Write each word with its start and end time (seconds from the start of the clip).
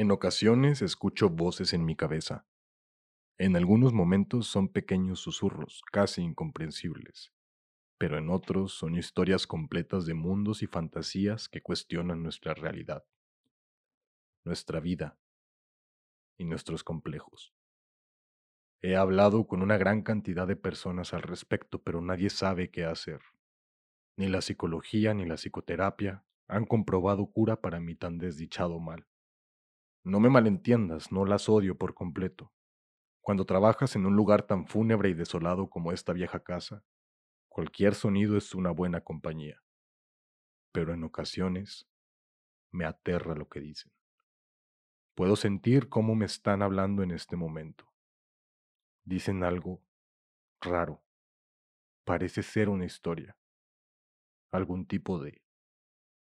En 0.00 0.10
ocasiones 0.10 0.80
escucho 0.80 1.28
voces 1.28 1.74
en 1.74 1.84
mi 1.84 1.94
cabeza. 1.94 2.46
En 3.36 3.54
algunos 3.54 3.92
momentos 3.92 4.46
son 4.46 4.70
pequeños 4.70 5.20
susurros, 5.20 5.82
casi 5.92 6.22
incomprensibles, 6.22 7.34
pero 7.98 8.16
en 8.16 8.30
otros 8.30 8.72
son 8.72 8.96
historias 8.96 9.46
completas 9.46 10.06
de 10.06 10.14
mundos 10.14 10.62
y 10.62 10.66
fantasías 10.66 11.50
que 11.50 11.60
cuestionan 11.60 12.22
nuestra 12.22 12.54
realidad, 12.54 13.04
nuestra 14.42 14.80
vida 14.80 15.18
y 16.38 16.46
nuestros 16.46 16.82
complejos. 16.82 17.52
He 18.80 18.96
hablado 18.96 19.46
con 19.46 19.60
una 19.60 19.76
gran 19.76 20.00
cantidad 20.00 20.46
de 20.48 20.56
personas 20.56 21.12
al 21.12 21.20
respecto, 21.20 21.82
pero 21.82 22.00
nadie 22.00 22.30
sabe 22.30 22.70
qué 22.70 22.86
hacer. 22.86 23.20
Ni 24.16 24.28
la 24.28 24.40
psicología 24.40 25.12
ni 25.12 25.26
la 25.26 25.34
psicoterapia 25.34 26.24
han 26.48 26.64
comprobado 26.64 27.26
cura 27.26 27.60
para 27.60 27.80
mi 27.80 27.96
tan 27.96 28.16
desdichado 28.16 28.80
mal. 28.80 29.09
No 30.02 30.18
me 30.18 30.30
malentiendas, 30.30 31.12
no 31.12 31.26
las 31.26 31.48
odio 31.48 31.76
por 31.76 31.94
completo. 31.94 32.52
Cuando 33.20 33.44
trabajas 33.44 33.96
en 33.96 34.06
un 34.06 34.16
lugar 34.16 34.46
tan 34.46 34.66
fúnebre 34.66 35.10
y 35.10 35.14
desolado 35.14 35.68
como 35.68 35.92
esta 35.92 36.14
vieja 36.14 36.40
casa, 36.40 36.82
cualquier 37.48 37.94
sonido 37.94 38.38
es 38.38 38.54
una 38.54 38.70
buena 38.70 39.02
compañía. 39.02 39.62
Pero 40.72 40.94
en 40.94 41.04
ocasiones 41.04 41.86
me 42.70 42.86
aterra 42.86 43.34
lo 43.34 43.48
que 43.48 43.60
dicen. 43.60 43.92
Puedo 45.14 45.36
sentir 45.36 45.90
cómo 45.90 46.14
me 46.14 46.24
están 46.24 46.62
hablando 46.62 47.02
en 47.02 47.10
este 47.10 47.36
momento. 47.36 47.92
Dicen 49.04 49.44
algo 49.44 49.82
raro. 50.62 51.02
Parece 52.04 52.42
ser 52.42 52.70
una 52.70 52.86
historia. 52.86 53.36
Algún 54.50 54.86
tipo 54.86 55.18
de 55.18 55.42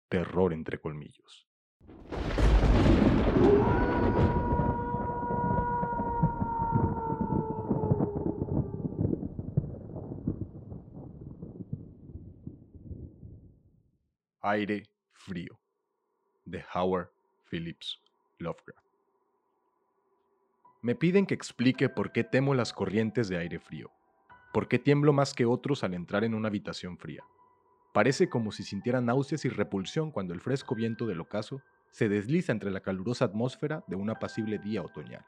terror 0.09 0.54
entre 0.54 0.79
colmillos. 0.79 1.48
Aire 14.41 14.84
frío 15.13 15.60
de 16.45 16.63
Howard 16.73 17.10
Phillips 17.49 18.01
Lovecraft. 18.40 18.87
Me 20.82 20.95
piden 20.95 21.26
que 21.26 21.34
explique 21.34 21.90
por 21.90 22.12
qué 22.12 22.23
temo 22.23 22.54
las 22.54 22.73
corrientes 22.73 23.27
de 23.27 23.37
aire 23.37 23.60
frío, 23.60 23.91
por 24.54 24.67
qué 24.67 24.79
tiemblo 24.79 25.13
más 25.13 25.34
que 25.34 25.45
otros 25.45 25.84
al 25.84 25.93
entrar 25.93 26.23
en 26.23 26.34
una 26.34 26.48
habitación 26.48 26.98
fría. 26.98 27.23
Parece 27.93 28.29
como 28.29 28.51
si 28.51 28.63
sintiera 28.63 29.01
náuseas 29.01 29.45
y 29.45 29.49
repulsión 29.49 30.12
cuando 30.12 30.34
el 30.34 30.41
fresco 30.41 30.73
viento 30.73 31.05
del 31.05 31.20
ocaso 31.20 31.62
se 31.91 32.09
desliza 32.09 32.51
entre 32.51 32.71
la 32.71 32.82
calurosa 32.82 33.26
atmósfera 33.26 33.84
de 33.87 33.95
un 33.95 34.09
apacible 34.09 34.57
día 34.59 34.82
otoñal. 34.82 35.26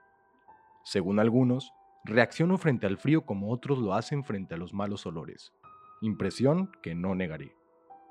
Según 0.84 1.20
algunos, 1.20 1.72
reacciono 2.04 2.58
frente 2.58 2.88
al 2.88 2.98
frío 2.98 3.26
como 3.26 3.52
otros 3.52 3.80
lo 3.80 3.94
hacen 3.94 4.23
frente 4.23 4.56
a 4.56 4.58
los 4.58 4.73
malos 4.73 5.06
olores, 5.06 5.54
impresión 6.02 6.72
que 6.82 6.95
no 6.95 7.16
negaré. 7.16 7.56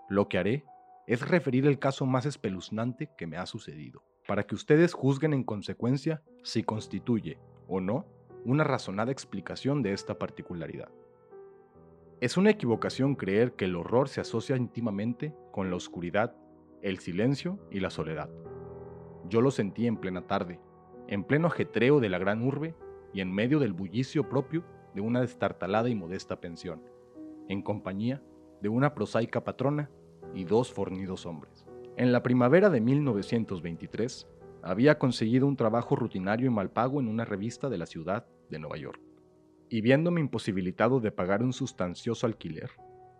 Lo 0.09 0.29
que 0.29 0.39
haré 0.39 0.65
es 1.07 1.27
referir 1.29 1.67
el 1.67 1.79
caso 1.79 2.07
más 2.07 2.27
espeluznante 2.27 3.11
que 3.19 3.27
me 3.27 3.37
ha 3.37 3.47
sucedido, 3.47 4.05
para 4.27 4.45
que 4.45 4.55
ustedes 4.55 4.93
juzguen 4.93 5.35
en 5.35 5.45
consecuencia 5.45 6.23
si 6.43 6.63
constituye, 6.63 7.39
o 7.67 7.81
no, 7.81 8.07
una 8.45 8.65
razonada 8.65 9.13
explicación 9.13 9.83
de 9.83 9.93
esta 9.93 10.19
particularidad. 10.19 10.91
Es 12.21 12.37
una 12.37 12.51
equivocación 12.51 13.15
creer 13.15 13.55
que 13.55 13.65
el 13.65 13.77
horror 13.77 14.09
se 14.09 14.21
asocia 14.21 14.57
íntimamente 14.57 15.35
con 15.53 15.71
la 15.71 15.77
oscuridad 15.77 16.37
el 16.83 16.99
silencio 16.99 17.59
y 17.71 17.81
la 17.81 17.91
soledad. 17.91 18.31
Yo 19.29 19.41
lo 19.41 19.51
sentí 19.51 19.87
en 19.87 19.97
plena 19.97 20.27
tarde, 20.27 20.61
en 21.09 21.25
pleno 21.25 21.49
ajetreo 21.49 22.01
de 22.01 22.09
la 22.09 22.19
gran 22.19 22.43
urbe 22.43 22.75
y 23.13 23.21
en 23.21 23.33
medio 23.33 23.59
del 23.59 23.73
bullicio 23.73 24.29
propio 24.29 24.65
de 24.95 25.01
una 25.01 25.21
destartalada 25.21 25.89
y 25.89 25.95
modesta 25.95 26.41
pensión, 26.41 26.83
en 27.49 27.63
compañía 27.63 28.23
de 28.61 28.69
una 28.69 28.95
prosaica 28.95 29.45
patrona 29.45 29.91
y 30.35 30.45
dos 30.45 30.73
fornidos 30.73 31.27
hombres. 31.27 31.67
En 31.97 32.13
la 32.13 32.23
primavera 32.23 32.71
de 32.71 32.81
1923, 32.81 34.27
había 34.63 34.99
conseguido 34.99 35.47
un 35.47 35.57
trabajo 35.57 35.97
rutinario 35.97 36.47
y 36.47 36.51
mal 36.51 36.71
pago 36.71 37.01
en 37.01 37.09
una 37.09 37.25
revista 37.25 37.69
de 37.69 37.79
la 37.79 37.87
ciudad 37.87 38.27
de 38.49 38.59
Nueva 38.59 38.77
York. 38.77 39.01
Y 39.69 39.81
viéndome 39.81 40.21
imposibilitado 40.21 41.01
de 41.01 41.13
pagar 41.13 41.43
un 41.43 41.53
sustancioso 41.53 42.27
alquiler, 42.27 42.71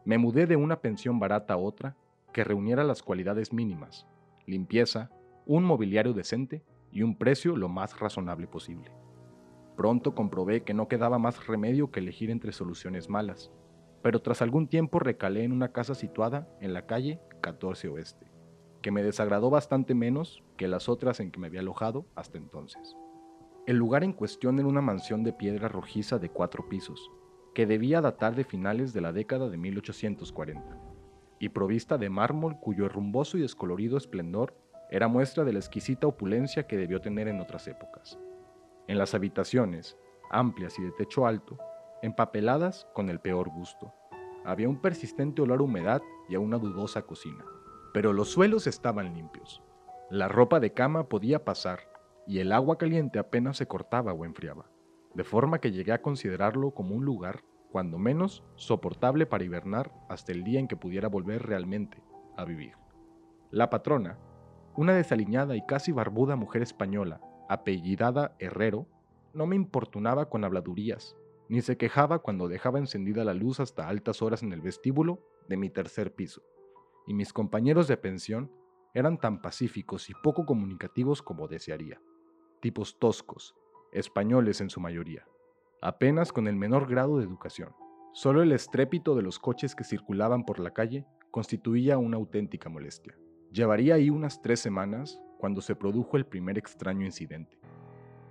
me 0.05 0.19
mudé 0.19 0.47
de 0.47 0.57
una 0.57 0.81
pensión 0.81 1.19
barata 1.19 1.55
a 1.55 1.59
otra 1.59 1.97
que 2.33 2.45
reuniera 2.45 2.85
las 2.85 3.03
cualidades 3.03 3.53
mínimas, 3.53 4.07
limpieza, 4.47 5.11
un 5.47 5.65
mobiliario 5.65 6.13
decente 6.13 6.63
y 6.93 7.03
un 7.03 7.17
precio 7.17 7.57
lo 7.57 7.69
más 7.69 7.99
razonable 7.99 8.47
posible. 8.47 8.91
Pronto 9.77 10.15
comprobé 10.15 10.63
que 10.63 10.75
no 10.75 10.89
quedaba 10.89 11.19
más 11.19 11.47
remedio 11.47 11.91
que 11.91 12.01
elegir 12.01 12.31
entre 12.31 12.53
soluciones 12.53 13.09
malas, 13.09 13.51
pero 14.03 14.21
tras 14.21 14.43
algún 14.43 14.69
tiempo 14.69 14.99
recalé 14.99 15.45
en 15.45 15.53
una 15.53 15.73
casa 15.73 15.95
situada 15.95 16.49
en 16.61 16.73
la 16.73 16.87
calle 16.87 17.21
14 17.41 17.89
Oeste, 17.89 18.27
que 18.83 18.91
me 18.91 19.03
desagradó 19.03 19.51
bastante 19.51 19.95
menos 19.95 20.43
que 20.57 20.69
las 20.69 20.89
otras 20.89 21.21
en 21.21 21.31
que 21.31 21.39
me 21.39 21.47
había 21.47 21.61
alojado 21.61 22.07
hasta 22.15 22.39
entonces. 22.39 22.97
El 23.67 23.77
lugar 23.77 24.05
en 24.05 24.13
cuestión 24.13 24.59
era 24.59 24.69
una 24.69 24.81
mansión 24.81 25.23
de 25.23 25.33
piedra 25.33 25.69
rojiza 25.69 26.19
de 26.19 26.31
cuatro 26.31 26.69
pisos, 26.69 27.11
que 27.55 27.67
debía 27.67 28.01
datar 28.01 28.35
de 28.35 28.45
finales 28.45 28.93
de 28.93 29.01
la 29.01 29.13
década 29.13 29.49
de 29.49 29.57
1840 29.57 30.90
y 31.41 31.49
provista 31.49 31.99
de 31.99 32.11
mármol 32.11 32.61
cuyo 32.61 32.89
rumboso 32.89 33.39
y 33.39 33.41
descolorido 33.41 33.97
esplendor 33.97 34.55
era 34.91 35.09
muestra 35.09 35.43
de 35.43 35.55
la 35.55 35.59
exquisita 35.59 36.07
opulencia 36.07 36.67
que 36.67 36.77
debió 36.77 37.01
tener 37.01 37.27
en 37.27 37.41
otras 37.41 37.67
épocas. 37.67 38.19
En 38.87 38.99
las 38.99 39.15
habitaciones, 39.15 39.97
amplias 40.31 40.79
y 40.79 40.83
de 40.83 40.93
techo 40.93 41.27
alto, 41.27 41.59
empapeladas 42.03 42.87
con 42.93 43.09
el 43.09 43.21
peor 43.21 43.49
gusto, 43.49 43.93
había 44.45 44.69
un 44.69 44.81
persistente 44.81 45.43
olor 45.43 45.61
a 45.61 45.63
humedad 45.63 46.03
y 46.29 46.35
a 46.35 46.41
una 46.41 46.59
dudosa 46.59 47.03
cocina, 47.03 47.45
pero 47.95 48.13
los 48.13 48.31
suelos 48.31 48.67
estaban 48.67 49.15
limpios. 49.15 49.63
La 50.11 50.29
ropa 50.29 50.61
de 50.61 50.73
cama 50.73 51.09
podía 51.09 51.45
pasar 51.45 51.81
y 52.27 52.41
el 52.41 52.53
agua 52.53 52.77
caliente 52.77 53.19
apenas 53.19 53.57
se 53.57 53.67
cortaba 53.67 54.13
o 54.13 54.27
enfriaba, 54.27 54.67
de 55.15 55.25
forma 55.25 55.59
que 55.59 55.73
llegué 55.73 55.93
a 55.93 56.03
considerarlo 56.03 56.73
como 56.73 56.95
un 56.95 57.05
lugar 57.05 57.43
cuando 57.71 57.99
menos 57.99 58.43
soportable 58.57 59.27
para 59.27 59.45
hibernar 59.45 59.93
hasta 60.09 60.33
el 60.33 60.43
día 60.43 60.61
en 60.61 60.69
que 60.69 60.77
pudiera 60.77 61.09
volver 61.09 61.43
realmente 61.47 62.03
a 62.37 62.45
vivir. 62.45 62.75
La 63.51 63.71
patrona, 63.71 64.19
una 64.77 64.95
desaliñada 64.95 65.57
y 65.57 65.65
casi 65.67 65.93
barbuda 65.93 66.37
mujer 66.37 66.63
española, 66.63 67.21
apellidada 67.49 68.35
Herrero, 68.39 68.87
no 69.33 69.47
me 69.47 69.57
importunaba 69.57 70.29
con 70.29 70.45
habladurías, 70.45 71.17
ni 71.49 71.63
se 71.63 71.77
quejaba 71.77 72.21
cuando 72.21 72.49
dejaba 72.49 72.79
encendida 72.79 73.25
la 73.25 73.35
luz 73.35 73.61
hasta 73.61 73.89
altas 73.89 74.23
horas 74.23 74.43
en 74.43 74.53
el 74.53 74.61
vestíbulo 74.61 75.21
de 75.49 75.57
mi 75.57 75.71
tercer 75.71 76.15
piso, 76.15 76.43
y 77.07 77.15
mis 77.15 77.33
compañeros 77.33 77.89
de 77.89 77.97
pensión 77.97 78.53
eran 78.95 79.19
tan 79.19 79.41
pacíficos 79.41 80.11
y 80.11 80.15
poco 80.23 80.47
comunicativos 80.47 81.23
como 81.23 81.49
desearía, 81.49 82.01
tipos 82.61 82.99
toscos, 82.99 83.55
españoles 83.93 84.61
en 84.61 84.71
su 84.71 84.81
mayoría 84.81 85.27
apenas 85.83 86.33
con 86.33 86.47
el 86.47 86.57
menor 86.57 86.89
grado 86.89 87.19
de 87.19 87.25
educación. 87.25 87.75
Solo 88.13 88.43
el 88.43 88.53
estrépito 88.53 89.15
de 89.15 89.23
los 89.23 89.39
coches 89.39 89.75
que 89.75 89.85
circulaban 89.85 90.45
por 90.45 90.59
la 90.59 90.73
calle 90.73 91.07
constituía 91.31 91.97
una 91.97 92.17
auténtica 92.17 92.69
molestia. 92.69 93.17
Llevaría 93.53 93.95
ahí 93.95 94.11
unas 94.11 94.43
tres 94.43 94.61
semanas 94.61 95.21
cuando 95.39 95.61
se 95.61 95.77
produjo 95.77 96.17
el 96.17 96.27
primer 96.27 96.59
extraño 96.59 97.07
incidente. 97.07 97.59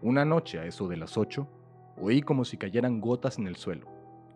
Una 0.02 0.26
noche 0.26 0.60
a 0.60 0.66
eso 0.66 0.88
de 0.88 0.98
las 0.98 1.18
ocho, 1.18 1.50
oí 1.98 2.22
como 2.22 2.46
si 2.46 2.58
cayeran 2.58 3.02
gotas 3.02 3.40
en 3.40 3.48
el 3.48 3.56
suelo, 3.56 3.88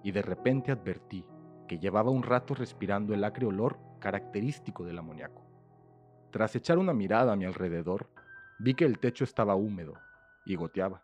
y 0.03 0.11
de 0.11 0.21
repente 0.21 0.71
advertí 0.71 1.25
que 1.67 1.79
llevaba 1.79 2.11
un 2.11 2.23
rato 2.23 2.55
respirando 2.55 3.13
el 3.13 3.23
acre 3.23 3.45
olor 3.45 3.77
característico 3.99 4.83
del 4.83 4.97
amoníaco. 4.99 5.45
Tras 6.31 6.55
echar 6.55 6.77
una 6.77 6.93
mirada 6.93 7.33
a 7.33 7.35
mi 7.35 7.45
alrededor, 7.45 8.09
vi 8.59 8.73
que 8.73 8.85
el 8.85 8.99
techo 8.99 9.23
estaba 9.23 9.55
húmedo 9.55 9.93
y 10.45 10.55
goteaba. 10.55 11.03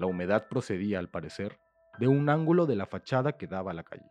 La 0.00 0.06
humedad 0.06 0.48
procedía, 0.48 0.98
al 0.98 1.10
parecer, 1.10 1.60
de 1.98 2.08
un 2.08 2.30
ángulo 2.30 2.64
de 2.64 2.74
la 2.74 2.86
fachada 2.86 3.32
que 3.32 3.46
daba 3.46 3.72
a 3.72 3.74
la 3.74 3.82
calle. 3.82 4.10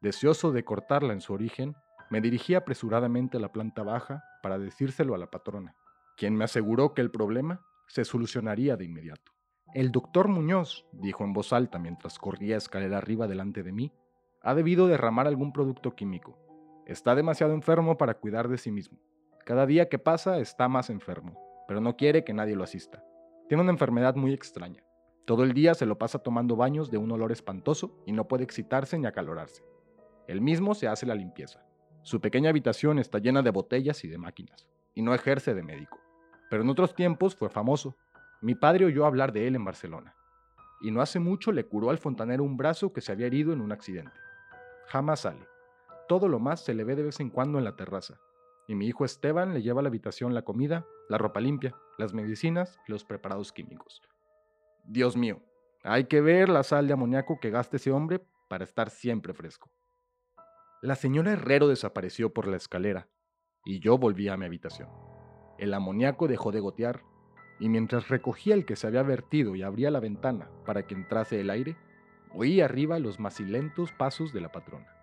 Deseoso 0.00 0.50
de 0.50 0.64
cortarla 0.64 1.12
en 1.12 1.20
su 1.20 1.34
origen, 1.34 1.76
me 2.08 2.22
dirigí 2.22 2.54
apresuradamente 2.54 3.36
a 3.36 3.40
la 3.40 3.52
planta 3.52 3.82
baja 3.82 4.24
para 4.42 4.58
decírselo 4.58 5.14
a 5.14 5.18
la 5.18 5.30
patrona, 5.30 5.76
quien 6.16 6.34
me 6.34 6.44
aseguró 6.44 6.94
que 6.94 7.02
el 7.02 7.10
problema 7.10 7.60
se 7.86 8.06
solucionaría 8.06 8.78
de 8.78 8.86
inmediato. 8.86 9.32
El 9.74 9.92
doctor 9.92 10.28
Muñoz, 10.28 10.86
dijo 10.92 11.22
en 11.22 11.34
voz 11.34 11.52
alta 11.52 11.78
mientras 11.78 12.18
corría 12.18 12.56
escalera 12.56 12.96
arriba 12.96 13.26
delante 13.26 13.62
de 13.62 13.72
mí, 13.72 13.92
ha 14.40 14.54
debido 14.54 14.86
derramar 14.86 15.26
algún 15.26 15.52
producto 15.52 15.94
químico. 15.94 16.38
Está 16.86 17.14
demasiado 17.14 17.52
enfermo 17.52 17.98
para 17.98 18.14
cuidar 18.14 18.48
de 18.48 18.56
sí 18.56 18.72
mismo. 18.72 18.98
Cada 19.44 19.66
día 19.66 19.90
que 19.90 19.98
pasa 19.98 20.38
está 20.38 20.66
más 20.68 20.88
enfermo, 20.88 21.38
pero 21.68 21.82
no 21.82 21.94
quiere 21.94 22.24
que 22.24 22.32
nadie 22.32 22.56
lo 22.56 22.64
asista. 22.64 23.04
Tiene 23.52 23.64
una 23.64 23.72
enfermedad 23.72 24.16
muy 24.16 24.32
extraña. 24.32 24.82
Todo 25.26 25.44
el 25.44 25.52
día 25.52 25.74
se 25.74 25.84
lo 25.84 25.98
pasa 25.98 26.20
tomando 26.20 26.56
baños 26.56 26.90
de 26.90 26.96
un 26.96 27.12
olor 27.12 27.32
espantoso 27.32 28.02
y 28.06 28.12
no 28.12 28.26
puede 28.26 28.44
excitarse 28.44 28.98
ni 28.98 29.04
acalorarse. 29.04 29.62
Él 30.26 30.40
mismo 30.40 30.74
se 30.74 30.88
hace 30.88 31.04
la 31.04 31.14
limpieza. 31.14 31.62
Su 32.00 32.22
pequeña 32.22 32.48
habitación 32.48 32.98
está 32.98 33.18
llena 33.18 33.42
de 33.42 33.50
botellas 33.50 34.04
y 34.04 34.08
de 34.08 34.16
máquinas, 34.16 34.66
y 34.94 35.02
no 35.02 35.12
ejerce 35.12 35.52
de 35.52 35.62
médico. 35.62 35.98
pero 36.48 36.62
en 36.62 36.70
otros 36.70 36.94
tiempos 36.94 37.36
fue 37.36 37.50
famoso. 37.50 37.94
Mi 38.40 38.54
padre 38.54 38.86
oyó 38.86 39.04
hablar 39.04 39.34
de 39.34 39.46
él 39.46 39.54
en 39.54 39.66
Barcelona, 39.66 40.14
y 40.80 40.90
no 40.90 41.02
hace 41.02 41.18
mucho 41.18 41.52
le 41.52 41.66
curó 41.66 41.90
al 41.90 41.98
fontanero 41.98 42.44
un 42.44 42.56
brazo 42.56 42.94
que 42.94 43.02
se 43.02 43.12
había 43.12 43.26
herido 43.26 43.52
en 43.52 43.60
un 43.60 43.72
accidente. 43.72 44.16
Jamás 44.86 45.20
sale. 45.20 45.46
Todo 46.08 46.26
lo 46.26 46.38
más 46.38 46.64
se 46.64 46.72
le 46.72 46.84
ve 46.84 46.96
de 46.96 47.02
vez 47.02 47.20
en 47.20 47.28
cuando 47.28 47.58
en 47.58 47.64
la 47.64 47.76
terraza, 47.76 48.18
y 48.72 48.74
mi 48.74 48.86
hijo 48.86 49.04
Esteban 49.04 49.52
le 49.52 49.60
lleva 49.60 49.80
a 49.80 49.82
la 49.82 49.90
habitación 49.90 50.32
la 50.32 50.46
comida, 50.46 50.86
la 51.10 51.18
ropa 51.18 51.42
limpia, 51.42 51.76
las 51.98 52.14
medicinas 52.14 52.80
y 52.88 52.92
los 52.92 53.04
preparados 53.04 53.52
químicos. 53.52 54.00
Dios 54.84 55.14
mío, 55.14 55.42
hay 55.82 56.04
que 56.04 56.22
ver 56.22 56.48
la 56.48 56.62
sal 56.62 56.86
de 56.86 56.94
amoníaco 56.94 57.38
que 57.38 57.50
gasta 57.50 57.76
ese 57.76 57.92
hombre 57.92 58.24
para 58.48 58.64
estar 58.64 58.88
siempre 58.88 59.34
fresco. 59.34 59.70
La 60.80 60.96
señora 60.96 61.32
Herrero 61.32 61.68
desapareció 61.68 62.32
por 62.32 62.48
la 62.48 62.56
escalera 62.56 63.08
y 63.62 63.78
yo 63.78 63.98
volví 63.98 64.28
a 64.28 64.38
mi 64.38 64.46
habitación. 64.46 64.88
El 65.58 65.74
amoníaco 65.74 66.26
dejó 66.26 66.50
de 66.50 66.60
gotear 66.60 67.02
y 67.60 67.68
mientras 67.68 68.08
recogía 68.08 68.54
el 68.54 68.64
que 68.64 68.76
se 68.76 68.86
había 68.86 69.02
vertido 69.02 69.54
y 69.54 69.62
abría 69.62 69.90
la 69.90 70.00
ventana 70.00 70.48
para 70.64 70.86
que 70.86 70.94
entrase 70.94 71.38
el 71.38 71.50
aire, 71.50 71.76
oí 72.32 72.62
arriba 72.62 72.98
los 72.98 73.20
macilentos 73.20 73.92
pasos 73.92 74.32
de 74.32 74.40
la 74.40 74.50
patrona. 74.50 74.96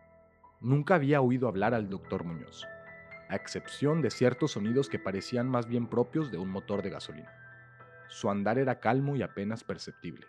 Nunca 0.60 0.95
había 0.95 1.21
oído 1.21 1.48
hablar 1.48 1.75
al 1.75 1.88
doctor 1.88 2.24
Muñoz, 2.24 2.66
a 3.29 3.35
excepción 3.35 4.01
de 4.01 4.09
ciertos 4.09 4.51
sonidos 4.51 4.89
que 4.89 4.99
parecían 4.99 5.47
más 5.47 5.67
bien 5.67 5.87
propios 5.87 6.31
de 6.31 6.37
un 6.37 6.49
motor 6.49 6.81
de 6.81 6.89
gasolina. 6.89 7.31
Su 8.09 8.29
andar 8.29 8.57
era 8.57 8.79
calmo 8.79 9.15
y 9.15 9.21
apenas 9.21 9.63
perceptible. 9.63 10.25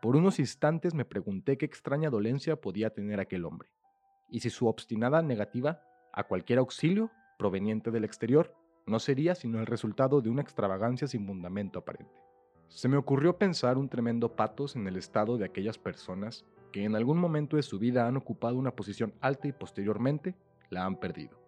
Por 0.00 0.14
unos 0.14 0.38
instantes 0.38 0.94
me 0.94 1.06
pregunté 1.06 1.56
qué 1.56 1.64
extraña 1.66 2.10
dolencia 2.10 2.56
podía 2.56 2.90
tener 2.90 3.18
aquel 3.18 3.44
hombre 3.44 3.70
y 4.28 4.40
si 4.40 4.50
su 4.50 4.66
obstinada 4.66 5.22
negativa 5.22 5.80
a 6.12 6.24
cualquier 6.24 6.58
auxilio 6.58 7.10
proveniente 7.38 7.90
del 7.90 8.04
exterior 8.04 8.54
no 8.86 8.98
sería 8.98 9.34
sino 9.34 9.58
el 9.58 9.66
resultado 9.66 10.20
de 10.20 10.30
una 10.30 10.42
extravagancia 10.42 11.08
sin 11.08 11.26
fundamento 11.26 11.78
aparente. 11.78 12.22
Se 12.68 12.88
me 12.88 12.96
ocurrió 12.96 13.38
pensar 13.38 13.78
un 13.78 13.88
tremendo 13.88 14.34
patos 14.34 14.76
en 14.76 14.86
el 14.86 14.96
estado 14.96 15.38
de 15.38 15.44
aquellas 15.44 15.78
personas 15.78 16.44
que 16.72 16.84
en 16.84 16.96
algún 16.96 17.18
momento 17.18 17.56
de 17.56 17.62
su 17.62 17.78
vida 17.78 18.06
han 18.06 18.16
ocupado 18.16 18.56
una 18.56 18.72
posición 18.72 19.14
alta 19.20 19.48
y 19.48 19.52
posteriormente 19.52 20.34
la 20.70 20.84
han 20.84 20.96
perdido. 20.96 21.45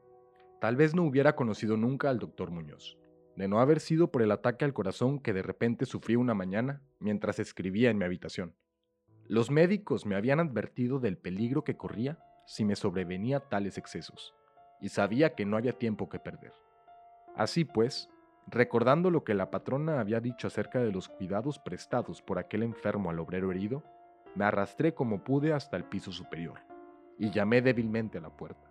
Tal 0.60 0.74
vez 0.74 0.94
no 0.94 1.04
hubiera 1.04 1.36
conocido 1.36 1.76
nunca 1.76 2.10
al 2.10 2.18
doctor 2.18 2.50
Muñoz, 2.50 2.98
de 3.36 3.46
no 3.46 3.60
haber 3.60 3.78
sido 3.78 4.10
por 4.10 4.22
el 4.22 4.32
ataque 4.32 4.64
al 4.64 4.74
corazón 4.74 5.20
que 5.20 5.32
de 5.32 5.42
repente 5.42 5.86
sufrí 5.86 6.16
una 6.16 6.34
mañana 6.34 6.82
mientras 6.98 7.38
escribía 7.38 7.90
en 7.90 7.98
mi 7.98 8.04
habitación. 8.04 8.56
Los 9.28 9.50
médicos 9.50 10.04
me 10.04 10.16
habían 10.16 10.40
advertido 10.40 10.98
del 10.98 11.16
peligro 11.16 11.62
que 11.62 11.76
corría 11.76 12.18
si 12.46 12.64
me 12.64 12.74
sobrevenía 12.74 13.40
tales 13.40 13.78
excesos, 13.78 14.34
y 14.80 14.88
sabía 14.88 15.34
que 15.34 15.44
no 15.44 15.56
había 15.56 15.78
tiempo 15.78 16.08
que 16.08 16.18
perder. 16.18 16.52
Así 17.36 17.64
pues, 17.64 18.08
recordando 18.48 19.10
lo 19.10 19.22
que 19.22 19.34
la 19.34 19.50
patrona 19.50 20.00
había 20.00 20.18
dicho 20.18 20.48
acerca 20.48 20.80
de 20.80 20.90
los 20.90 21.08
cuidados 21.08 21.60
prestados 21.60 22.20
por 22.20 22.38
aquel 22.38 22.64
enfermo 22.64 23.10
al 23.10 23.20
obrero 23.20 23.52
herido, 23.52 23.84
me 24.34 24.44
arrastré 24.44 24.92
como 24.92 25.22
pude 25.22 25.52
hasta 25.52 25.76
el 25.76 25.84
piso 25.84 26.10
superior, 26.10 26.58
y 27.16 27.30
llamé 27.30 27.62
débilmente 27.62 28.18
a 28.18 28.22
la 28.22 28.30
puerta. 28.30 28.67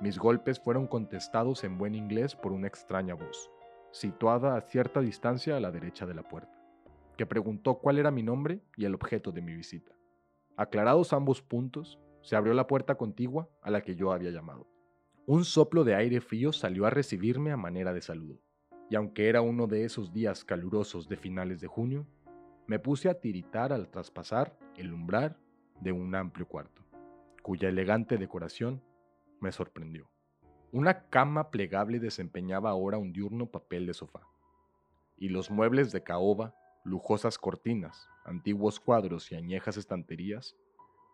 Mis 0.00 0.18
golpes 0.18 0.60
fueron 0.60 0.86
contestados 0.86 1.64
en 1.64 1.78
buen 1.78 1.94
inglés 1.94 2.36
por 2.36 2.52
una 2.52 2.68
extraña 2.68 3.14
voz, 3.14 3.50
situada 3.92 4.56
a 4.56 4.60
cierta 4.60 5.00
distancia 5.00 5.56
a 5.56 5.60
la 5.60 5.70
derecha 5.70 6.04
de 6.04 6.12
la 6.12 6.22
puerta, 6.22 6.52
que 7.16 7.24
preguntó 7.24 7.78
cuál 7.78 7.98
era 7.98 8.10
mi 8.10 8.22
nombre 8.22 8.60
y 8.76 8.84
el 8.84 8.94
objeto 8.94 9.32
de 9.32 9.40
mi 9.40 9.54
visita. 9.54 9.92
Aclarados 10.56 11.14
ambos 11.14 11.40
puntos, 11.40 11.98
se 12.20 12.36
abrió 12.36 12.52
la 12.52 12.66
puerta 12.66 12.96
contigua 12.96 13.48
a 13.62 13.70
la 13.70 13.80
que 13.80 13.94
yo 13.94 14.12
había 14.12 14.30
llamado. 14.30 14.66
Un 15.24 15.44
soplo 15.44 15.82
de 15.82 15.94
aire 15.94 16.20
frío 16.20 16.52
salió 16.52 16.84
a 16.84 16.90
recibirme 16.90 17.50
a 17.50 17.56
manera 17.56 17.94
de 17.94 18.02
saludo, 18.02 18.38
y 18.90 18.96
aunque 18.96 19.30
era 19.30 19.40
uno 19.40 19.66
de 19.66 19.84
esos 19.84 20.12
días 20.12 20.44
calurosos 20.44 21.08
de 21.08 21.16
finales 21.16 21.60
de 21.62 21.68
junio, 21.68 22.06
me 22.66 22.78
puse 22.78 23.08
a 23.08 23.18
tiritar 23.18 23.72
al 23.72 23.88
traspasar 23.88 24.58
el 24.76 24.92
umbral 24.92 25.38
de 25.80 25.92
un 25.92 26.14
amplio 26.14 26.46
cuarto, 26.46 26.82
cuya 27.42 27.70
elegante 27.70 28.18
decoración 28.18 28.82
me 29.40 29.52
sorprendió. 29.52 30.08
Una 30.72 31.08
cama 31.08 31.50
plegable 31.50 32.00
desempeñaba 32.00 32.70
ahora 32.70 32.98
un 32.98 33.12
diurno 33.12 33.46
papel 33.46 33.86
de 33.86 33.94
sofá, 33.94 34.26
y 35.16 35.28
los 35.28 35.50
muebles 35.50 35.92
de 35.92 36.02
caoba, 36.02 36.54
lujosas 36.84 37.38
cortinas, 37.38 38.08
antiguos 38.24 38.80
cuadros 38.80 39.32
y 39.32 39.36
añejas 39.36 39.76
estanterías 39.76 40.56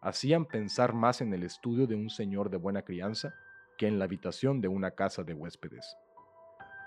hacían 0.03 0.47
pensar 0.47 0.93
más 0.93 1.21
en 1.21 1.33
el 1.33 1.45
estudio 1.45 1.87
de 1.87 1.95
un 1.95 2.11
señor 2.11 2.51
de 2.51 2.57
buena 2.57 2.83
crianza 2.83 3.35
que 3.79 3.87
en 3.87 3.99
la 3.99 4.05
habitación 4.05 4.61
de 4.61 4.69
una 4.69 4.91
casa 4.91 5.23
de 5.23 5.33
huéspedes. 5.33 5.97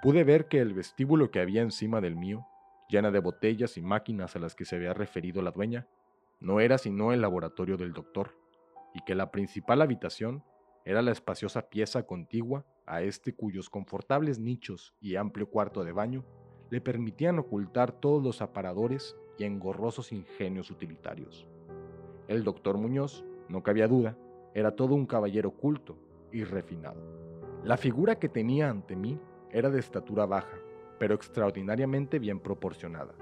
Pude 0.01 0.23
ver 0.25 0.47
que 0.47 0.59
el 0.59 0.73
vestíbulo 0.73 1.31
que 1.31 1.39
había 1.39 1.61
encima 1.61 2.01
del 2.01 2.17
mío, 2.17 2.45
llena 2.89 3.11
de 3.11 3.19
botellas 3.19 3.77
y 3.77 3.81
máquinas 3.81 4.35
a 4.35 4.39
las 4.39 4.53
que 4.53 4.65
se 4.65 4.75
había 4.75 4.93
referido 4.93 5.41
la 5.41 5.51
dueña, 5.51 5.87
no 6.41 6.59
era 6.59 6.77
sino 6.77 7.13
el 7.13 7.21
laboratorio 7.21 7.77
del 7.77 7.93
doctor, 7.93 8.37
y 8.93 9.01
que 9.05 9.15
la 9.15 9.31
principal 9.31 9.81
habitación 9.81 10.43
era 10.85 11.01
la 11.01 11.11
espaciosa 11.11 11.67
pieza 11.67 12.05
contigua 12.05 12.63
a 12.85 13.01
este 13.01 13.33
cuyos 13.33 13.71
confortables 13.71 14.37
nichos 14.37 14.93
y 15.01 15.15
amplio 15.15 15.49
cuarto 15.49 15.83
de 15.83 15.91
baño 15.91 16.23
le 16.69 16.79
permitían 16.79 17.39
ocultar 17.39 17.91
todos 17.91 18.23
los 18.23 18.41
aparadores 18.43 19.17
y 19.39 19.45
engorrosos 19.45 20.11
ingenios 20.11 20.69
utilitarios. 20.69 21.47
El 22.27 22.43
doctor 22.43 22.77
Muñoz, 22.77 23.25
no 23.49 23.63
cabía 23.63 23.87
duda, 23.87 24.15
era 24.53 24.75
todo 24.75 24.93
un 24.93 25.07
caballero 25.07 25.51
culto 25.51 25.97
y 26.31 26.43
refinado. 26.43 27.01
La 27.63 27.77
figura 27.77 28.19
que 28.19 28.29
tenía 28.29 28.69
ante 28.69 28.95
mí 28.95 29.19
era 29.51 29.71
de 29.71 29.79
estatura 29.79 30.27
baja, 30.27 30.57
pero 30.99 31.15
extraordinariamente 31.15 32.19
bien 32.19 32.39
proporcionada, 32.39 33.15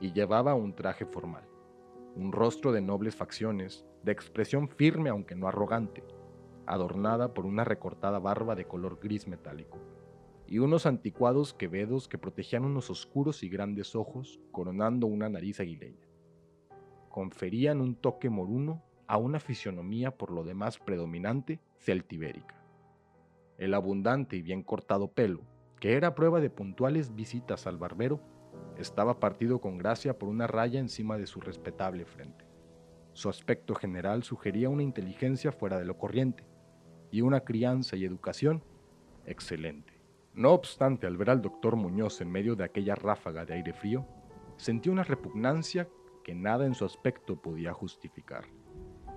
y 0.00 0.12
llevaba 0.12 0.54
un 0.54 0.74
traje 0.74 1.04
formal, 1.04 1.46
un 2.16 2.32
rostro 2.32 2.72
de 2.72 2.80
nobles 2.80 3.14
facciones, 3.14 3.86
de 4.02 4.12
expresión 4.12 4.68
firme 4.68 5.10
aunque 5.10 5.34
no 5.34 5.46
arrogante, 5.48 6.02
adornada 6.72 7.34
por 7.34 7.46
una 7.46 7.64
recortada 7.64 8.18
barba 8.18 8.54
de 8.54 8.66
color 8.66 8.98
gris 9.02 9.26
metálico, 9.26 9.78
y 10.46 10.58
unos 10.58 10.86
anticuados 10.86 11.54
quevedos 11.54 12.08
que 12.08 12.18
protegían 12.18 12.64
unos 12.64 12.90
oscuros 12.90 13.42
y 13.42 13.48
grandes 13.48 13.94
ojos 13.94 14.40
coronando 14.50 15.06
una 15.06 15.28
nariz 15.28 15.60
aguileña 15.60 16.10
conferían 17.10 17.80
un 17.80 17.96
toque 17.96 18.30
moruno 18.30 18.82
a 19.06 19.18
una 19.18 19.40
fisionomía 19.40 20.16
por 20.16 20.30
lo 20.30 20.44
demás 20.44 20.78
predominante 20.78 21.60
celtibérica. 21.80 22.54
El 23.58 23.74
abundante 23.74 24.36
y 24.36 24.42
bien 24.42 24.62
cortado 24.62 25.12
pelo, 25.12 25.42
que 25.80 25.94
era 25.94 26.14
prueba 26.14 26.40
de 26.40 26.48
puntuales 26.48 27.14
visitas 27.14 27.66
al 27.66 27.76
barbero, 27.76 28.20
estaba 28.78 29.18
partido 29.20 29.60
con 29.60 29.76
gracia 29.76 30.18
por 30.18 30.28
una 30.28 30.46
raya 30.46 30.78
encima 30.78 31.18
de 31.18 31.26
su 31.26 31.40
respetable 31.40 32.06
frente. 32.06 32.46
Su 33.12 33.28
aspecto 33.28 33.74
general 33.74 34.22
sugería 34.22 34.68
una 34.70 34.84
inteligencia 34.84 35.52
fuera 35.52 35.78
de 35.78 35.84
lo 35.84 35.98
corriente 35.98 36.44
y 37.10 37.22
una 37.22 37.40
crianza 37.40 37.96
y 37.96 38.04
educación 38.04 38.62
excelente. 39.26 39.92
No 40.34 40.52
obstante, 40.52 41.06
al 41.06 41.16
ver 41.16 41.30
al 41.30 41.42
doctor 41.42 41.76
Muñoz 41.76 42.20
en 42.20 42.30
medio 42.30 42.54
de 42.54 42.64
aquella 42.64 42.94
ráfaga 42.94 43.44
de 43.44 43.54
aire 43.54 43.72
frío, 43.72 44.06
sentí 44.56 44.88
una 44.88 45.02
repugnancia 45.02 45.88
que 46.22 46.34
nada 46.34 46.66
en 46.66 46.74
su 46.74 46.84
aspecto 46.84 47.40
podía 47.40 47.72
justificar. 47.72 48.44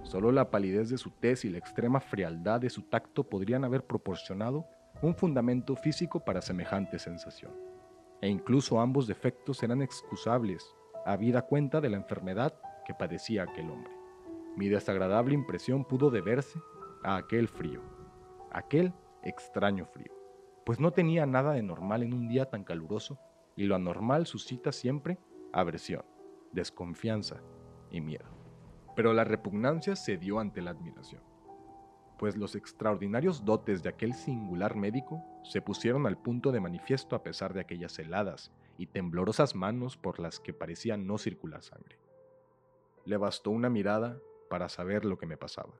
Solo 0.04 0.32
la 0.32 0.50
palidez 0.50 0.90
de 0.90 0.98
su 0.98 1.12
tez 1.12 1.46
y 1.46 1.50
la 1.50 1.60
extrema 1.60 2.00
frialdad 2.00 2.60
de 2.60 2.70
su 2.70 2.84
tacto 2.84 3.24
podrían 3.24 3.64
haber 3.64 3.86
proporcionado 3.86 4.66
un 5.02 5.16
fundamento 5.16 5.76
físico 5.76 6.20
para 6.20 6.42
semejante 6.42 7.00
sensación. 7.00 7.52
E 8.22 8.28
incluso 8.28 8.80
ambos 8.80 9.08
defectos 9.08 9.64
eran 9.64 9.82
excusables, 9.82 10.76
habida 11.06 11.44
cuenta 11.44 11.82
de 11.82 11.90
la 11.90 11.98
enfermedad 11.98 12.54
que 12.86 12.94
padecía 12.94 13.44
aquel 13.44 13.70
hombre. 13.70 13.92
Mi 14.56 14.70
desagradable 14.70 15.34
impresión 15.34 15.84
pudo 15.84 16.10
deberse 16.10 16.60
a 17.04 17.18
aquel 17.18 17.48
frío, 17.48 17.82
aquel 18.52 18.94
extraño 19.24 19.86
frío, 19.86 20.14
pues 20.66 20.80
no 20.80 20.92
tenía 20.92 21.26
nada 21.26 21.54
de 21.54 21.64
normal 21.64 22.04
en 22.04 22.14
un 22.14 22.28
día 22.28 22.50
tan 22.50 22.64
caluroso 22.64 23.20
y 23.56 23.64
lo 23.64 23.76
anormal 23.76 24.26
suscita 24.26 24.72
siempre 24.72 25.18
aversión 25.52 26.04
desconfianza 26.54 27.42
y 27.92 28.00
miedo. 28.00 28.26
Pero 28.96 29.14
la 29.14 29.24
repugnancia 29.24 29.96
se 29.96 30.18
dio 30.18 30.40
ante 30.40 30.62
la 30.62 30.72
admiración, 30.72 31.24
pues 32.18 32.38
los 32.38 32.56
extraordinarios 32.56 33.44
dotes 33.44 33.84
de 33.84 33.90
aquel 33.90 34.14
singular 34.14 34.76
médico 34.76 35.24
se 35.44 35.62
pusieron 35.62 36.06
al 36.06 36.18
punto 36.18 36.52
de 36.52 36.62
manifiesto 36.62 37.16
a 37.16 37.24
pesar 37.24 37.54
de 37.54 37.62
aquellas 37.62 37.98
heladas 38.00 38.52
y 38.78 38.88
temblorosas 38.88 39.56
manos 39.56 39.98
por 39.98 40.20
las 40.20 40.40
que 40.40 40.54
parecía 40.54 40.96
no 40.96 41.18
circular 41.18 41.64
sangre. 41.64 42.00
Le 43.06 43.18
bastó 43.18 43.52
una 43.52 43.70
mirada 43.70 44.20
para 44.50 44.70
saber 44.70 45.06
lo 45.06 45.18
que 45.18 45.26
me 45.26 45.38
pasaba, 45.38 45.74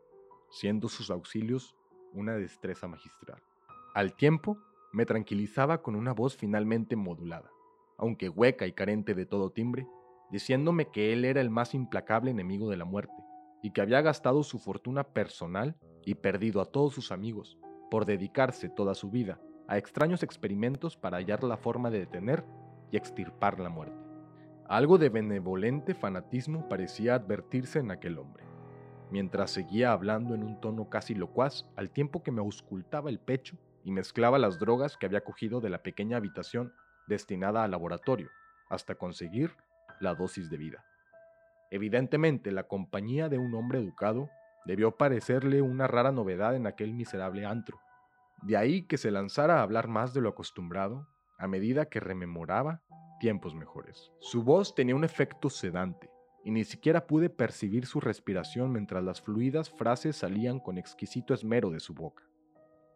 siendo 0.54 0.88
sus 0.88 1.10
auxilios 1.10 1.76
una 2.14 2.36
destreza 2.36 2.88
magistral. 2.88 3.42
Al 3.96 4.14
tiempo, 4.14 4.58
me 4.92 5.06
tranquilizaba 5.06 5.82
con 5.82 5.96
una 5.96 6.14
voz 6.14 6.38
finalmente 6.38 6.96
modulada, 6.96 7.50
aunque 7.98 8.30
hueca 8.30 8.68
y 8.68 8.74
carente 8.74 9.16
de 9.16 9.26
todo 9.26 9.52
timbre, 9.52 9.88
diciéndome 10.32 10.90
que 10.92 11.12
él 11.12 11.26
era 11.26 11.42
el 11.42 11.50
más 11.50 11.74
implacable 11.74 12.32
enemigo 12.32 12.70
de 12.70 12.78
la 12.78 12.86
muerte 12.86 13.14
y 13.64 13.72
que 13.72 13.82
había 13.82 14.02
gastado 14.02 14.44
su 14.44 14.60
fortuna 14.60 15.04
personal 15.04 15.76
y 16.06 16.16
perdido 16.16 16.62
a 16.62 16.66
todos 16.66 16.94
sus 16.94 17.12
amigos 17.12 17.58
por 17.90 18.06
dedicarse 18.06 18.70
toda 18.70 18.94
su 18.94 19.10
vida 19.10 19.40
a 19.68 19.78
extraños 19.78 20.24
experimentos 20.24 20.98
para 20.98 21.18
hallar 21.18 21.44
la 21.44 21.58
forma 21.58 21.90
de 21.90 22.00
detener 22.00 22.46
y 22.92 22.98
extirpar 22.98 23.60
la 23.60 23.70
muerte. 23.70 23.98
Algo 24.68 24.98
de 24.98 25.10
benevolente 25.10 25.94
fanatismo 25.94 26.68
parecía 26.70 27.16
advertirse 27.16 27.80
en 27.80 27.92
aquel 27.92 28.18
hombre, 28.18 28.43
mientras 29.14 29.52
seguía 29.52 29.92
hablando 29.92 30.34
en 30.34 30.42
un 30.42 30.60
tono 30.60 30.90
casi 30.90 31.14
locuaz 31.14 31.68
al 31.76 31.92
tiempo 31.92 32.24
que 32.24 32.32
me 32.32 32.42
auscultaba 32.42 33.12
el 33.12 33.20
pecho 33.20 33.56
y 33.84 33.92
mezclaba 33.92 34.40
las 34.40 34.58
drogas 34.58 34.98
que 34.98 35.06
había 35.06 35.24
cogido 35.24 35.62
de 35.62 35.70
la 35.70 35.84
pequeña 35.84 36.18
habitación 36.18 36.74
destinada 37.06 37.64
al 37.64 37.70
laboratorio, 37.70 38.32
hasta 38.72 38.96
conseguir 38.96 39.56
la 40.00 40.16
dosis 40.16 40.50
de 40.50 40.58
vida. 40.58 40.84
Evidentemente, 41.70 42.52
la 42.52 42.64
compañía 42.64 43.30
de 43.30 43.38
un 43.38 43.54
hombre 43.54 43.78
educado 43.78 44.32
debió 44.66 44.98
parecerle 44.98 45.62
una 45.62 45.86
rara 45.86 46.12
novedad 46.12 46.56
en 46.56 46.66
aquel 46.66 46.96
miserable 46.96 47.46
antro. 47.46 47.80
De 48.42 48.58
ahí 48.58 48.88
que 48.88 48.98
se 48.98 49.12
lanzara 49.12 49.60
a 49.60 49.62
hablar 49.62 49.90
más 49.90 50.16
de 50.16 50.22
lo 50.22 50.30
acostumbrado 50.30 51.08
a 51.38 51.48
medida 51.48 51.86
que 51.86 52.00
rememoraba 52.00 52.82
tiempos 53.20 53.54
mejores. 53.54 54.12
Su 54.18 54.44
voz 54.44 54.74
tenía 54.74 54.96
un 54.96 55.04
efecto 55.04 55.52
sedante, 55.52 56.10
y 56.44 56.52
ni 56.52 56.64
siquiera 56.66 57.08
pude 57.08 57.30
percibir 57.30 57.86
su 57.86 58.00
respiración 58.00 58.72
mientras 58.72 59.04
las 59.04 59.22
fluidas 59.22 59.70
frases 59.70 60.18
salían 60.18 60.60
con 60.60 60.78
exquisito 60.78 61.34
esmero 61.34 61.70
de 61.70 61.80
su 61.80 61.94
boca. 61.94 62.24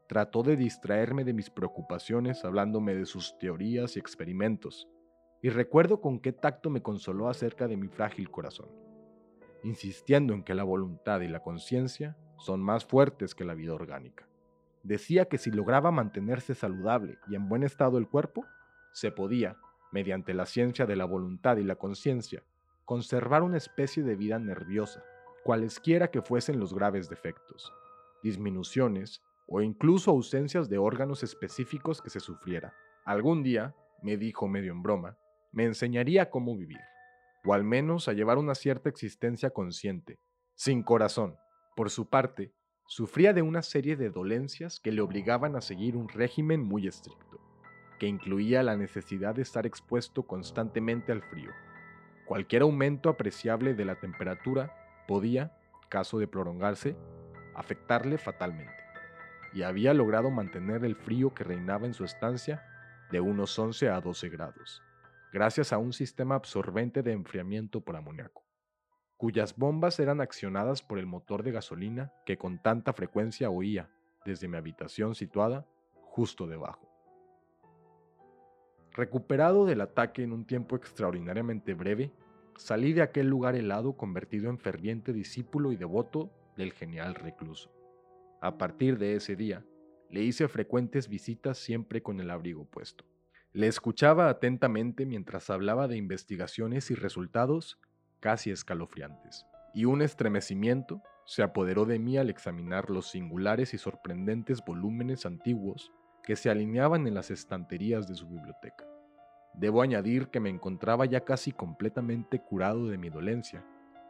Trató 0.08 0.44
de 0.44 0.56
distraerme 0.56 1.24
de 1.24 1.34
mis 1.34 1.50
preocupaciones 1.50 2.44
hablándome 2.46 2.96
de 2.96 3.06
sus 3.06 3.38
teorías 3.40 3.96
y 3.96 4.00
experimentos, 4.00 4.88
y 5.42 5.50
recuerdo 5.50 6.02
con 6.02 6.20
qué 6.20 6.34
tacto 6.34 6.70
me 6.70 6.82
consoló 6.82 7.30
acerca 7.30 7.68
de 7.68 7.78
mi 7.78 7.88
frágil 7.88 8.30
corazón, 8.30 8.70
insistiendo 9.64 10.34
en 10.34 10.44
que 10.44 10.56
la 10.56 10.64
voluntad 10.64 11.22
y 11.22 11.28
la 11.28 11.42
conciencia 11.42 12.18
son 12.38 12.62
más 12.62 12.86
fuertes 12.86 13.36
que 13.36 13.46
la 13.46 13.54
vida 13.54 13.74
orgánica. 13.74 14.28
Decía 14.84 15.26
que 15.26 15.38
si 15.38 15.52
lograba 15.52 15.92
mantenerse 15.92 16.56
saludable 16.56 17.18
y 17.28 17.36
en 17.36 17.50
buen 17.50 17.64
estado 17.64 17.98
el 17.98 18.08
cuerpo, 18.08 18.46
se 18.94 19.12
podía, 19.12 19.58
mediante 19.92 20.34
la 20.34 20.46
ciencia 20.46 20.86
de 20.86 20.96
la 20.96 21.06
voluntad 21.06 21.58
y 21.58 21.64
la 21.64 21.76
conciencia, 21.76 22.44
conservar 22.88 23.44
una 23.44 23.58
especie 23.58 24.02
de 24.02 24.16
vida 24.16 24.40
nerviosa, 24.40 25.04
cualesquiera 25.44 26.10
que 26.10 26.22
fuesen 26.22 26.58
los 26.58 26.74
graves 26.74 27.10
defectos, 27.10 27.74
disminuciones 28.24 29.22
o 29.46 29.62
incluso 29.62 30.12
ausencias 30.12 30.70
de 30.70 30.78
órganos 30.78 31.22
específicos 31.22 32.02
que 32.02 32.10
se 32.10 32.22
sufriera. 32.22 32.74
Algún 33.04 33.44
día, 33.44 33.76
me 34.02 34.16
dijo 34.16 34.48
medio 34.48 34.72
en 34.72 34.84
broma, 34.84 35.18
me 35.52 35.66
enseñaría 35.66 36.30
cómo 36.30 36.56
vivir, 36.56 36.80
o 37.44 37.54
al 37.54 37.66
menos 37.66 38.08
a 38.08 38.14
llevar 38.14 38.38
una 38.38 38.56
cierta 38.56 38.88
existencia 38.88 39.50
consciente, 39.50 40.22
sin 40.56 40.82
corazón. 40.82 41.36
Por 41.76 41.90
su 41.90 42.08
parte, 42.08 42.54
sufría 42.88 43.34
de 43.34 43.42
una 43.42 43.64
serie 43.64 43.98
de 43.98 44.12
dolencias 44.12 44.80
que 44.80 44.94
le 44.94 45.02
obligaban 45.02 45.58
a 45.58 45.62
seguir 45.62 45.98
un 45.98 46.08
régimen 46.08 46.62
muy 46.62 46.88
estricto, 46.88 47.42
que 48.00 48.08
incluía 48.08 48.64
la 48.64 48.78
necesidad 48.78 49.36
de 49.36 49.42
estar 49.42 49.66
expuesto 49.66 50.26
constantemente 50.26 51.12
al 51.12 51.22
frío. 51.22 51.52
Cualquier 52.28 52.62
aumento 52.62 53.10
apreciable 53.10 53.74
de 53.74 53.86
la 53.86 53.96
temperatura 53.96 54.76
podía, 55.08 55.58
caso 55.90 56.20
de 56.20 56.28
prolongarse, 56.28 56.96
afectarle 57.56 58.18
fatalmente, 58.18 58.84
y 59.54 59.64
había 59.64 59.94
logrado 59.94 60.30
mantener 60.30 60.86
el 60.86 60.96
frío 60.96 61.34
que 61.34 61.44
reinaba 61.44 61.88
en 61.88 61.94
su 61.94 62.04
estancia 62.04 62.64
de 63.12 63.22
unos 63.22 63.58
11 63.58 63.90
a 63.90 64.02
12 64.02 64.30
grados 64.30 64.84
gracias 65.32 65.74
a 65.74 65.78
un 65.78 65.94
sistema 65.94 66.36
absorbente 66.36 67.04
de 67.04 67.12
enfriamiento 67.12 67.82
por 67.82 67.96
amoníaco, 67.96 68.46
cuyas 69.18 69.56
bombas 69.56 70.00
eran 70.00 70.22
accionadas 70.22 70.82
por 70.82 71.00
el 71.00 71.06
motor 71.06 71.44
de 71.44 71.52
gasolina 71.52 72.14
que 72.26 72.38
con 72.38 72.62
tanta 72.62 72.94
frecuencia 72.94 73.50
oía 73.50 73.90
desde 74.26 74.48
mi 74.48 74.58
habitación 74.58 75.16
situada 75.16 75.68
justo 75.94 76.48
debajo. 76.48 76.87
Recuperado 78.98 79.68
del 79.68 79.82
ataque 79.82 80.24
en 80.24 80.32
un 80.32 80.44
tiempo 80.44 80.76
extraordinariamente 80.76 81.76
breve, 81.76 82.12
salí 82.56 82.94
de 82.94 83.04
aquel 83.04 83.28
lugar 83.28 83.56
helado 83.56 83.96
convertido 83.96 84.50
en 84.50 84.58
ferviente 84.58 85.14
discípulo 85.14 85.72
y 85.72 85.78
devoto 85.78 86.32
del 86.58 86.74
genial 86.74 87.14
recluso. 87.14 87.72
A 88.42 88.58
partir 88.58 88.98
de 88.98 89.14
ese 89.14 89.36
día, 89.36 89.64
le 90.10 90.24
hice 90.24 90.48
frecuentes 90.48 91.10
visitas 91.10 91.60
siempre 91.60 92.02
con 92.02 92.20
el 92.20 92.32
abrigo 92.32 92.66
puesto. 92.66 93.06
Le 93.54 93.68
escuchaba 93.68 94.30
atentamente 94.30 95.06
mientras 95.06 95.52
hablaba 95.52 95.88
de 95.88 95.98
investigaciones 95.98 96.90
y 96.90 96.96
resultados 96.96 97.80
casi 98.20 98.50
escalofriantes, 98.50 99.46
y 99.76 99.86
un 99.86 100.02
estremecimiento 100.02 101.04
se 101.28 101.44
apoderó 101.44 101.86
de 101.86 102.00
mí 102.00 102.18
al 102.18 102.32
examinar 102.32 102.90
los 102.90 103.12
singulares 103.12 103.76
y 103.76 103.78
sorprendentes 103.78 104.66
volúmenes 104.66 105.28
antiguos 105.28 105.92
que 106.28 106.36
se 106.36 106.50
alineaban 106.50 107.08
en 107.08 107.14
las 107.14 107.32
estanterías 107.32 108.06
de 108.06 108.14
su 108.14 108.28
biblioteca. 108.28 108.86
Debo 109.54 109.82
añadir 109.82 110.28
que 110.28 110.42
me 110.42 110.50
encontraba 110.50 111.06
ya 111.06 111.22
casi 111.22 111.54
completamente 111.54 112.42
curado 112.42 112.90
de 112.90 112.98
mi 112.98 113.10
dolencia, 113.10 113.66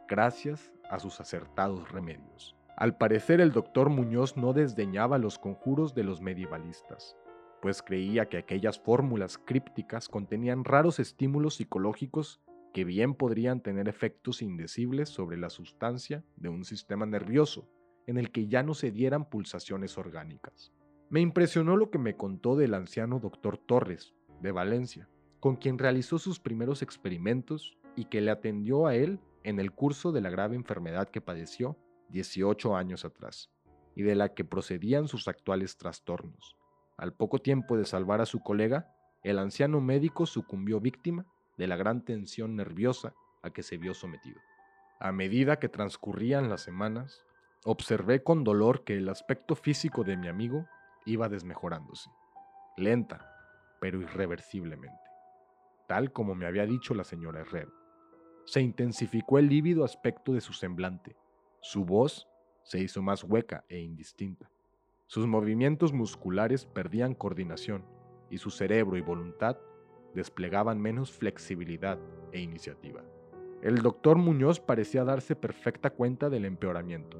gracias 0.07 0.71
a 0.89 0.97
sus 0.97 1.21
acertados 1.21 1.91
remedios. 1.91 2.55
Al 2.75 2.97
parecer 2.97 3.39
el 3.39 3.51
doctor 3.51 3.91
Muñoz 3.91 4.35
no 4.35 4.53
desdeñaba 4.53 5.19
los 5.19 5.37
conjuros 5.37 5.93
de 5.93 6.05
los 6.05 6.19
medievalistas, 6.19 7.15
pues 7.61 7.83
creía 7.83 8.27
que 8.27 8.37
aquellas 8.37 8.79
fórmulas 8.79 9.37
crípticas 9.37 10.09
contenían 10.09 10.63
raros 10.63 10.99
estímulos 10.99 11.57
psicológicos 11.57 12.41
que 12.73 12.83
bien 12.83 13.13
podrían 13.13 13.61
tener 13.61 13.87
efectos 13.87 14.41
indecibles 14.41 15.09
sobre 15.09 15.37
la 15.37 15.51
sustancia 15.51 16.23
de 16.35 16.49
un 16.49 16.65
sistema 16.65 17.05
nervioso 17.05 17.69
en 18.07 18.17
el 18.17 18.31
que 18.31 18.47
ya 18.47 18.63
no 18.63 18.73
se 18.73 18.89
dieran 18.89 19.29
pulsaciones 19.29 19.99
orgánicas. 19.99 20.73
Me 21.09 21.21
impresionó 21.21 21.77
lo 21.77 21.89
que 21.89 21.99
me 21.99 22.17
contó 22.17 22.57
del 22.57 22.73
anciano 22.73 23.19
doctor 23.19 23.57
Torres, 23.57 24.13
de 24.41 24.51
Valencia, 24.51 25.07
con 25.39 25.55
quien 25.55 25.77
realizó 25.77 26.19
sus 26.19 26.41
primeros 26.41 26.81
experimentos 26.81 27.77
y 27.95 28.05
que 28.05 28.19
le 28.19 28.29
atendió 28.29 28.87
a 28.87 28.95
él 28.95 29.21
en 29.43 29.61
el 29.61 29.71
curso 29.71 30.11
de 30.11 30.19
la 30.19 30.29
grave 30.29 30.57
enfermedad 30.57 31.07
que 31.07 31.21
padeció 31.21 31.77
18 32.09 32.75
años 32.75 33.05
atrás, 33.05 33.49
y 33.95 34.03
de 34.03 34.15
la 34.15 34.33
que 34.33 34.43
procedían 34.43 35.07
sus 35.07 35.29
actuales 35.29 35.77
trastornos. 35.77 36.57
Al 36.97 37.13
poco 37.13 37.39
tiempo 37.39 37.77
de 37.77 37.85
salvar 37.85 38.19
a 38.19 38.25
su 38.25 38.41
colega, 38.41 38.93
el 39.23 39.39
anciano 39.39 39.79
médico 39.79 40.25
sucumbió 40.25 40.81
víctima 40.81 41.25
de 41.57 41.67
la 41.67 41.77
gran 41.77 42.03
tensión 42.03 42.57
nerviosa 42.57 43.13
a 43.43 43.51
que 43.51 43.63
se 43.63 43.77
vio 43.77 43.93
sometido. 43.93 44.41
A 44.99 45.13
medida 45.13 45.57
que 45.57 45.69
transcurrían 45.69 46.49
las 46.49 46.61
semanas, 46.61 47.23
observé 47.63 48.23
con 48.23 48.43
dolor 48.43 48.83
que 48.83 48.97
el 48.97 49.07
aspecto 49.07 49.55
físico 49.55 50.03
de 50.03 50.17
mi 50.17 50.27
amigo 50.27 50.67
iba 51.07 51.29
desmejorándose, 51.29 52.09
lenta, 52.75 53.33
pero 53.79 54.01
irreversiblemente, 54.01 55.09
tal 55.87 56.11
como 56.11 56.35
me 56.35 56.45
había 56.45 56.65
dicho 56.65 56.93
la 56.93 57.03
señora 57.03 57.41
Herrero. 57.41 57.73
Se 58.45 58.61
intensificó 58.61 59.39
el 59.39 59.47
lívido 59.47 59.83
aspecto 59.83 60.33
de 60.33 60.41
su 60.41 60.53
semblante, 60.53 61.15
su 61.61 61.85
voz 61.85 62.27
se 62.63 62.79
hizo 62.79 63.01
más 63.01 63.23
hueca 63.23 63.63
e 63.69 63.79
indistinta. 63.79 64.51
Sus 65.05 65.25
movimientos 65.25 65.93
musculares 65.93 66.65
perdían 66.65 67.15
coordinación 67.15 67.85
y 68.29 68.37
su 68.37 68.51
cerebro 68.51 68.97
y 68.97 69.01
voluntad 69.01 69.57
desplegaban 70.13 70.81
menos 70.81 71.11
flexibilidad 71.13 71.97
e 72.33 72.41
iniciativa. 72.41 73.01
El 73.61 73.81
doctor 73.81 74.17
Muñoz 74.17 74.59
parecía 74.59 75.05
darse 75.05 75.35
perfecta 75.35 75.89
cuenta 75.89 76.29
del 76.29 76.43
empeoramiento, 76.43 77.17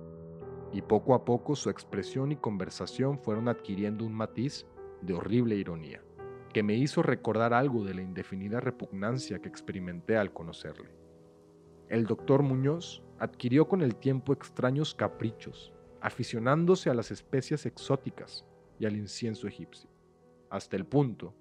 y 0.74 0.82
poco 0.82 1.14
a 1.14 1.26
poco 1.26 1.56
su 1.56 1.70
expresión 1.70 2.32
y 2.32 2.36
conversación 2.36 3.20
fueron 3.20 3.48
adquiriendo 3.48 4.06
un 4.06 4.14
matiz 4.14 4.66
de 5.02 5.14
horrible 5.14 5.56
ironía, 5.56 6.02
que 6.54 6.64
me 6.64 6.76
hizo 6.76 7.02
recordar 7.02 7.54
algo 7.54 7.84
de 7.84 7.94
la 7.94 8.02
indefinida 8.02 8.60
repugnancia 8.60 9.40
que 9.40 9.50
experimenté 9.50 10.18
al 10.18 10.34
conocerle. 10.34 10.90
El 11.90 12.06
doctor 12.06 12.44
Muñoz 12.44 13.04
adquirió 13.20 13.68
con 13.68 13.82
el 13.82 13.96
tiempo 13.96 14.34
extraños 14.34 14.94
caprichos 14.94 15.74
aficionándose 16.02 16.90
a 16.90 16.94
las 16.94 17.12
especias 17.12 17.66
exóticas 17.66 18.46
y 18.80 18.86
al 18.86 18.96
incienso 18.96 19.48
egipcio, 19.48 19.90
hasta 20.50 20.76
el 20.76 20.86
punto 20.86 21.34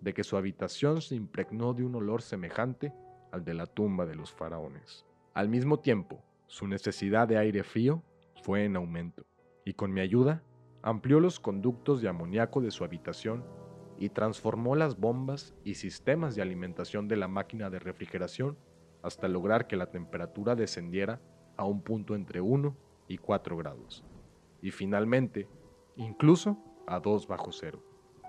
de 0.00 0.14
que 0.14 0.24
su 0.24 0.36
habitación 0.36 1.00
se 1.00 1.14
impregnó 1.14 1.74
de 1.74 1.84
un 1.84 1.94
olor 1.96 2.22
semejante 2.22 2.92
al 3.32 3.44
de 3.44 3.54
la 3.54 3.66
tumba 3.66 4.06
de 4.06 4.14
los 4.14 4.32
faraones. 4.32 5.04
Al 5.34 5.48
mismo 5.48 5.80
tiempo, 5.80 6.22
su 6.46 6.66
necesidad 6.68 7.26
de 7.26 7.38
aire 7.38 7.64
frío 7.64 8.02
fue 8.46 8.64
en 8.64 8.76
aumento, 8.76 9.26
y 9.64 9.74
con 9.74 9.92
mi 9.92 10.00
ayuda 10.00 10.44
amplió 10.80 11.18
los 11.18 11.40
conductos 11.40 12.00
de 12.00 12.08
amoníaco 12.08 12.60
de 12.60 12.70
su 12.70 12.84
habitación 12.84 13.44
y 13.98 14.10
transformó 14.10 14.76
las 14.76 15.00
bombas 15.00 15.52
y 15.64 15.74
sistemas 15.74 16.36
de 16.36 16.42
alimentación 16.42 17.08
de 17.08 17.16
la 17.16 17.26
máquina 17.26 17.70
de 17.70 17.80
refrigeración 17.80 18.56
hasta 19.02 19.26
lograr 19.26 19.66
que 19.66 19.74
la 19.74 19.90
temperatura 19.90 20.54
descendiera 20.54 21.20
a 21.56 21.64
un 21.64 21.82
punto 21.82 22.14
entre 22.14 22.40
1 22.40 22.76
y 23.08 23.18
4 23.18 23.56
grados. 23.56 24.04
Y 24.62 24.70
finalmente, 24.70 25.48
incluso 25.96 26.56
a 26.86 27.00
2 27.00 27.26
bajo 27.26 27.50
cero. 27.50 27.82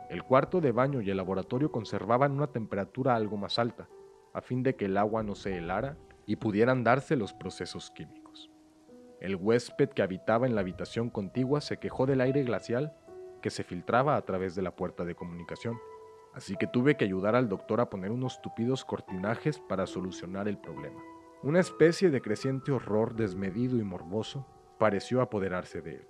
El 0.10 0.24
cuarto 0.24 0.62
de 0.62 0.72
baño 0.72 1.00
y 1.02 1.12
el 1.12 1.18
laboratorio 1.18 1.72
conservaban 1.72 2.32
una 2.32 2.48
temperatura 2.48 3.16
algo 3.16 3.38
más 3.38 3.60
alta, 3.60 3.88
a 4.34 4.42
fin 4.42 4.64
de 4.64 4.76
que 4.76 4.86
el 4.86 4.98
agua 4.98 5.22
no 5.22 5.36
se 5.36 5.56
helara 5.56 5.96
y 6.26 6.38
pudieran 6.38 6.84
darse 6.84 7.16
los 7.16 7.34
procesos 7.34 7.92
químicos. 7.92 8.17
El 9.20 9.36
huésped 9.36 9.90
que 9.90 10.04
habitaba 10.04 10.46
en 10.46 10.54
la 10.54 10.62
habitación 10.62 11.10
contigua 11.10 11.62
se 11.62 11.78
quejó 11.78 12.06
del 12.06 12.22
aire 12.22 12.44
glacial 12.44 12.94
que 13.42 13.50
se 13.50 13.64
filtraba 13.64 14.16
a 14.16 14.22
través 14.24 14.54
de 14.56 14.62
la 14.62 14.76
puerta 14.76 15.06
de 15.06 15.16
comunicación, 15.16 15.80
así 16.34 16.56
que 16.56 16.68
tuve 16.68 16.98
que 16.98 17.06
ayudar 17.06 17.36
al 17.36 17.50
doctor 17.50 17.82
a 17.82 17.90
poner 17.90 18.12
unos 18.12 18.42
tupidos 18.42 18.86
cortinajes 18.86 19.60
para 19.60 19.88
solucionar 19.88 20.48
el 20.48 20.60
problema. 20.60 21.02
Una 21.42 21.60
especie 21.60 22.10
de 22.12 22.22
creciente 22.22 22.72
horror 22.72 23.16
desmedido 23.16 23.78
y 23.78 23.84
morboso 23.84 24.48
pareció 24.78 25.22
apoderarse 25.22 25.82
de 25.82 25.96
él. 25.96 26.08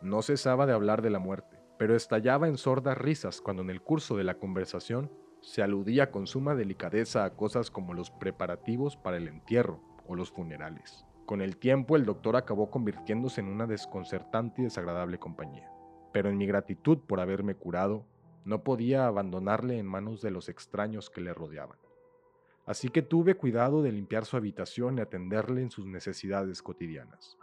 No 0.00 0.22
cesaba 0.22 0.66
de 0.66 0.72
hablar 0.72 1.02
de 1.02 1.10
la 1.10 1.20
muerte, 1.20 1.60
pero 1.78 1.94
estallaba 1.94 2.48
en 2.48 2.56
sordas 2.56 2.98
risas 2.98 3.40
cuando 3.40 3.62
en 3.62 3.70
el 3.70 3.82
curso 3.82 4.16
de 4.16 4.24
la 4.24 4.34
conversación 4.34 5.12
se 5.40 5.62
aludía 5.62 6.10
con 6.10 6.26
suma 6.26 6.54
delicadeza 6.54 7.24
a 7.24 7.34
cosas 7.34 7.70
como 7.70 7.94
los 7.94 8.10
preparativos 8.10 8.96
para 8.96 9.16
el 9.16 9.28
entierro 9.28 9.80
o 10.06 10.14
los 10.14 10.30
funerales. 10.30 11.04
Con 11.26 11.40
el 11.40 11.56
tiempo 11.56 11.96
el 11.96 12.04
doctor 12.04 12.36
acabó 12.36 12.70
convirtiéndose 12.70 13.40
en 13.40 13.48
una 13.48 13.66
desconcertante 13.66 14.60
y 14.60 14.64
desagradable 14.64 15.18
compañía, 15.18 15.70
pero 16.12 16.28
en 16.28 16.36
mi 16.36 16.46
gratitud 16.46 16.98
por 16.98 17.20
haberme 17.20 17.54
curado, 17.54 18.06
no 18.44 18.64
podía 18.64 19.06
abandonarle 19.06 19.78
en 19.78 19.86
manos 19.86 20.20
de 20.20 20.30
los 20.30 20.48
extraños 20.48 21.10
que 21.10 21.20
le 21.20 21.32
rodeaban. 21.32 21.78
Así 22.66 22.88
que 22.88 23.02
tuve 23.02 23.36
cuidado 23.36 23.82
de 23.82 23.92
limpiar 23.92 24.24
su 24.24 24.36
habitación 24.36 24.98
y 24.98 25.00
atenderle 25.00 25.62
en 25.62 25.70
sus 25.70 25.86
necesidades 25.86 26.62
cotidianas. 26.62 27.36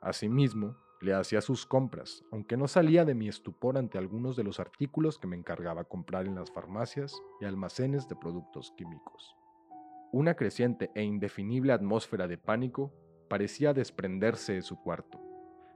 Asimismo, 0.00 0.76
le 1.00 1.14
hacía 1.14 1.40
sus 1.40 1.64
compras, 1.64 2.24
aunque 2.32 2.56
no 2.56 2.66
salía 2.66 3.04
de 3.04 3.14
mi 3.14 3.28
estupor 3.28 3.78
ante 3.78 3.98
algunos 3.98 4.36
de 4.36 4.42
los 4.42 4.58
artículos 4.58 5.18
que 5.18 5.28
me 5.28 5.36
encargaba 5.36 5.84
comprar 5.84 6.26
en 6.26 6.34
las 6.34 6.50
farmacias 6.50 7.14
y 7.40 7.44
almacenes 7.44 8.08
de 8.08 8.16
productos 8.16 8.72
químicos. 8.76 9.36
Una 10.10 10.34
creciente 10.34 10.90
e 10.94 11.02
indefinible 11.02 11.72
atmósfera 11.72 12.26
de 12.26 12.38
pánico 12.38 12.92
parecía 13.28 13.72
desprenderse 13.72 14.54
de 14.54 14.62
su 14.62 14.80
cuarto. 14.80 15.20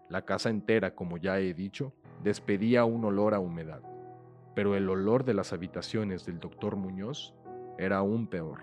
La 0.09 0.25
casa 0.25 0.51
entera, 0.51 0.95
como 0.95 1.17
ya 1.17 1.39
he 1.39 1.55
dicho, 1.55 1.95
despedía 2.23 2.85
un 2.85 3.05
olor 3.05 3.35
a 3.35 3.41
humedad, 3.41 3.83
pero 4.55 4.77
el 4.77 4.89
olor 4.89 5.25
de 5.25 5.35
las 5.35 5.53
habitaciones 5.53 6.27
del 6.27 6.39
doctor 6.39 6.77
Muñoz 6.77 7.35
era 7.79 7.99
aún 7.99 8.27
peor, 8.27 8.61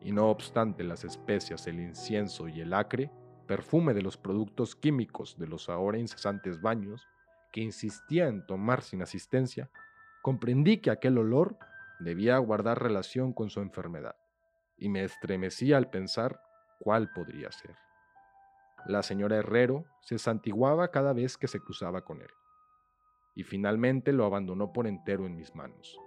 y 0.00 0.12
no 0.12 0.30
obstante 0.30 0.82
las 0.84 1.04
especias, 1.04 1.66
el 1.66 1.80
incienso 1.80 2.48
y 2.48 2.60
el 2.60 2.74
acre, 2.74 3.10
perfume 3.46 3.94
de 3.94 4.02
los 4.02 4.16
productos 4.16 4.76
químicos 4.76 5.38
de 5.38 5.46
los 5.46 5.68
ahora 5.68 5.98
incesantes 5.98 6.60
baños, 6.60 7.06
que 7.52 7.60
insistía 7.60 8.28
en 8.28 8.44
tomar 8.46 8.82
sin 8.82 9.02
asistencia, 9.02 9.70
comprendí 10.22 10.78
que 10.78 10.90
aquel 10.90 11.16
olor 11.18 11.56
debía 12.00 12.36
guardar 12.38 12.82
relación 12.82 13.32
con 13.32 13.50
su 13.50 13.60
enfermedad, 13.60 14.16
y 14.76 14.88
me 14.88 15.02
estremecía 15.02 15.76
al 15.76 15.90
pensar 15.90 16.40
cuál 16.80 17.10
podría 17.12 17.50
ser. 17.50 17.87
La 18.88 19.02
señora 19.02 19.36
Herrero 19.36 19.84
se 20.00 20.18
santiguaba 20.18 20.90
cada 20.90 21.12
vez 21.12 21.36
que 21.36 21.46
se 21.46 21.60
cruzaba 21.60 22.06
con 22.06 22.22
él, 22.22 22.30
y 23.34 23.42
finalmente 23.42 24.14
lo 24.14 24.24
abandonó 24.24 24.72
por 24.72 24.86
entero 24.86 25.26
en 25.26 25.36
mis 25.36 25.54
manos, 25.54 26.00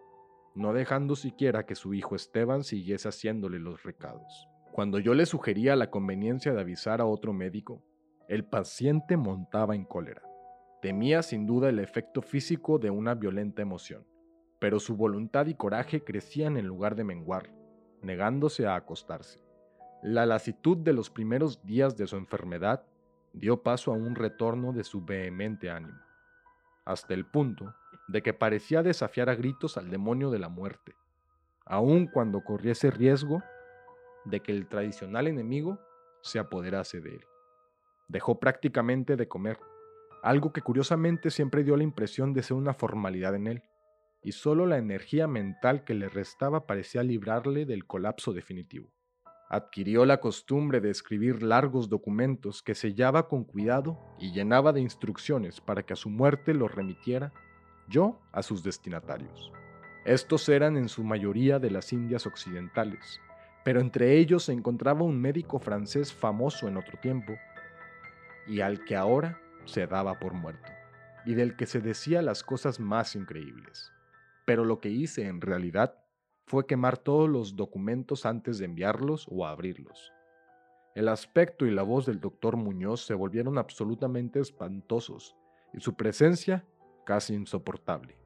no 0.55 0.73
dejando 0.73 1.15
siquiera 1.15 1.67
que 1.67 1.75
su 1.75 1.93
hijo 1.93 2.15
Esteban 2.15 2.63
siguiese 2.63 3.07
haciéndole 3.07 3.59
los 3.59 3.83
recados. 3.83 4.47
Cuando 4.71 4.97
yo 4.97 5.13
le 5.13 5.27
sugería 5.27 5.75
la 5.75 5.91
conveniencia 5.91 6.53
de 6.53 6.61
avisar 6.61 7.01
a 7.01 7.05
otro 7.05 7.33
médico, 7.33 7.83
el 8.27 8.45
paciente 8.45 9.15
montaba 9.15 9.75
en 9.75 9.85
cólera. 9.85 10.23
Temía 10.81 11.21
sin 11.21 11.45
duda 11.45 11.69
el 11.69 11.77
efecto 11.77 12.23
físico 12.23 12.79
de 12.79 12.89
una 12.89 13.13
violenta 13.13 13.61
emoción, 13.61 14.07
pero 14.57 14.79
su 14.79 14.95
voluntad 14.95 15.45
y 15.45 15.53
coraje 15.53 16.03
crecían 16.03 16.57
en 16.57 16.65
lugar 16.65 16.95
de 16.95 17.03
menguar, 17.03 17.53
negándose 18.01 18.65
a 18.65 18.73
acostarse. 18.73 19.50
La 20.03 20.25
lasitud 20.25 20.77
de 20.77 20.93
los 20.93 21.11
primeros 21.11 21.63
días 21.63 21.95
de 21.95 22.07
su 22.07 22.17
enfermedad 22.17 22.83
dio 23.33 23.61
paso 23.61 23.91
a 23.91 23.95
un 23.95 24.15
retorno 24.15 24.73
de 24.73 24.83
su 24.83 25.05
vehemente 25.05 25.69
ánimo, 25.69 25.99
hasta 26.85 27.13
el 27.13 27.23
punto 27.23 27.75
de 28.07 28.23
que 28.23 28.33
parecía 28.33 28.81
desafiar 28.81 29.29
a 29.29 29.35
gritos 29.35 29.77
al 29.77 29.91
demonio 29.91 30.31
de 30.31 30.39
la 30.39 30.49
muerte, 30.49 30.95
aun 31.65 32.07
cuando 32.07 32.43
corriese 32.43 32.89
riesgo 32.89 33.43
de 34.25 34.39
que 34.39 34.51
el 34.51 34.67
tradicional 34.67 35.27
enemigo 35.27 35.79
se 36.21 36.39
apoderase 36.39 36.99
de 36.99 37.17
él. 37.17 37.25
Dejó 38.07 38.39
prácticamente 38.39 39.15
de 39.15 39.27
comer, 39.27 39.59
algo 40.23 40.51
que 40.51 40.63
curiosamente 40.63 41.29
siempre 41.29 41.63
dio 41.63 41.77
la 41.77 41.83
impresión 41.83 42.33
de 42.33 42.41
ser 42.41 42.57
una 42.57 42.73
formalidad 42.73 43.35
en 43.35 43.45
él, 43.45 43.63
y 44.23 44.31
solo 44.31 44.65
la 44.65 44.79
energía 44.79 45.27
mental 45.27 45.83
que 45.83 45.93
le 45.93 46.09
restaba 46.09 46.65
parecía 46.65 47.03
librarle 47.03 47.67
del 47.67 47.85
colapso 47.85 48.33
definitivo. 48.33 48.91
Adquirió 49.53 50.05
la 50.05 50.21
costumbre 50.21 50.79
de 50.79 50.89
escribir 50.89 51.43
largos 51.43 51.89
documentos 51.89 52.63
que 52.63 52.73
sellaba 52.73 53.27
con 53.27 53.43
cuidado 53.43 53.99
y 54.17 54.31
llenaba 54.31 54.71
de 54.71 54.79
instrucciones 54.79 55.59
para 55.59 55.83
que 55.83 55.91
a 55.91 55.97
su 55.97 56.09
muerte 56.09 56.53
los 56.53 56.73
remitiera 56.73 57.33
yo 57.89 58.17
a 58.31 58.43
sus 58.43 58.63
destinatarios. 58.63 59.51
Estos 60.05 60.47
eran 60.47 60.77
en 60.77 60.87
su 60.87 61.03
mayoría 61.03 61.59
de 61.59 61.69
las 61.69 61.91
Indias 61.91 62.25
Occidentales, 62.25 63.19
pero 63.65 63.81
entre 63.81 64.19
ellos 64.19 64.45
se 64.45 64.53
encontraba 64.53 65.03
un 65.03 65.19
médico 65.19 65.59
francés 65.59 66.13
famoso 66.13 66.69
en 66.69 66.77
otro 66.77 66.97
tiempo, 67.01 67.33
y 68.47 68.61
al 68.61 68.85
que 68.85 68.95
ahora 68.95 69.37
se 69.65 69.85
daba 69.85 70.17
por 70.17 70.31
muerto, 70.33 70.71
y 71.25 71.33
del 71.33 71.57
que 71.57 71.65
se 71.65 71.81
decía 71.81 72.21
las 72.21 72.41
cosas 72.41 72.79
más 72.79 73.17
increíbles. 73.17 73.91
Pero 74.45 74.63
lo 74.63 74.79
que 74.79 74.87
hice 74.87 75.27
en 75.27 75.41
realidad 75.41 76.00
fue 76.51 76.65
quemar 76.65 76.97
todos 76.97 77.29
los 77.29 77.55
documentos 77.55 78.25
antes 78.25 78.57
de 78.57 78.65
enviarlos 78.65 79.25
o 79.31 79.47
abrirlos. 79.47 80.11
El 80.95 81.07
aspecto 81.07 81.65
y 81.65 81.71
la 81.71 81.81
voz 81.81 82.05
del 82.05 82.19
doctor 82.19 82.57
Muñoz 82.57 83.05
se 83.05 83.13
volvieron 83.13 83.57
absolutamente 83.57 84.41
espantosos, 84.41 85.37
y 85.73 85.79
su 85.79 85.95
presencia 85.95 86.65
casi 87.05 87.35
insoportable. 87.35 88.17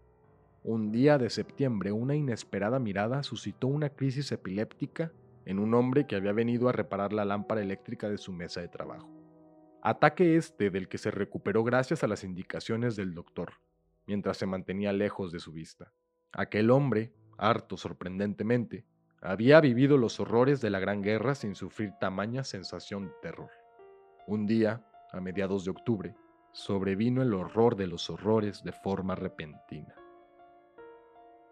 Un 0.64 0.92
día 0.92 1.20
de 1.20 1.30
septiembre 1.30 1.92
una 1.92 2.16
inesperada 2.16 2.80
mirada 2.80 3.22
suscitó 3.22 3.68
una 3.68 3.92
crisis 3.92 4.32
epiléptica 4.32 5.12
en 5.46 5.60
un 5.60 5.76
hombre 5.76 6.08
que 6.08 6.16
había 6.16 6.34
venido 6.34 6.68
a 6.68 6.72
reparar 6.72 7.14
la 7.14 7.26
lámpara 7.26 7.62
eléctrica 7.62 8.10
de 8.10 8.18
su 8.18 8.34
mesa 8.34 8.60
de 8.60 8.70
trabajo. 8.70 9.08
Ataque 9.84 10.36
este 10.36 10.72
del 10.72 10.88
que 10.88 10.98
se 10.98 11.12
recuperó 11.12 11.64
gracias 11.64 12.04
a 12.04 12.08
las 12.08 12.24
indicaciones 12.24 12.96
del 12.96 13.14
doctor, 13.14 13.54
mientras 14.08 14.38
se 14.38 14.48
mantenía 14.48 14.94
lejos 14.94 15.32
de 15.32 15.38
su 15.38 15.54
vista. 15.54 15.94
Aquel 16.32 16.72
hombre, 16.72 17.14
harto 17.38 17.78
sorprendentemente, 17.78 18.86
había 19.22 19.60
vivido 19.62 19.98
los 19.98 20.20
horrores 20.20 20.62
de 20.62 20.70
la 20.70 20.80
Gran 20.80 21.02
Guerra 21.02 21.36
sin 21.36 21.56
sufrir 21.56 21.94
tamaña 22.00 22.44
sensación 22.44 23.08
de 23.08 23.14
terror. 23.22 23.50
Un 24.28 24.46
día, 24.46 24.86
a 25.12 25.20
mediados 25.20 25.66
de 25.66 25.72
octubre, 25.72 26.16
sobrevino 26.52 27.22
el 27.22 27.34
horror 27.34 27.76
de 27.76 27.88
los 27.88 28.10
horrores 28.10 28.64
de 28.64 28.72
forma 28.72 29.16
repentina. 29.16 29.96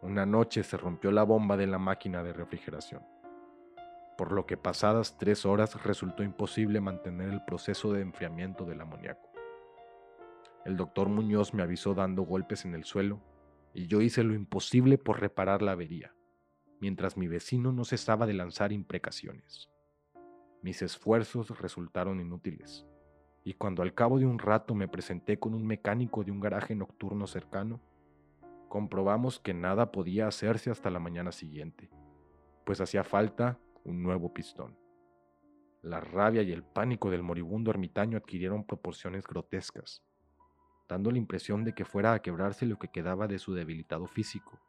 Una 0.01 0.25
noche 0.25 0.63
se 0.63 0.77
rompió 0.77 1.11
la 1.11 1.23
bomba 1.23 1.57
de 1.57 1.67
la 1.67 1.79
máquina 1.79 2.23
de 2.23 2.33
refrigeración 2.33 3.03
por 4.17 4.31
lo 4.31 4.45
que 4.45 4.57
pasadas 4.57 5.17
tres 5.17 5.45
horas 5.45 5.81
resultó 5.83 6.23
imposible 6.23 6.81
mantener 6.81 7.29
el 7.29 7.43
proceso 7.43 7.93
de 7.93 8.01
enfriamiento 8.01 8.65
del 8.65 8.81
amoníaco. 8.81 9.29
El 10.65 10.77
doctor 10.77 11.09
Muñoz 11.09 11.53
me 11.53 11.63
avisó 11.63 11.93
dando 11.93 12.23
golpes 12.23 12.65
en 12.65 12.73
el 12.75 12.83
suelo 12.85 13.19
y 13.73 13.87
yo 13.87 14.01
hice 14.01 14.23
lo 14.23 14.33
imposible 14.33 14.97
por 14.97 15.19
reparar 15.19 15.61
la 15.61 15.71
avería, 15.71 16.15
mientras 16.79 17.17
mi 17.17 17.27
vecino 17.27 17.71
no 17.71 17.85
cesaba 17.85 18.25
de 18.25 18.33
lanzar 18.33 18.71
imprecaciones. 18.71 19.69
Mis 20.61 20.81
esfuerzos 20.81 21.59
resultaron 21.59 22.19
inútiles, 22.19 22.85
y 23.43 23.53
cuando 23.53 23.81
al 23.81 23.93
cabo 23.93 24.19
de 24.19 24.25
un 24.25 24.39
rato 24.39 24.75
me 24.75 24.87
presenté 24.87 25.37
con 25.37 25.53
un 25.53 25.65
mecánico 25.65 26.23
de 26.23 26.31
un 26.31 26.39
garaje 26.39 26.75
nocturno 26.75 27.27
cercano, 27.27 27.81
comprobamos 28.69 29.39
que 29.39 29.53
nada 29.53 29.91
podía 29.91 30.27
hacerse 30.27 30.71
hasta 30.71 30.89
la 30.89 30.99
mañana 30.99 31.31
siguiente, 31.31 31.89
pues 32.65 32.79
hacía 32.79 33.03
falta 33.03 33.59
un 33.83 34.01
nuevo 34.01 34.33
pistón. 34.33 34.77
La 35.81 35.99
rabia 35.99 36.41
y 36.43 36.51
el 36.53 36.63
pánico 36.63 37.09
del 37.09 37.23
moribundo 37.23 37.71
ermitaño 37.71 38.17
adquirieron 38.17 38.65
proporciones 38.65 39.27
grotescas, 39.27 40.01
dando 40.93 41.09
la 41.09 41.17
impresión 41.17 41.63
de 41.63 41.73
que 41.73 41.85
fuera 41.85 42.13
a 42.13 42.21
quebrarse 42.21 42.67
lo 42.67 42.77
que 42.77 42.87
quedaba 42.87 43.27
de 43.27 43.39
su 43.39 43.55
debilitado 43.55 44.05
físico, 44.05 44.59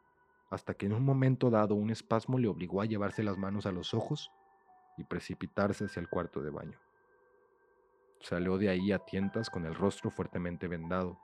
hasta 0.49 0.73
que 0.73 0.87
en 0.87 0.93
un 0.93 1.05
momento 1.05 1.51
dado 1.51 1.75
un 1.75 1.91
espasmo 1.91 2.39
le 2.39 2.47
obligó 2.47 2.81
a 2.81 2.85
llevarse 2.85 3.21
las 3.21 3.37
manos 3.37 3.67
a 3.67 3.71
los 3.71 3.93
ojos 3.93 4.31
y 4.97 5.03
precipitarse 5.03 5.85
hacia 5.85 5.99
el 5.99 6.09
cuarto 6.09 6.41
de 6.41 6.49
baño. 6.49 6.79
Salió 8.21 8.57
de 8.57 8.69
ahí 8.69 8.91
a 8.91 8.97
tientas 8.97 9.51
con 9.51 9.67
el 9.67 9.75
rostro 9.75 10.09
fuertemente 10.09 10.67
vendado, 10.67 11.19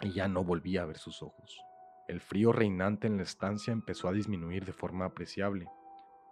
y 0.00 0.12
ya 0.12 0.28
no 0.28 0.44
volvía 0.44 0.82
a 0.82 0.86
ver 0.86 0.98
sus 0.98 1.20
ojos. 1.20 1.60
El 2.06 2.20
frío 2.20 2.52
reinante 2.52 3.08
en 3.08 3.16
la 3.16 3.24
estancia 3.24 3.72
empezó 3.72 4.06
a 4.06 4.12
disminuir 4.12 4.64
de 4.64 4.74
forma 4.74 5.06
apreciable, 5.06 5.66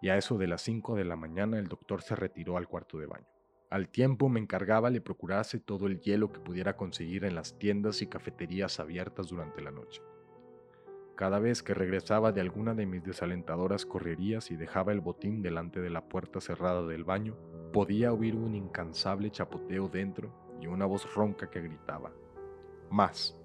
y 0.01 0.09
a 0.09 0.17
eso 0.17 0.39
de 0.39 0.47
las 0.47 0.63
5 0.63 0.95
de 0.95 1.05
la 1.05 1.17
mañana 1.17 1.59
el 1.59 1.67
doctor 1.67 2.01
se 2.03 2.15
retiró 2.15 2.59
al 2.59 2.69
cuarto 2.69 2.99
de 2.99 3.07
baño. 3.07 3.34
Al 3.75 3.89
tiempo 3.89 4.29
me 4.29 4.39
encargaba 4.39 4.89
le 4.89 5.01
procurase 5.01 5.59
todo 5.59 5.89
el 5.89 5.99
hielo 5.99 6.31
que 6.31 6.39
pudiera 6.39 6.77
conseguir 6.77 7.25
en 7.25 7.35
las 7.35 7.59
tiendas 7.59 8.03
y 8.03 8.07
cafeterías 8.07 8.79
abiertas 8.79 9.27
durante 9.27 9.63
la 9.63 9.73
noche. 9.73 10.01
Cada 11.17 11.41
vez 11.41 11.61
que 11.65 11.75
regresaba 11.75 12.31
de 12.31 12.41
alguna 12.41 12.75
de 12.75 12.87
mis 12.87 13.03
desalentadoras 13.03 13.85
correrías 13.85 14.53
y 14.53 14.55
dejaba 14.55 14.93
el 14.93 15.01
botín 15.01 15.43
delante 15.43 15.81
de 15.81 15.91
la 15.91 16.09
puerta 16.09 16.41
cerrada 16.41 16.87
del 16.87 17.03
baño, 17.03 17.37
podía 17.73 18.13
oír 18.13 18.37
un 18.37 18.55
incansable 18.55 19.33
chapoteo 19.33 19.89
dentro 19.89 20.33
y 20.61 20.69
una 20.69 20.87
voz 20.87 21.13
ronca 21.13 21.51
que 21.51 21.61
gritaba, 21.61 22.13
más, 22.93 23.37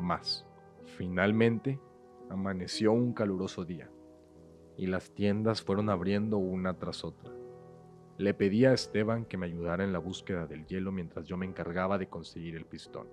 más. 0.00 0.46
Finalmente, 0.96 1.78
Amaneció 2.30 2.92
un 2.92 3.12
caluroso 3.12 3.66
día 3.66 3.90
y 4.78 4.86
las 4.86 5.10
tiendas 5.10 5.60
fueron 5.60 5.90
abriendo 5.90 6.38
una 6.38 6.78
tras 6.78 7.04
otra. 7.04 7.35
Le 8.18 8.32
pedí 8.32 8.64
a 8.64 8.72
Esteban 8.72 9.26
que 9.26 9.36
me 9.36 9.44
ayudara 9.44 9.84
en 9.84 9.92
la 9.92 9.98
búsqueda 9.98 10.46
del 10.46 10.66
hielo 10.66 10.90
mientras 10.90 11.26
yo 11.26 11.36
me 11.36 11.44
encargaba 11.44 11.98
de 11.98 12.08
conseguir 12.08 12.56
el 12.56 12.64
pistón. 12.64 13.08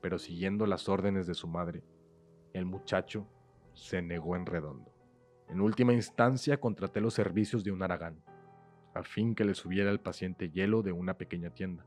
Pero 0.00 0.18
siguiendo 0.18 0.66
las 0.66 0.88
órdenes 0.88 1.28
de 1.28 1.34
su 1.34 1.46
madre, 1.46 1.84
el 2.52 2.64
muchacho 2.64 3.28
se 3.72 4.02
negó 4.02 4.34
en 4.34 4.46
redondo. 4.46 4.92
En 5.48 5.60
última 5.60 5.92
instancia 5.92 6.58
contraté 6.58 7.00
los 7.00 7.14
servicios 7.14 7.62
de 7.62 7.70
un 7.70 7.84
aragán, 7.84 8.20
a 8.94 9.04
fin 9.04 9.36
que 9.36 9.44
le 9.44 9.54
subiera 9.54 9.90
al 9.90 10.00
paciente 10.00 10.50
hielo 10.50 10.82
de 10.82 10.90
una 10.90 11.14
pequeña 11.14 11.50
tienda, 11.50 11.86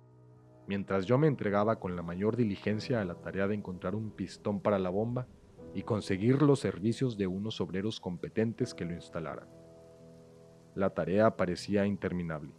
mientras 0.66 1.06
yo 1.06 1.18
me 1.18 1.28
entregaba 1.28 1.80
con 1.80 1.98
la 1.98 2.04
mayor 2.04 2.38
diligencia 2.38 3.02
a 3.02 3.06
la 3.06 3.16
tarea 3.16 3.48
de 3.48 3.56
encontrar 3.56 3.96
un 3.96 4.12
pistón 4.12 4.62
para 4.62 4.80
la 4.80 4.90
bomba 4.90 5.28
y 5.74 5.84
conseguir 5.84 6.42
los 6.42 6.62
servicios 6.62 7.18
de 7.18 7.28
unos 7.28 7.60
obreros 7.60 8.00
competentes 8.00 8.74
que 8.74 8.86
lo 8.86 8.94
instalaran. 8.94 9.48
La 10.78 10.92
tarea 10.92 11.36
parecía 11.36 11.88
interminable, 11.88 12.52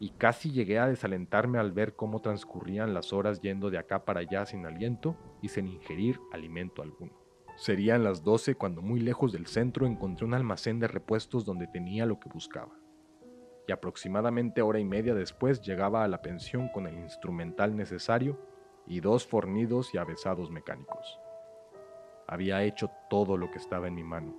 y 0.00 0.10
casi 0.10 0.50
llegué 0.50 0.80
a 0.80 0.88
desalentarme 0.88 1.60
al 1.60 1.70
ver 1.70 1.94
cómo 1.94 2.20
transcurrían 2.20 2.94
las 2.94 3.12
horas 3.12 3.40
yendo 3.40 3.70
de 3.70 3.78
acá 3.78 4.04
para 4.04 4.18
allá 4.18 4.44
sin 4.44 4.66
aliento 4.66 5.16
y 5.40 5.48
sin 5.50 5.68
ingerir 5.68 6.18
alimento 6.32 6.82
alguno. 6.82 7.12
Serían 7.54 8.02
las 8.02 8.24
12 8.24 8.56
cuando 8.56 8.82
muy 8.82 8.98
lejos 8.98 9.30
del 9.30 9.46
centro 9.46 9.86
encontré 9.86 10.26
un 10.26 10.34
almacén 10.34 10.80
de 10.80 10.88
repuestos 10.88 11.44
donde 11.44 11.68
tenía 11.68 12.06
lo 12.06 12.18
que 12.18 12.28
buscaba. 12.28 12.76
Y 13.68 13.70
aproximadamente 13.70 14.60
hora 14.60 14.80
y 14.80 14.84
media 14.84 15.14
después 15.14 15.60
llegaba 15.60 16.02
a 16.02 16.08
la 16.08 16.20
pensión 16.20 16.68
con 16.70 16.88
el 16.88 16.98
instrumental 16.98 17.76
necesario 17.76 18.36
y 18.84 18.98
dos 18.98 19.24
fornidos 19.24 19.94
y 19.94 19.98
avesados 19.98 20.50
mecánicos. 20.50 21.20
Había 22.26 22.64
hecho 22.64 22.90
todo 23.08 23.36
lo 23.36 23.48
que 23.52 23.58
estaba 23.58 23.86
en 23.86 23.94
mi 23.94 24.02
mano 24.02 24.34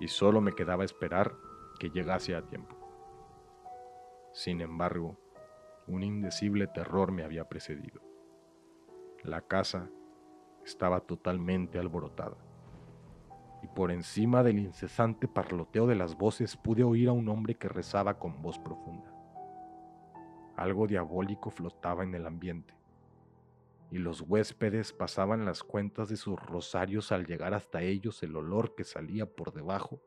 y 0.00 0.08
solo 0.08 0.40
me 0.40 0.52
quedaba 0.52 0.84
esperar 0.84 1.45
que 1.76 1.90
llegase 1.90 2.34
a 2.34 2.42
tiempo. 2.42 2.76
Sin 4.32 4.60
embargo, 4.60 5.18
un 5.86 6.02
indecible 6.02 6.66
terror 6.66 7.12
me 7.12 7.24
había 7.24 7.48
precedido. 7.48 8.02
La 9.22 9.40
casa 9.40 9.88
estaba 10.64 11.00
totalmente 11.00 11.78
alborotada. 11.78 12.36
Y 13.62 13.68
por 13.68 13.90
encima 13.90 14.42
del 14.42 14.58
incesante 14.58 15.28
parloteo 15.28 15.86
de 15.86 15.94
las 15.94 16.16
voces 16.16 16.56
pude 16.56 16.84
oír 16.84 17.08
a 17.08 17.12
un 17.12 17.28
hombre 17.28 17.54
que 17.54 17.68
rezaba 17.68 18.18
con 18.18 18.42
voz 18.42 18.58
profunda. 18.58 19.12
Algo 20.56 20.86
diabólico 20.86 21.50
flotaba 21.50 22.02
en 22.02 22.14
el 22.14 22.26
ambiente, 22.26 22.74
y 23.90 23.98
los 23.98 24.20
huéspedes 24.22 24.92
pasaban 24.92 25.44
las 25.44 25.62
cuentas 25.62 26.08
de 26.08 26.16
sus 26.16 26.38
rosarios 26.40 27.12
al 27.12 27.26
llegar 27.26 27.54
hasta 27.54 27.82
ellos 27.82 28.22
el 28.22 28.36
olor 28.36 28.74
que 28.74 28.84
salía 28.84 29.26
por 29.26 29.52
debajo 29.52 30.00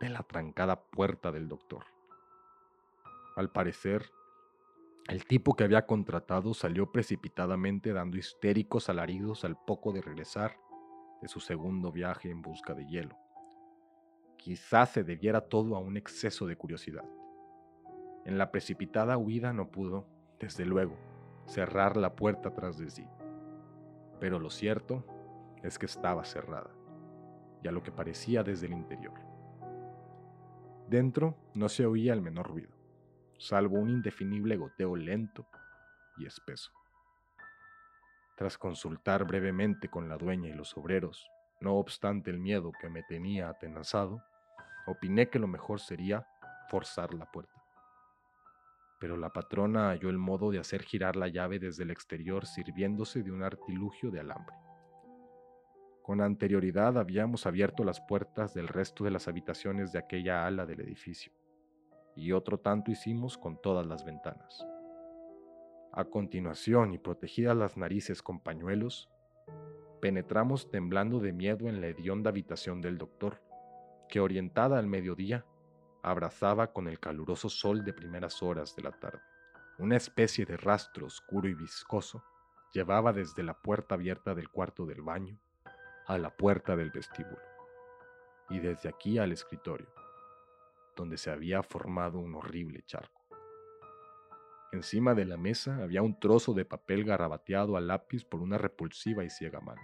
de 0.00 0.08
la 0.08 0.22
trancada 0.22 0.80
puerta 0.80 1.30
del 1.30 1.46
doctor. 1.46 1.84
Al 3.36 3.50
parecer, 3.50 4.10
el 5.08 5.26
tipo 5.26 5.54
que 5.54 5.64
había 5.64 5.86
contratado 5.86 6.54
salió 6.54 6.90
precipitadamente 6.90 7.92
dando 7.92 8.16
histéricos 8.16 8.88
alaridos 8.88 9.44
al 9.44 9.56
poco 9.56 9.92
de 9.92 10.00
regresar 10.00 10.56
de 11.20 11.28
su 11.28 11.38
segundo 11.38 11.92
viaje 11.92 12.30
en 12.30 12.40
busca 12.40 12.74
de 12.74 12.86
hielo. 12.86 13.16
Quizás 14.38 14.90
se 14.92 15.04
debiera 15.04 15.42
todo 15.42 15.76
a 15.76 15.80
un 15.80 15.98
exceso 15.98 16.46
de 16.46 16.56
curiosidad. 16.56 17.04
En 18.24 18.38
la 18.38 18.50
precipitada 18.50 19.18
huida 19.18 19.52
no 19.52 19.70
pudo, 19.70 20.06
desde 20.38 20.64
luego, 20.64 20.96
cerrar 21.46 21.98
la 21.98 22.16
puerta 22.16 22.54
tras 22.54 22.78
de 22.78 22.88
sí. 22.88 23.06
Pero 24.18 24.38
lo 24.38 24.48
cierto 24.48 25.04
es 25.62 25.78
que 25.78 25.86
estaba 25.86 26.24
cerrada, 26.24 26.70
y 27.62 27.68
a 27.68 27.72
lo 27.72 27.82
que 27.82 27.92
parecía 27.92 28.42
desde 28.42 28.66
el 28.66 28.72
interior. 28.72 29.29
Dentro 30.90 31.36
no 31.54 31.68
se 31.68 31.86
oía 31.86 32.12
el 32.12 32.20
menor 32.20 32.48
ruido 32.48 32.80
salvo 33.40 33.78
un 33.78 33.88
indefinible 33.88 34.56
goteo 34.56 34.94
lento 34.94 35.46
y 36.18 36.26
espeso. 36.26 36.70
Tras 38.36 38.58
consultar 38.58 39.24
brevemente 39.24 39.88
con 39.88 40.08
la 40.08 40.18
dueña 40.18 40.50
y 40.50 40.52
los 40.52 40.76
obreros, 40.76 41.26
no 41.60 41.76
obstante 41.76 42.30
el 42.30 42.38
miedo 42.38 42.70
que 42.80 42.90
me 42.90 43.02
tenía 43.02 43.48
atenazado, 43.48 44.22
opiné 44.86 45.30
que 45.30 45.38
lo 45.38 45.46
mejor 45.46 45.80
sería 45.80 46.26
forzar 46.68 47.14
la 47.14 47.30
puerta. 47.30 47.62
Pero 48.98 49.16
la 49.16 49.30
patrona 49.30 49.88
halló 49.88 50.10
el 50.10 50.18
modo 50.18 50.50
de 50.50 50.58
hacer 50.58 50.82
girar 50.82 51.16
la 51.16 51.28
llave 51.28 51.58
desde 51.58 51.84
el 51.84 51.90
exterior 51.90 52.46
sirviéndose 52.46 53.22
de 53.22 53.32
un 53.32 53.42
artilugio 53.42 54.10
de 54.10 54.20
alambre. 54.20 54.54
Con 56.02 56.20
anterioridad 56.20 56.98
habíamos 56.98 57.46
abierto 57.46 57.84
las 57.84 58.00
puertas 58.00 58.54
del 58.54 58.68
resto 58.68 59.04
de 59.04 59.10
las 59.10 59.28
habitaciones 59.28 59.92
de 59.92 59.98
aquella 59.98 60.46
ala 60.46 60.66
del 60.66 60.80
edificio 60.80 61.32
y 62.16 62.32
otro 62.32 62.58
tanto 62.58 62.90
hicimos 62.90 63.38
con 63.38 63.60
todas 63.60 63.86
las 63.86 64.04
ventanas. 64.04 64.66
A 65.92 66.04
continuación, 66.04 66.92
y 66.92 66.98
protegidas 66.98 67.56
las 67.56 67.76
narices 67.76 68.22
con 68.22 68.40
pañuelos, 68.40 69.10
penetramos 70.00 70.70
temblando 70.70 71.20
de 71.20 71.32
miedo 71.32 71.68
en 71.68 71.80
la 71.80 71.88
hedionda 71.88 72.30
habitación 72.30 72.80
del 72.80 72.98
doctor, 72.98 73.42
que 74.08 74.20
orientada 74.20 74.78
al 74.78 74.86
mediodía, 74.86 75.44
abrazaba 76.02 76.72
con 76.72 76.88
el 76.88 76.98
caluroso 76.98 77.48
sol 77.48 77.84
de 77.84 77.92
primeras 77.92 78.42
horas 78.42 78.74
de 78.76 78.82
la 78.82 78.92
tarde. 78.92 79.20
Una 79.78 79.96
especie 79.96 80.46
de 80.46 80.56
rastro 80.56 81.06
oscuro 81.06 81.48
y 81.48 81.54
viscoso 81.54 82.22
llevaba 82.72 83.12
desde 83.12 83.42
la 83.42 83.54
puerta 83.54 83.94
abierta 83.94 84.34
del 84.34 84.48
cuarto 84.48 84.86
del 84.86 85.02
baño 85.02 85.38
a 86.10 86.18
la 86.18 86.36
puerta 86.36 86.74
del 86.74 86.90
vestíbulo, 86.90 87.38
y 88.48 88.58
desde 88.58 88.88
aquí 88.88 89.18
al 89.18 89.30
escritorio 89.30 89.86
donde 90.96 91.16
se 91.16 91.30
había 91.30 91.62
formado 91.62 92.18
un 92.18 92.34
horrible 92.34 92.82
charco. 92.84 93.22
Encima 94.72 95.14
de 95.14 95.24
la 95.24 95.36
mesa 95.36 95.82
había 95.82 96.02
un 96.02 96.18
trozo 96.18 96.52
de 96.52 96.64
papel 96.64 97.04
garrabateado 97.04 97.76
a 97.76 97.80
lápiz 97.80 98.24
por 98.24 98.40
una 98.40 98.58
repulsiva 98.58 99.24
y 99.24 99.30
ciega 99.30 99.60
mano, 99.60 99.80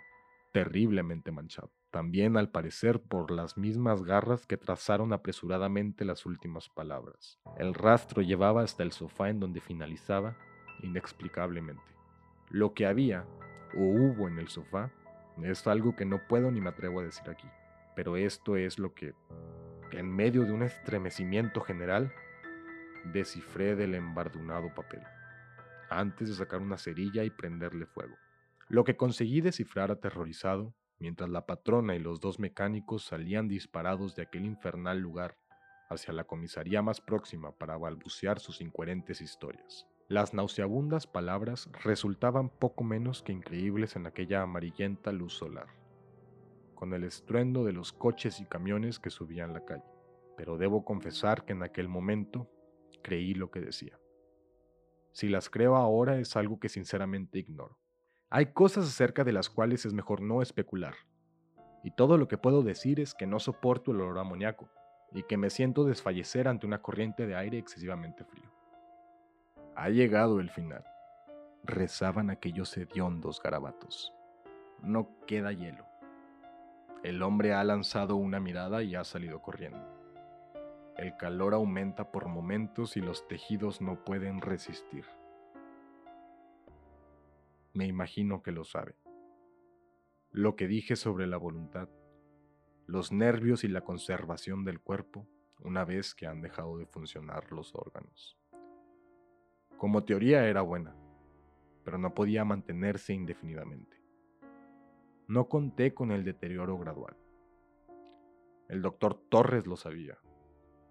terriblemente 0.52 1.30
manchado, 1.30 1.70
también 1.90 2.36
al 2.36 2.50
parecer 2.50 3.00
por 3.00 3.30
las 3.30 3.56
mismas 3.56 4.02
garras 4.02 4.46
que 4.46 4.56
trazaron 4.56 5.12
apresuradamente 5.12 6.04
las 6.04 6.26
últimas 6.26 6.68
palabras. 6.68 7.38
El 7.56 7.72
rastro 7.72 8.20
llevaba 8.20 8.62
hasta 8.62 8.82
el 8.82 8.90
sofá 8.90 9.30
en 9.30 9.38
donde 9.38 9.60
finalizaba, 9.60 10.36
inexplicablemente. 10.82 11.94
Lo 12.50 12.74
que 12.74 12.86
había 12.86 13.24
o 13.76 13.80
hubo 13.80 14.28
en 14.28 14.38
el 14.38 14.48
sofá 14.48 14.92
es 15.42 15.66
algo 15.66 15.94
que 15.94 16.04
no 16.04 16.26
puedo 16.26 16.50
ni 16.50 16.60
me 16.60 16.70
atrevo 16.70 17.00
a 17.00 17.04
decir 17.04 17.28
aquí, 17.28 17.48
pero 17.94 18.16
esto 18.16 18.56
es 18.56 18.78
lo 18.78 18.94
que 18.94 19.14
en 19.92 20.14
medio 20.14 20.44
de 20.44 20.52
un 20.52 20.62
estremecimiento 20.62 21.60
general, 21.60 22.12
descifré 23.12 23.76
del 23.76 23.94
embardunado 23.94 24.74
papel, 24.74 25.02
antes 25.90 26.28
de 26.28 26.34
sacar 26.34 26.60
una 26.60 26.76
cerilla 26.76 27.24
y 27.24 27.30
prenderle 27.30 27.86
fuego. 27.86 28.16
Lo 28.68 28.84
que 28.84 28.96
conseguí 28.96 29.40
descifrar 29.40 29.90
aterrorizado, 29.90 30.74
mientras 30.98 31.30
la 31.30 31.46
patrona 31.46 31.94
y 31.94 32.00
los 32.00 32.20
dos 32.20 32.40
mecánicos 32.40 33.04
salían 33.04 33.48
disparados 33.48 34.16
de 34.16 34.22
aquel 34.22 34.44
infernal 34.44 34.98
lugar 34.98 35.36
hacia 35.88 36.12
la 36.12 36.24
comisaría 36.24 36.82
más 36.82 37.00
próxima 37.00 37.52
para 37.52 37.76
balbucear 37.76 38.40
sus 38.40 38.60
incoherentes 38.60 39.20
historias. 39.20 39.86
Las 40.08 40.34
nauseabundas 40.34 41.06
palabras 41.06 41.68
resultaban 41.82 42.48
poco 42.48 42.84
menos 42.84 43.22
que 43.22 43.32
increíbles 43.32 43.96
en 43.96 44.06
aquella 44.06 44.42
amarillenta 44.42 45.12
luz 45.12 45.34
solar 45.34 45.66
con 46.76 46.92
el 46.92 47.02
estruendo 47.02 47.64
de 47.64 47.72
los 47.72 47.92
coches 47.92 48.40
y 48.40 48.44
camiones 48.44 49.00
que 49.00 49.10
subían 49.10 49.52
la 49.52 49.64
calle. 49.64 49.90
Pero 50.36 50.56
debo 50.58 50.84
confesar 50.84 51.44
que 51.44 51.54
en 51.54 51.64
aquel 51.64 51.88
momento 51.88 52.48
creí 53.02 53.34
lo 53.34 53.50
que 53.50 53.60
decía. 53.60 53.98
Si 55.10 55.28
las 55.28 55.50
creo 55.50 55.74
ahora 55.74 56.18
es 56.18 56.36
algo 56.36 56.60
que 56.60 56.68
sinceramente 56.68 57.38
ignoro. 57.40 57.78
Hay 58.28 58.52
cosas 58.52 58.86
acerca 58.86 59.24
de 59.24 59.32
las 59.32 59.48
cuales 59.48 59.86
es 59.86 59.94
mejor 59.94 60.20
no 60.20 60.42
especular. 60.42 60.94
Y 61.82 61.90
todo 61.92 62.18
lo 62.18 62.28
que 62.28 62.38
puedo 62.38 62.62
decir 62.62 63.00
es 63.00 63.14
que 63.14 63.26
no 63.26 63.40
soporto 63.40 63.92
el 63.92 64.00
olor 64.00 64.18
amoníaco 64.18 64.68
y 65.12 65.22
que 65.22 65.36
me 65.36 65.50
siento 65.50 65.84
desfallecer 65.84 66.48
ante 66.48 66.66
una 66.66 66.82
corriente 66.82 67.26
de 67.26 67.36
aire 67.36 67.58
excesivamente 67.58 68.24
frío. 68.24 68.55
Ha 69.78 69.90
llegado 69.90 70.40
el 70.40 70.48
final. 70.48 70.86
Rezaban 71.62 72.30
aquellos 72.30 72.74
hediondos 72.78 73.42
garabatos. 73.42 74.14
No 74.82 75.10
queda 75.26 75.52
hielo. 75.52 75.84
El 77.02 77.22
hombre 77.22 77.52
ha 77.52 77.62
lanzado 77.62 78.16
una 78.16 78.40
mirada 78.40 78.82
y 78.82 78.94
ha 78.94 79.04
salido 79.04 79.42
corriendo. 79.42 79.86
El 80.96 81.14
calor 81.18 81.52
aumenta 81.52 82.10
por 82.10 82.26
momentos 82.26 82.96
y 82.96 83.02
los 83.02 83.28
tejidos 83.28 83.82
no 83.82 84.02
pueden 84.02 84.40
resistir. 84.40 85.04
Me 87.74 87.84
imagino 87.86 88.42
que 88.42 88.52
lo 88.52 88.64
sabe. 88.64 88.96
Lo 90.30 90.56
que 90.56 90.68
dije 90.68 90.96
sobre 90.96 91.26
la 91.26 91.36
voluntad, 91.36 91.90
los 92.86 93.12
nervios 93.12 93.62
y 93.62 93.68
la 93.68 93.82
conservación 93.82 94.64
del 94.64 94.80
cuerpo 94.80 95.28
una 95.60 95.84
vez 95.84 96.14
que 96.14 96.26
han 96.26 96.40
dejado 96.40 96.78
de 96.78 96.86
funcionar 96.86 97.52
los 97.52 97.74
órganos. 97.74 98.38
Como 99.76 100.04
teoría 100.04 100.48
era 100.48 100.62
buena, 100.62 100.96
pero 101.84 101.98
no 101.98 102.14
podía 102.14 102.44
mantenerse 102.44 103.12
indefinidamente. 103.12 103.96
no 105.28 105.48
conté 105.48 105.92
con 105.92 106.12
el 106.12 106.24
deterioro 106.24 106.78
gradual. 106.78 107.16
El 108.68 108.80
doctor 108.80 109.20
Torres 109.28 109.66
lo 109.66 109.76
sabía, 109.76 110.18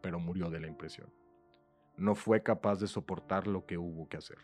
pero 0.02 0.20
murió 0.20 0.50
de 0.50 0.60
la 0.60 0.68
impresión. 0.68 1.14
No 1.98 2.16
fue 2.16 2.44
capaz 2.44 2.80
de 2.82 2.88
soportar 2.88 3.48
lo 3.48 3.66
que 3.66 3.78
hubo 3.78 4.10
que 4.10 4.18
hacer. 4.18 4.38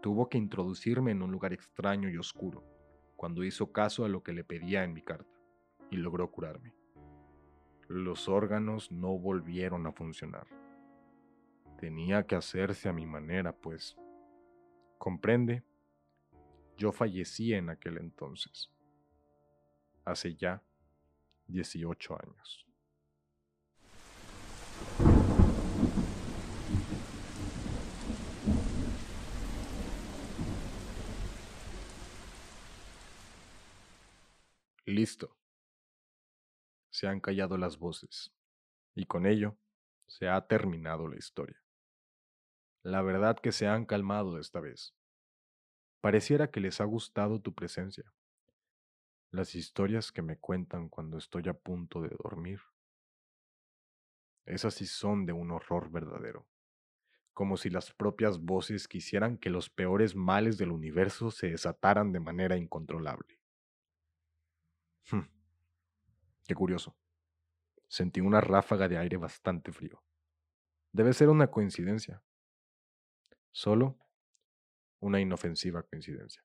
Tuvo 0.00 0.28
que 0.28 0.36
introducirme 0.36 1.12
en 1.12 1.22
un 1.22 1.30
lugar 1.30 1.52
extraño 1.52 2.10
y 2.10 2.16
oscuro, 2.16 2.64
cuando 3.14 3.44
hizo 3.44 3.72
caso 3.72 4.04
a 4.04 4.08
lo 4.08 4.24
que 4.24 4.32
le 4.32 4.42
pedía 4.42 4.82
en 4.82 4.92
mi 4.92 5.02
carta, 5.02 5.38
y 5.90 5.96
logró 5.96 6.30
curarme. 6.32 6.74
Los 7.88 8.28
órganos 8.28 8.90
no 8.90 9.16
volvieron 9.16 9.86
a 9.86 9.92
funcionar. 9.92 10.48
Tenía 11.82 12.24
que 12.28 12.36
hacerse 12.36 12.88
a 12.88 12.92
mi 12.92 13.06
manera, 13.06 13.52
pues. 13.52 13.96
¿Comprende? 14.98 15.64
Yo 16.76 16.92
fallecí 16.92 17.54
en 17.54 17.70
aquel 17.70 17.98
entonces. 17.98 18.70
Hace 20.04 20.36
ya 20.36 20.62
18 21.48 22.14
años. 22.22 22.64
Listo. 34.86 35.36
Se 36.90 37.08
han 37.08 37.18
callado 37.18 37.58
las 37.58 37.76
voces, 37.76 38.32
y 38.94 39.04
con 39.04 39.26
ello 39.26 39.58
se 40.06 40.28
ha 40.28 40.46
terminado 40.46 41.08
la 41.08 41.16
historia. 41.16 41.61
La 42.82 43.00
verdad 43.00 43.38
que 43.38 43.52
se 43.52 43.68
han 43.68 43.86
calmado 43.86 44.38
esta 44.38 44.58
vez. 44.58 44.92
Pareciera 46.00 46.50
que 46.50 46.60
les 46.60 46.80
ha 46.80 46.84
gustado 46.84 47.40
tu 47.40 47.54
presencia. 47.54 48.12
Las 49.30 49.54
historias 49.54 50.10
que 50.10 50.20
me 50.20 50.36
cuentan 50.36 50.88
cuando 50.88 51.16
estoy 51.16 51.48
a 51.48 51.54
punto 51.54 52.02
de 52.02 52.08
dormir. 52.08 52.60
Esas 54.44 54.74
sí 54.74 54.86
son 54.86 55.26
de 55.26 55.32
un 55.32 55.52
horror 55.52 55.92
verdadero, 55.92 56.48
como 57.32 57.56
si 57.56 57.70
las 57.70 57.92
propias 57.92 58.40
voces 58.40 58.88
quisieran 58.88 59.38
que 59.38 59.48
los 59.48 59.70
peores 59.70 60.16
males 60.16 60.58
del 60.58 60.72
universo 60.72 61.30
se 61.30 61.50
desataran 61.50 62.10
de 62.10 62.18
manera 62.18 62.56
incontrolable. 62.56 63.38
Hmm. 65.08 65.28
Qué 66.44 66.54
curioso. 66.56 66.96
Sentí 67.86 68.20
una 68.20 68.40
ráfaga 68.40 68.88
de 68.88 68.98
aire 68.98 69.18
bastante 69.18 69.70
frío. 69.70 70.02
Debe 70.90 71.12
ser 71.12 71.28
una 71.28 71.46
coincidencia. 71.46 72.24
Solo 73.52 73.98
una 75.00 75.20
inofensiva 75.20 75.82
coincidencia. 75.82 76.42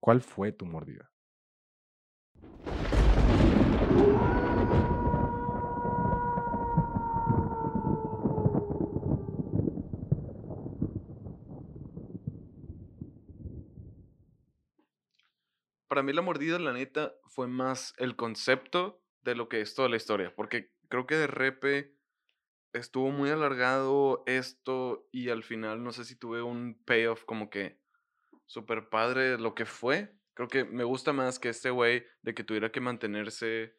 ¿Cuál 0.00 0.20
fue 0.20 0.52
tu 0.52 0.66
mordida? 0.66 1.10
para 15.90 16.04
mí 16.04 16.12
la 16.12 16.22
mordida, 16.22 16.58
la 16.60 16.72
neta, 16.72 17.12
fue 17.26 17.48
más 17.48 17.94
el 17.98 18.14
concepto 18.14 19.02
de 19.22 19.34
lo 19.34 19.48
que 19.48 19.60
es 19.60 19.74
toda 19.74 19.88
la 19.88 19.96
historia. 19.96 20.32
Porque 20.36 20.70
creo 20.88 21.04
que 21.04 21.16
de 21.16 21.26
repe 21.26 21.96
estuvo 22.72 23.10
muy 23.10 23.30
alargado 23.30 24.22
esto 24.26 25.08
y 25.12 25.30
al 25.30 25.42
final 25.42 25.82
no 25.82 25.92
sé 25.92 26.04
si 26.04 26.16
tuve 26.16 26.42
un 26.42 26.80
payoff 26.84 27.24
como 27.24 27.50
que 27.50 27.80
súper 28.46 28.88
padre 28.88 29.38
lo 29.38 29.54
que 29.54 29.66
fue. 29.66 30.16
Creo 30.34 30.48
que 30.48 30.64
me 30.64 30.84
gusta 30.84 31.12
más 31.12 31.38
que 31.38 31.48
este 31.48 31.70
güey 31.70 32.04
de 32.22 32.34
que 32.34 32.44
tuviera 32.44 32.72
que 32.72 32.80
mantenerse 32.80 33.76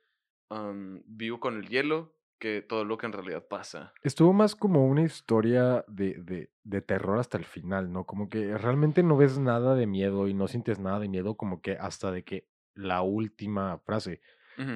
vivo 1.06 1.39
con 1.39 1.58
el 1.58 1.69
hielo 1.69 2.15
que 2.38 2.62
todo 2.62 2.84
lo 2.84 2.97
que 2.97 3.06
en 3.06 3.13
realidad 3.13 3.47
pasa. 3.47 3.93
Estuvo 4.01 4.34
más 4.34 4.56
como 4.56 4.88
una 4.88 5.04
historia 5.04 5.86
de, 5.88 6.15
de, 6.15 6.51
de, 6.63 6.82
terror 6.82 7.19
hasta 7.19 7.38
el 7.38 7.45
final, 7.45 7.91
¿no? 7.91 8.06
Como 8.06 8.30
que 8.30 8.58
realmente 8.58 9.04
no 9.04 9.15
ves 9.15 9.38
nada 9.38 9.75
de 9.75 9.86
miedo 9.86 10.27
y 10.27 10.34
no 10.34 10.47
sientes 10.47 10.80
nada 10.80 10.99
de 10.99 11.08
miedo 11.08 11.36
como 11.36 11.62
que 11.62 11.73
hasta 11.73 12.12
de 12.12 12.23
que 12.23 12.49
la 12.73 13.04
última 13.04 13.77
frase. 13.80 14.21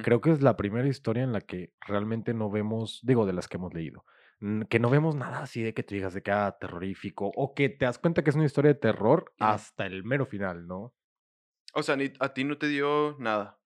Creo 0.02 0.20
que 0.20 0.30
es 0.30 0.42
la 0.42 0.56
primera 0.56 0.88
historia 0.88 1.22
en 1.22 1.32
la 1.32 1.40
que 1.40 1.72
realmente 1.80 2.34
no 2.34 2.50
vemos, 2.50 3.00
digo, 3.02 3.26
de 3.26 3.32
las 3.32 3.48
que 3.48 3.56
hemos 3.56 3.74
leído, 3.74 4.04
que 4.68 4.78
no 4.78 4.90
vemos 4.90 5.14
nada 5.14 5.42
así 5.42 5.62
de 5.62 5.74
que 5.74 5.82
te 5.82 5.94
digas 5.94 6.14
de 6.14 6.22
que 6.22 6.30
ah, 6.30 6.56
terrorífico 6.60 7.30
o 7.34 7.54
que 7.54 7.68
te 7.68 7.84
das 7.84 7.98
cuenta 7.98 8.22
que 8.22 8.30
es 8.30 8.36
una 8.36 8.44
historia 8.44 8.72
de 8.74 8.80
terror 8.80 9.34
hasta 9.38 9.86
el 9.86 10.04
mero 10.04 10.26
final, 10.26 10.66
¿no? 10.66 10.94
O 11.74 11.82
sea, 11.82 11.96
a 12.20 12.34
ti 12.34 12.44
no 12.44 12.58
te 12.58 12.68
dio 12.68 13.16
nada. 13.18 13.60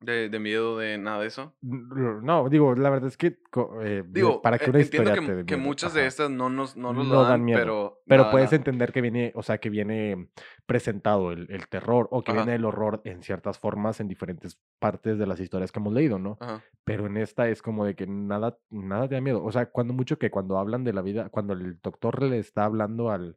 De, 0.00 0.30
de, 0.30 0.38
miedo 0.38 0.78
de 0.78 0.96
nada 0.96 1.20
de 1.20 1.26
eso. 1.26 1.54
No, 1.60 2.48
digo, 2.48 2.74
la 2.74 2.88
verdad 2.88 3.08
es 3.08 3.18
que 3.18 3.38
eh, 3.82 4.02
digo, 4.08 4.40
para 4.40 4.58
que 4.58 4.64
e, 4.64 4.70
una 4.70 4.80
historia 4.80 5.14
que, 5.14 5.20
te 5.20 5.44
que 5.44 5.56
muchas 5.58 5.92
de 5.92 6.06
estas 6.06 6.30
no 6.30 6.48
nos 6.48 6.74
no 6.74 6.94
nos 6.94 7.06
no 7.06 7.22
dan, 7.22 7.44
miedo, 7.44 7.58
pero 7.60 8.02
pero 8.06 8.30
puedes 8.30 8.50
entender 8.54 8.92
que 8.92 9.02
viene, 9.02 9.30
o 9.34 9.42
sea, 9.42 9.58
que 9.58 9.68
viene 9.68 10.30
presentado 10.64 11.32
el, 11.32 11.50
el 11.50 11.68
terror 11.68 12.08
o 12.10 12.22
que 12.22 12.32
viene 12.32 12.54
el 12.54 12.64
horror 12.64 13.02
en 13.04 13.22
ciertas 13.22 13.58
formas 13.58 14.00
en 14.00 14.08
diferentes 14.08 14.58
partes 14.78 15.18
de 15.18 15.26
las 15.26 15.38
historias 15.38 15.70
que 15.70 15.80
hemos 15.80 15.92
leído, 15.92 16.18
¿no? 16.18 16.38
Pero 16.84 17.06
en 17.06 17.18
esta 17.18 17.48
es 17.50 17.60
como 17.60 17.84
de 17.84 17.94
que 17.94 18.06
nada 18.06 18.58
nada 18.70 19.06
te 19.06 19.16
da 19.16 19.20
miedo, 19.20 19.44
o 19.44 19.52
sea, 19.52 19.66
cuando 19.66 19.92
mucho 19.92 20.18
que 20.18 20.30
cuando 20.30 20.56
hablan 20.56 20.82
de 20.82 20.94
la 20.94 21.02
vida, 21.02 21.28
cuando 21.28 21.52
el 21.52 21.78
doctor 21.82 22.22
le 22.22 22.38
está 22.38 22.64
hablando 22.64 23.10
al 23.10 23.36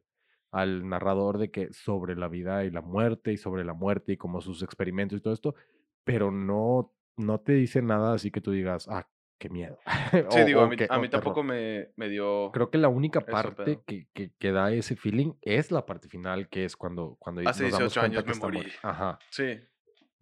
al 0.54 0.88
narrador 0.88 1.38
de 1.38 1.50
que 1.50 1.72
sobre 1.72 2.14
la 2.14 2.28
vida 2.28 2.64
y 2.64 2.70
la 2.70 2.80
muerte 2.80 3.32
y 3.32 3.36
sobre 3.36 3.64
la 3.64 3.74
muerte 3.74 4.12
y 4.12 4.16
como 4.16 4.40
sus 4.40 4.62
experimentos 4.62 5.18
y 5.18 5.20
todo 5.20 5.34
esto, 5.34 5.56
pero 6.04 6.30
no, 6.30 6.94
no 7.16 7.40
te 7.40 7.52
dice 7.52 7.82
nada 7.82 8.14
así 8.14 8.30
que 8.30 8.40
tú 8.40 8.52
digas, 8.52 8.86
ah, 8.88 9.08
qué 9.38 9.48
miedo. 9.48 9.78
Sí, 10.30 10.44
digo, 10.44 10.60
a 10.60 10.68
mí, 10.68 10.76
a 10.88 10.98
mí 10.98 11.08
tampoco 11.08 11.42
me, 11.42 11.88
me, 11.96 12.08
dio. 12.08 12.50
Creo 12.52 12.70
que 12.70 12.78
la 12.78 12.88
única 12.88 13.20
parte 13.20 13.80
que, 13.86 14.06
que, 14.12 14.32
que, 14.38 14.52
da 14.52 14.72
ese 14.72 14.96
feeling 14.96 15.32
es 15.42 15.70
la 15.70 15.86
parte 15.86 16.08
final, 16.08 16.48
que 16.48 16.64
es 16.64 16.76
cuando, 16.76 17.16
cuando 17.18 17.42
Hace 17.48 17.68
nos 17.68 17.78
18 17.78 18.00
años 18.00 18.26
me 18.26 18.34
morí. 18.34 18.66
Ajá. 18.82 19.18
Sí. 19.30 19.60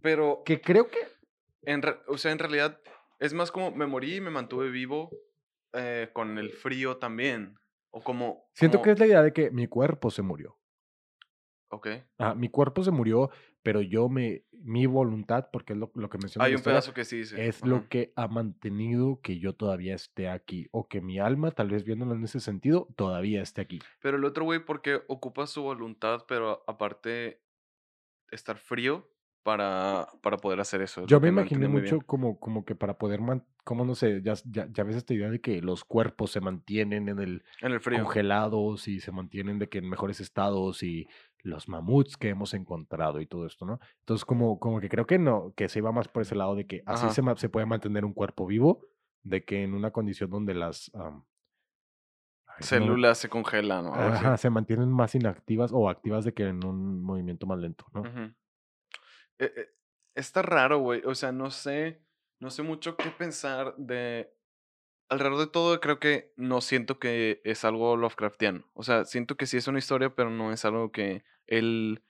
Pero. 0.00 0.42
Que 0.44 0.60
creo 0.60 0.88
que. 0.88 0.98
En 1.64 1.82
o 2.08 2.18
sea, 2.18 2.32
en 2.32 2.38
realidad 2.38 2.80
es 3.20 3.34
más 3.34 3.52
como 3.52 3.70
me 3.70 3.86
morí 3.86 4.16
y 4.16 4.20
me 4.20 4.30
mantuve 4.30 4.70
vivo 4.70 5.10
eh, 5.72 6.10
con 6.12 6.38
el 6.38 6.50
frío 6.50 6.96
también. 6.96 7.54
O 7.90 8.02
como. 8.02 8.48
Siento 8.54 8.82
que 8.82 8.90
es 8.92 8.98
la 8.98 9.06
idea 9.06 9.22
de 9.22 9.32
que 9.32 9.50
mi 9.50 9.66
cuerpo 9.66 10.10
se 10.10 10.22
murió. 10.22 10.58
Ok. 11.72 11.88
Ah, 12.18 12.34
mi 12.34 12.50
cuerpo 12.50 12.84
se 12.84 12.90
murió, 12.90 13.30
pero 13.62 13.80
yo 13.80 14.10
me, 14.10 14.44
mi 14.52 14.84
voluntad, 14.84 15.48
porque 15.50 15.72
es 15.72 15.78
lo, 15.78 15.90
lo 15.94 16.10
que 16.10 16.18
mencioné. 16.18 16.46
Hay 16.46 16.54
un 16.54 16.62
pedazo 16.62 16.92
que 16.92 17.06
sí 17.06 17.18
dice. 17.18 17.48
Es 17.48 17.64
lo 17.64 17.88
que 17.88 18.12
ha 18.14 18.28
mantenido 18.28 19.20
que 19.22 19.38
yo 19.38 19.54
todavía 19.54 19.94
esté 19.94 20.28
aquí. 20.28 20.68
O 20.70 20.86
que 20.86 21.00
mi 21.00 21.18
alma, 21.18 21.50
tal 21.50 21.70
vez 21.70 21.84
viéndolo 21.84 22.14
en 22.14 22.24
ese 22.24 22.40
sentido, 22.40 22.88
todavía 22.94 23.40
esté 23.40 23.62
aquí. 23.62 23.78
Pero 24.02 24.18
el 24.18 24.24
otro 24.26 24.44
güey, 24.44 24.62
porque 24.62 25.00
ocupa 25.08 25.46
su 25.46 25.62
voluntad, 25.62 26.26
pero 26.28 26.62
aparte 26.66 27.40
estar 28.30 28.58
frío 28.58 29.08
para, 29.42 30.08
para 30.22 30.36
poder 30.36 30.60
hacer 30.60 30.82
eso. 30.82 31.06
Yo 31.06 31.20
me 31.20 31.28
imaginé 31.28 31.68
mucho 31.68 32.00
como, 32.00 32.38
como 32.38 32.64
que 32.64 32.74
para 32.74 32.98
poder, 32.98 33.20
como 33.64 33.84
no 33.84 33.94
sé, 33.94 34.20
ya, 34.22 34.34
ya, 34.44 34.68
ya, 34.70 34.84
ves 34.84 34.96
esta 34.96 35.14
idea 35.14 35.30
de 35.30 35.40
que 35.40 35.60
los 35.60 35.84
cuerpos 35.84 36.30
se 36.30 36.40
mantienen 36.40 37.08
en 37.08 37.18
el, 37.18 37.44
en 37.60 37.72
el 37.72 37.80
frío. 37.80 38.02
congelados 38.02 38.88
y 38.88 39.00
se 39.00 39.10
mantienen 39.10 39.58
de 39.58 39.68
que 39.68 39.78
en 39.78 39.88
mejores 39.88 40.20
estados 40.20 40.82
y 40.82 41.08
los 41.42 41.68
mamuts 41.68 42.16
que 42.16 42.28
hemos 42.28 42.54
encontrado 42.54 43.20
y 43.20 43.26
todo 43.26 43.46
esto, 43.46 43.66
¿no? 43.66 43.80
Entonces, 44.00 44.24
como, 44.24 44.58
como 44.58 44.80
que 44.80 44.88
creo 44.88 45.06
que 45.06 45.18
no, 45.18 45.52
que 45.56 45.68
se 45.68 45.80
iba 45.80 45.92
más 45.92 46.08
por 46.08 46.22
ese 46.22 46.34
lado 46.34 46.54
de 46.54 46.66
que 46.66 46.82
así 46.86 47.08
se, 47.10 47.22
se, 47.36 47.48
puede 47.48 47.66
mantener 47.66 48.04
un 48.04 48.12
cuerpo 48.12 48.46
vivo, 48.46 48.86
de 49.22 49.44
que 49.44 49.62
en 49.62 49.74
una 49.74 49.90
condición 49.90 50.30
donde 50.30 50.54
las 50.54 50.90
células 52.60 53.18
se 53.18 53.28
congelan, 53.28 53.84
¿no? 53.84 53.94
Ajá, 53.94 54.36
se 54.36 54.50
mantienen 54.50 54.90
más 54.90 55.14
inactivas 55.14 55.72
o 55.72 55.88
activas 55.88 56.24
de 56.24 56.34
que 56.34 56.48
en 56.48 56.64
un 56.64 57.02
movimiento 57.02 57.46
más 57.46 57.58
lento, 57.58 57.86
¿no? 57.92 58.04
Eh, 59.38 59.52
eh, 59.56 59.68
está 60.14 60.42
raro, 60.42 60.78
güey. 60.78 61.02
O 61.04 61.14
sea, 61.14 61.32
no 61.32 61.50
sé, 61.50 62.04
no 62.40 62.50
sé 62.50 62.62
mucho 62.62 62.96
qué 62.96 63.10
pensar 63.10 63.74
de 63.76 64.32
alrededor 65.12 65.38
de 65.38 65.46
todo 65.46 65.80
creo 65.80 65.98
que 65.98 66.32
no 66.36 66.60
siento 66.60 66.98
que 66.98 67.40
es 67.44 67.64
algo 67.64 67.96
Lovecraftiano. 67.96 68.64
O 68.74 68.82
sea, 68.82 69.04
siento 69.04 69.36
que 69.36 69.46
sí 69.46 69.56
es 69.56 69.68
una 69.68 69.78
historia, 69.78 70.14
pero 70.14 70.30
no 70.30 70.52
es 70.52 70.64
algo 70.64 70.90
que 70.90 71.24
él 71.46 72.02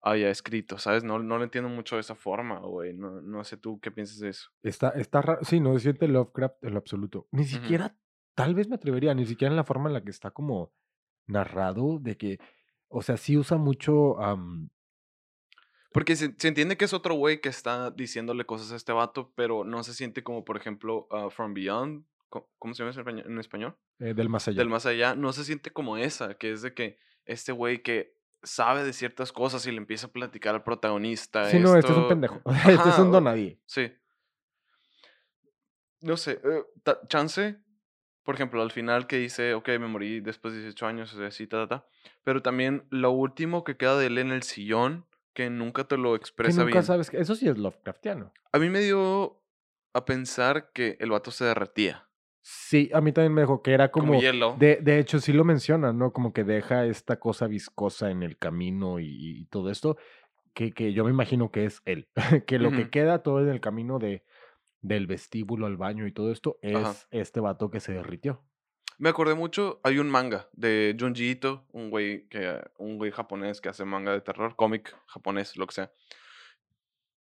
haya 0.00 0.30
escrito, 0.30 0.78
¿sabes? 0.78 1.04
No, 1.04 1.18
no 1.18 1.38
lo 1.38 1.44
entiendo 1.44 1.68
mucho 1.68 1.96
de 1.96 2.00
esa 2.00 2.14
forma, 2.14 2.58
güey. 2.60 2.94
No, 2.94 3.20
no 3.20 3.44
sé 3.44 3.56
tú 3.56 3.80
qué 3.80 3.90
piensas 3.90 4.18
de 4.18 4.30
eso. 4.30 4.50
Está, 4.62 4.90
está 4.90 5.22
raro. 5.22 5.44
Sí, 5.44 5.60
no 5.60 5.74
se 5.74 5.80
siente 5.80 6.08
Lovecraft 6.08 6.64
en 6.64 6.72
lo 6.72 6.78
absoluto. 6.78 7.28
Ni 7.30 7.44
siquiera, 7.44 7.96
tal 8.34 8.54
vez 8.54 8.68
me 8.68 8.76
atrevería, 8.76 9.14
ni 9.14 9.26
siquiera 9.26 9.52
en 9.52 9.56
la 9.56 9.64
forma 9.64 9.88
en 9.88 9.94
la 9.94 10.02
que 10.02 10.10
está 10.10 10.30
como 10.30 10.72
narrado, 11.26 11.98
de 12.00 12.16
que, 12.16 12.38
o 12.88 13.02
sea, 13.02 13.16
sí 13.16 13.36
usa 13.36 13.58
mucho... 13.58 14.16
porque 15.92 16.16
se, 16.16 16.26
entiende 16.26 16.76
que 16.76 16.84
es 16.84 16.94
otro 16.94 17.14
güey 17.14 17.40
que 17.40 17.48
está 17.48 17.90
diciéndole 17.90 18.44
cosas 18.46 18.72
a 18.72 18.76
este 18.76 18.92
vato, 18.92 19.32
pero 19.34 19.64
no 19.64 19.82
se 19.82 19.94
siente 19.94 20.22
como, 20.22 20.44
por 20.44 20.56
ejemplo, 20.56 21.06
uh, 21.10 21.30
From 21.30 21.54
Beyond, 21.54 22.04
¿Cómo 22.28 22.74
se 22.74 22.84
llama 22.84 23.10
en 23.10 23.38
español? 23.38 23.76
Eh, 23.98 24.14
del 24.14 24.28
más 24.28 24.46
allá. 24.48 24.58
Del 24.58 24.68
más 24.68 24.84
allá. 24.86 25.14
No 25.14 25.32
se 25.32 25.44
siente 25.44 25.70
como 25.70 25.96
esa, 25.96 26.34
que 26.34 26.52
es 26.52 26.62
de 26.62 26.74
que 26.74 26.98
este 27.24 27.52
güey 27.52 27.82
que 27.82 28.16
sabe 28.42 28.84
de 28.84 28.92
ciertas 28.92 29.32
cosas 29.32 29.66
y 29.66 29.70
le 29.72 29.78
empieza 29.78 30.06
a 30.08 30.10
platicar 30.12 30.54
al 30.54 30.62
protagonista. 30.62 31.50
Sí, 31.50 31.58
no, 31.58 31.74
este 31.76 31.90
es 31.92 31.98
un 31.98 32.08
pendejo. 32.08 32.40
Este 32.68 32.88
es 32.90 32.98
un 32.98 33.10
donadie. 33.10 33.60
Sí. 33.66 33.92
No 36.00 36.16
sé, 36.16 36.40
eh, 36.44 36.64
chance, 37.08 37.58
por 38.22 38.34
ejemplo, 38.36 38.62
al 38.62 38.70
final 38.70 39.06
que 39.08 39.16
dice, 39.18 39.54
ok, 39.54 39.68
me 39.70 39.88
morí 39.88 40.20
después 40.20 40.54
de 40.54 40.60
18 40.60 40.86
años, 40.86 41.14
así, 41.16 41.46
ta, 41.48 41.66
ta, 41.66 41.80
ta. 41.80 41.86
Pero 42.22 42.40
también 42.42 42.86
lo 42.90 43.10
último 43.10 43.64
que 43.64 43.76
queda 43.76 43.98
de 43.98 44.06
él 44.06 44.18
en 44.18 44.30
el 44.30 44.42
sillón, 44.44 45.06
que 45.34 45.50
nunca 45.50 45.84
te 45.84 45.96
lo 45.96 46.12
Que 46.12 46.16
expresa 46.18 46.60
nunca 46.60 46.72
bien. 46.74 46.82
sabes. 46.84 47.10
que- 47.10 47.18
Eso 47.18 47.34
sí 47.34 47.48
es 47.48 47.58
Lovecraftiano. 47.58 48.32
A 48.52 48.58
mí 48.58 48.68
me 48.70 48.80
dio 48.80 49.42
a 49.92 50.04
pensar 50.04 50.70
que 50.72 50.96
el 51.00 51.10
vato 51.10 51.30
se 51.32 51.44
derretía. 51.46 52.07
Sí, 52.50 52.88
a 52.94 53.02
mí 53.02 53.12
también 53.12 53.34
me 53.34 53.42
dijo 53.42 53.62
que 53.62 53.72
era 53.72 53.90
Como, 53.90 54.06
como. 54.06 54.20
hielo. 54.22 54.56
De, 54.58 54.76
de 54.76 54.98
hecho, 54.98 55.20
sí 55.20 55.34
lo 55.34 55.44
menciona, 55.44 55.92
¿no? 55.92 56.14
Como 56.14 56.32
que 56.32 56.44
deja 56.44 56.86
esta 56.86 57.18
cosa 57.18 57.46
viscosa 57.46 58.10
en 58.10 58.22
el 58.22 58.38
camino 58.38 59.00
y, 59.00 59.06
y 59.40 59.44
todo 59.46 59.70
esto, 59.70 59.98
que, 60.54 60.72
que 60.72 60.94
yo 60.94 61.04
me 61.04 61.10
imagino 61.10 61.50
que 61.50 61.66
es 61.66 61.82
él. 61.84 62.08
que 62.46 62.58
lo 62.58 62.70
que 62.70 62.88
queda 62.88 63.22
todo 63.22 63.42
en 63.42 63.50
el 63.50 63.60
camino 63.60 63.98
de, 63.98 64.24
del 64.80 65.06
vestíbulo 65.06 65.66
al 65.66 65.76
baño 65.76 66.06
y 66.06 66.12
todo 66.12 66.32
esto 66.32 66.58
es 66.62 66.74
Ajá. 66.76 66.94
este 67.10 67.40
vato 67.40 67.70
que 67.70 67.80
se 67.80 67.92
derritió. 67.92 68.42
Me 68.96 69.10
acordé 69.10 69.34
mucho, 69.34 69.78
hay 69.84 69.98
un 69.98 70.08
manga 70.08 70.48
de 70.54 70.96
Junji 70.98 71.30
Ito, 71.32 71.66
un 71.72 71.90
güey 71.90 72.28
que 72.28 72.62
un 72.78 72.96
güey 72.96 73.10
japonés 73.10 73.60
que 73.60 73.68
hace 73.68 73.84
manga 73.84 74.12
de 74.12 74.22
terror, 74.22 74.56
cómic 74.56 74.96
japonés, 75.06 75.54
lo 75.58 75.66
que 75.66 75.74
sea. 75.74 75.92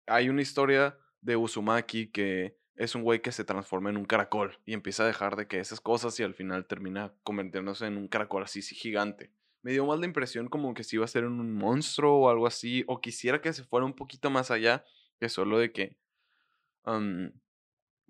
Hay 0.06 0.28
una 0.28 0.42
historia 0.42 0.98
de 1.22 1.38
Uzumaki 1.38 2.12
que 2.12 2.58
es 2.76 2.96
un 2.96 3.04
güey 3.04 3.22
que 3.22 3.32
se 3.32 3.44
transforma 3.44 3.90
en 3.90 3.98
un 3.98 4.06
caracol 4.06 4.58
y 4.66 4.74
empieza 4.74 5.04
a 5.04 5.08
dejar 5.08 5.36
de 5.36 5.48
que 5.48 5.60
esas 5.60 5.80
cosas 5.80 6.20
y 6.20 6.24
al 6.24 6.34
final 6.34 6.66
termina 6.66 7.14
convirtiéndose 7.24 7.86
en 7.86 7.98
un 7.98 8.08
caracol 8.08 8.44
así 8.44 8.62
sí, 8.62 8.76
gigante. 8.76 9.32
Me 9.62 9.72
dio 9.72 9.86
más 9.86 10.00
la 10.00 10.06
impresión 10.06 10.50
como 10.50 10.74
que 10.74 10.84
si 10.84 10.98
iba 10.98 11.06
a 11.06 11.08
ser 11.08 11.26
un 11.26 11.54
monstruo 11.54 12.18
o 12.20 12.30
algo 12.30 12.48
así, 12.48 12.84
o 12.88 13.00
quisiera 13.00 13.42
que 13.42 13.54
se 13.54 13.64
fuera 13.64 13.86
un 13.86 13.94
poquito 13.94 14.30
más 14.30 14.52
allá 14.52 14.84
que 15.20 15.30
solo 15.30 15.60
de 15.60 15.72
que 15.72 15.98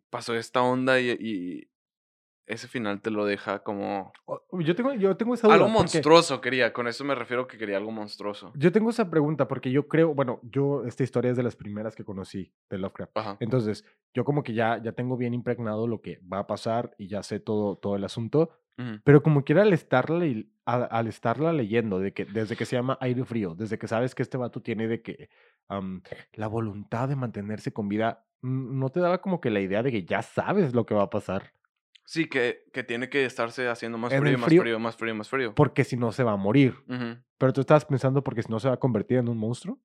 pasó 0.10 0.36
esta 0.36 0.62
onda 0.62 1.00
y 1.00 1.68
ese 2.46 2.68
final 2.68 3.02
te 3.02 3.10
lo 3.10 3.26
deja 3.26 3.64
como 3.64 4.12
Yo 4.60 4.76
tengo, 4.76 4.94
yo 4.94 5.16
tengo 5.18 5.34
esa 5.34 5.48
duda. 5.48 5.56
algo 5.56 5.68
porque- 5.68 5.80
monstruoso 5.80 6.42
quería, 6.42 6.74
con 6.74 6.88
eso 6.88 7.04
me 7.04 7.16
refiero 7.16 7.48
que 7.48 7.58
quería 7.58 7.78
algo 7.78 7.92
monstruoso. 7.92 8.52
Yo 8.56 8.72
tengo 8.72 8.90
esa 8.90 9.10
pregunta 9.10 9.48
porque 9.48 9.72
yo 9.72 9.88
creo, 9.88 10.14
bueno, 10.14 10.40
yo 10.44 10.86
esta 10.86 11.04
historia 11.04 11.32
es 11.32 11.38
de 11.38 11.44
las 11.44 11.56
primeras 11.56 11.96
que 11.96 12.04
conocí 12.04 12.52
de 12.70 12.78
Lovecraft. 12.78 13.18
Ajá. 13.18 13.38
Entonces, 13.40 13.86
yo 14.14 14.26
como 14.26 14.44
que 14.44 14.54
ya, 14.54 14.82
ya 14.84 14.92
tengo 14.92 15.16
bien 15.18 15.34
impregnado 15.34 15.88
lo 15.88 16.02
que 16.02 16.20
va 16.32 16.40
a 16.40 16.48
pasar 16.48 16.94
y 16.98 17.08
ya 17.08 17.24
sé 17.24 17.40
todo, 17.40 17.78
todo 17.78 17.96
el 17.96 18.04
asunto, 18.04 18.50
pero 19.04 19.22
como 19.22 19.44
quiera 19.44 19.62
al 19.62 19.72
estarla, 19.72 20.26
al, 20.66 20.88
al 20.90 21.08
estarla 21.08 21.54
leyendo, 21.54 22.00
de 22.00 22.12
que 22.12 22.26
desde 22.26 22.56
que 22.56 22.66
se 22.66 22.76
llama 22.76 22.98
aire 23.02 23.24
frío, 23.24 23.54
desde 23.54 23.78
que 23.78 23.88
sabes 23.88 24.16
que 24.16 24.24
este 24.24 24.36
vato 24.38 24.62
tiene 24.64 24.88
de 24.88 25.02
que 25.04 25.30
la 26.34 26.48
voluntad 26.48 27.08
de 27.08 27.16
mantenerse 27.16 27.72
con 27.72 27.88
vida, 27.88 28.26
no 28.42 28.90
te 28.90 29.00
daba 29.00 29.22
como 29.22 29.40
que 29.40 29.50
la 29.50 29.62
idea 29.62 29.84
de 29.84 29.92
que 29.92 30.04
ya 30.06 30.22
sabes 30.22 30.74
lo 30.74 30.86
que 30.86 30.96
va 30.96 31.04
a 31.04 31.10
pasar, 31.10 31.54
Sí, 32.06 32.28
que, 32.28 32.66
que 32.74 32.84
tiene 32.84 33.10
que 33.10 33.24
estarse 33.26 33.68
haciendo 33.70 33.98
más 33.98 34.14
frío, 34.14 34.38
más 34.38 34.50
frío- 34.50 34.62
frío, 34.62 34.80
más 34.80 34.96
frío, 34.98 35.16
más 35.16 35.30
frío. 35.30 35.56
porque 35.56 35.84
si 35.84 35.96
no 35.98 36.12
se 36.12 36.24
va 36.24 36.34
a 36.34 36.38
morir. 36.38 36.76
Pero 37.38 37.54
tú 37.54 37.62
estabas 37.62 37.86
pensando 37.86 38.24
porque 38.24 38.44
si 38.44 38.52
no 38.52 38.60
se 38.60 38.68
va 38.68 38.74
a 38.76 38.80
convertir 38.80 39.18
en 39.20 39.30
un 39.30 39.38
monstruo. 39.38 39.80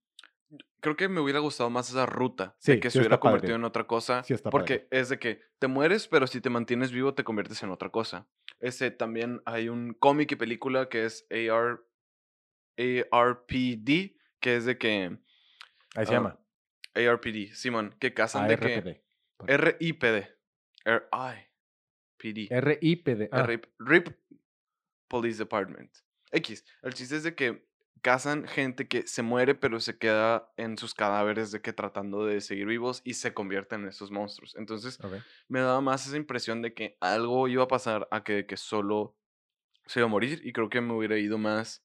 Creo 0.81 0.97
que 0.97 1.09
me 1.09 1.21
hubiera 1.21 1.41
gustado 1.41 1.69
más 1.71 1.91
esa 1.91 2.07
ruta, 2.07 2.55
Sí, 2.59 2.73
de 2.73 2.81
que 2.81 2.91
se 2.91 2.99
hubiera 2.99 3.19
padre. 3.19 3.33
convertido 3.33 3.57
en 3.57 3.65
otra 3.65 3.85
cosa, 3.87 4.23
Sí 4.25 4.33
está 4.33 4.49
porque 4.51 4.87
es 4.91 5.09
de 5.09 5.19
que 5.19 5.41
te 5.59 5.67
mueres, 5.67 6.07
pero 6.09 6.27
si 6.27 6.41
te 6.41 6.51
mantienes 6.51 6.91
vivo 6.93 7.15
te 7.15 7.25
conviertes 7.25 7.63
en 7.63 7.71
otra 7.71 7.91
cosa. 7.91 8.27
Ese 8.61 8.91
también 8.91 9.43
hay 9.45 9.69
un 9.69 9.93
cómic 9.95 10.33
y 10.33 10.37
película 10.37 10.89
que 10.89 11.05
es 11.05 11.27
AR, 11.31 11.81
ARPD, 13.11 14.17
que 14.41 14.57
es 14.57 14.65
de 14.65 14.79
que 14.79 15.19
Ahí 15.97 16.07
se 16.07 16.13
Ah, 16.13 16.17
llama. 16.17 16.39
ARPD, 16.95 17.55
Simón, 17.55 17.95
que 17.99 18.15
cazan 18.15 18.47
de 18.49 18.57
que. 18.57 19.03
RIPD, 19.47 20.29
RIPD. 22.19 22.51
RIPD. 22.51 23.29
Ah, 23.33 23.43
RIP, 23.45 23.67
RIP 23.79 24.09
Police 25.09 25.39
Department. 25.39 25.91
X. 26.33 26.65
El 26.83 26.95
chiste 26.95 27.17
es 27.17 27.23
de 27.23 27.35
que 27.35 27.67
cazan 28.03 28.47
gente 28.47 28.87
que 28.89 29.07
se 29.07 29.23
muere, 29.23 29.55
pero 29.55 29.81
se 29.81 29.99
queda 29.99 30.53
en 30.57 30.79
sus 30.79 30.95
cadáveres 30.95 31.51
de 31.51 31.61
que 31.61 31.73
tratando 31.73 32.25
de 32.25 32.41
seguir 32.41 32.67
vivos 32.67 33.01
y 33.05 33.15
se 33.15 33.35
convierten 33.35 33.83
en 33.83 33.89
esos 33.89 34.11
monstruos. 34.11 34.55
Entonces 34.57 34.99
me 35.49 35.61
daba 35.61 35.81
más 35.81 36.07
esa 36.07 36.17
impresión 36.17 36.63
de 36.63 36.75
que 36.75 36.97
algo 37.01 37.49
iba 37.49 37.65
a 37.65 37.69
pasar 37.69 38.07
a 38.11 38.23
que, 38.25 38.47
que 38.47 38.57
solo 38.57 39.17
se 39.87 40.01
iba 40.01 40.07
a 40.07 40.11
morir 40.11 40.41
y 40.45 40.53
creo 40.53 40.69
que 40.69 40.81
me 40.81 40.93
hubiera 40.93 41.19
ido 41.19 41.39
más 41.39 41.85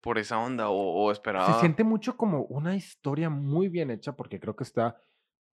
por 0.00 0.18
esa 0.18 0.38
onda 0.38 0.68
o, 0.68 0.76
o 0.76 1.10
esperaba. 1.10 1.54
Se 1.54 1.60
siente 1.60 1.82
mucho 1.82 2.16
como 2.16 2.44
una 2.44 2.76
historia 2.76 3.30
muy 3.30 3.68
bien 3.68 3.90
hecha 3.90 4.14
porque 4.14 4.38
creo 4.38 4.54
que 4.54 4.64
está 4.64 5.02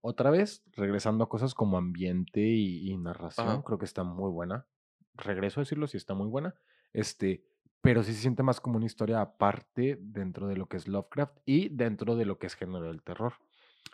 otra 0.01 0.31
vez 0.31 0.63
regresando 0.73 1.23
a 1.23 1.29
cosas 1.29 1.53
como 1.53 1.77
ambiente 1.77 2.41
y, 2.41 2.89
y 2.89 2.97
narración. 2.97 3.47
Ajá. 3.47 3.63
Creo 3.63 3.77
que 3.77 3.85
está 3.85 4.03
muy 4.03 4.31
buena. 4.31 4.65
Regreso 5.13 5.59
a 5.59 5.63
decirlo 5.63 5.87
si 5.87 5.97
está 5.97 6.13
muy 6.13 6.27
buena. 6.27 6.55
Este, 6.93 7.43
pero 7.81 8.03
sí 8.03 8.13
se 8.13 8.21
siente 8.21 8.43
más 8.43 8.61
como 8.61 8.77
una 8.77 8.85
historia 8.85 9.21
aparte 9.21 9.97
dentro 9.99 10.47
de 10.47 10.55
lo 10.55 10.67
que 10.67 10.77
es 10.77 10.87
Lovecraft 10.87 11.37
y 11.45 11.69
dentro 11.69 12.15
de 12.15 12.25
lo 12.25 12.37
que 12.37 12.47
es 12.47 12.55
género 12.55 12.83
del 12.87 13.01
terror. 13.01 13.33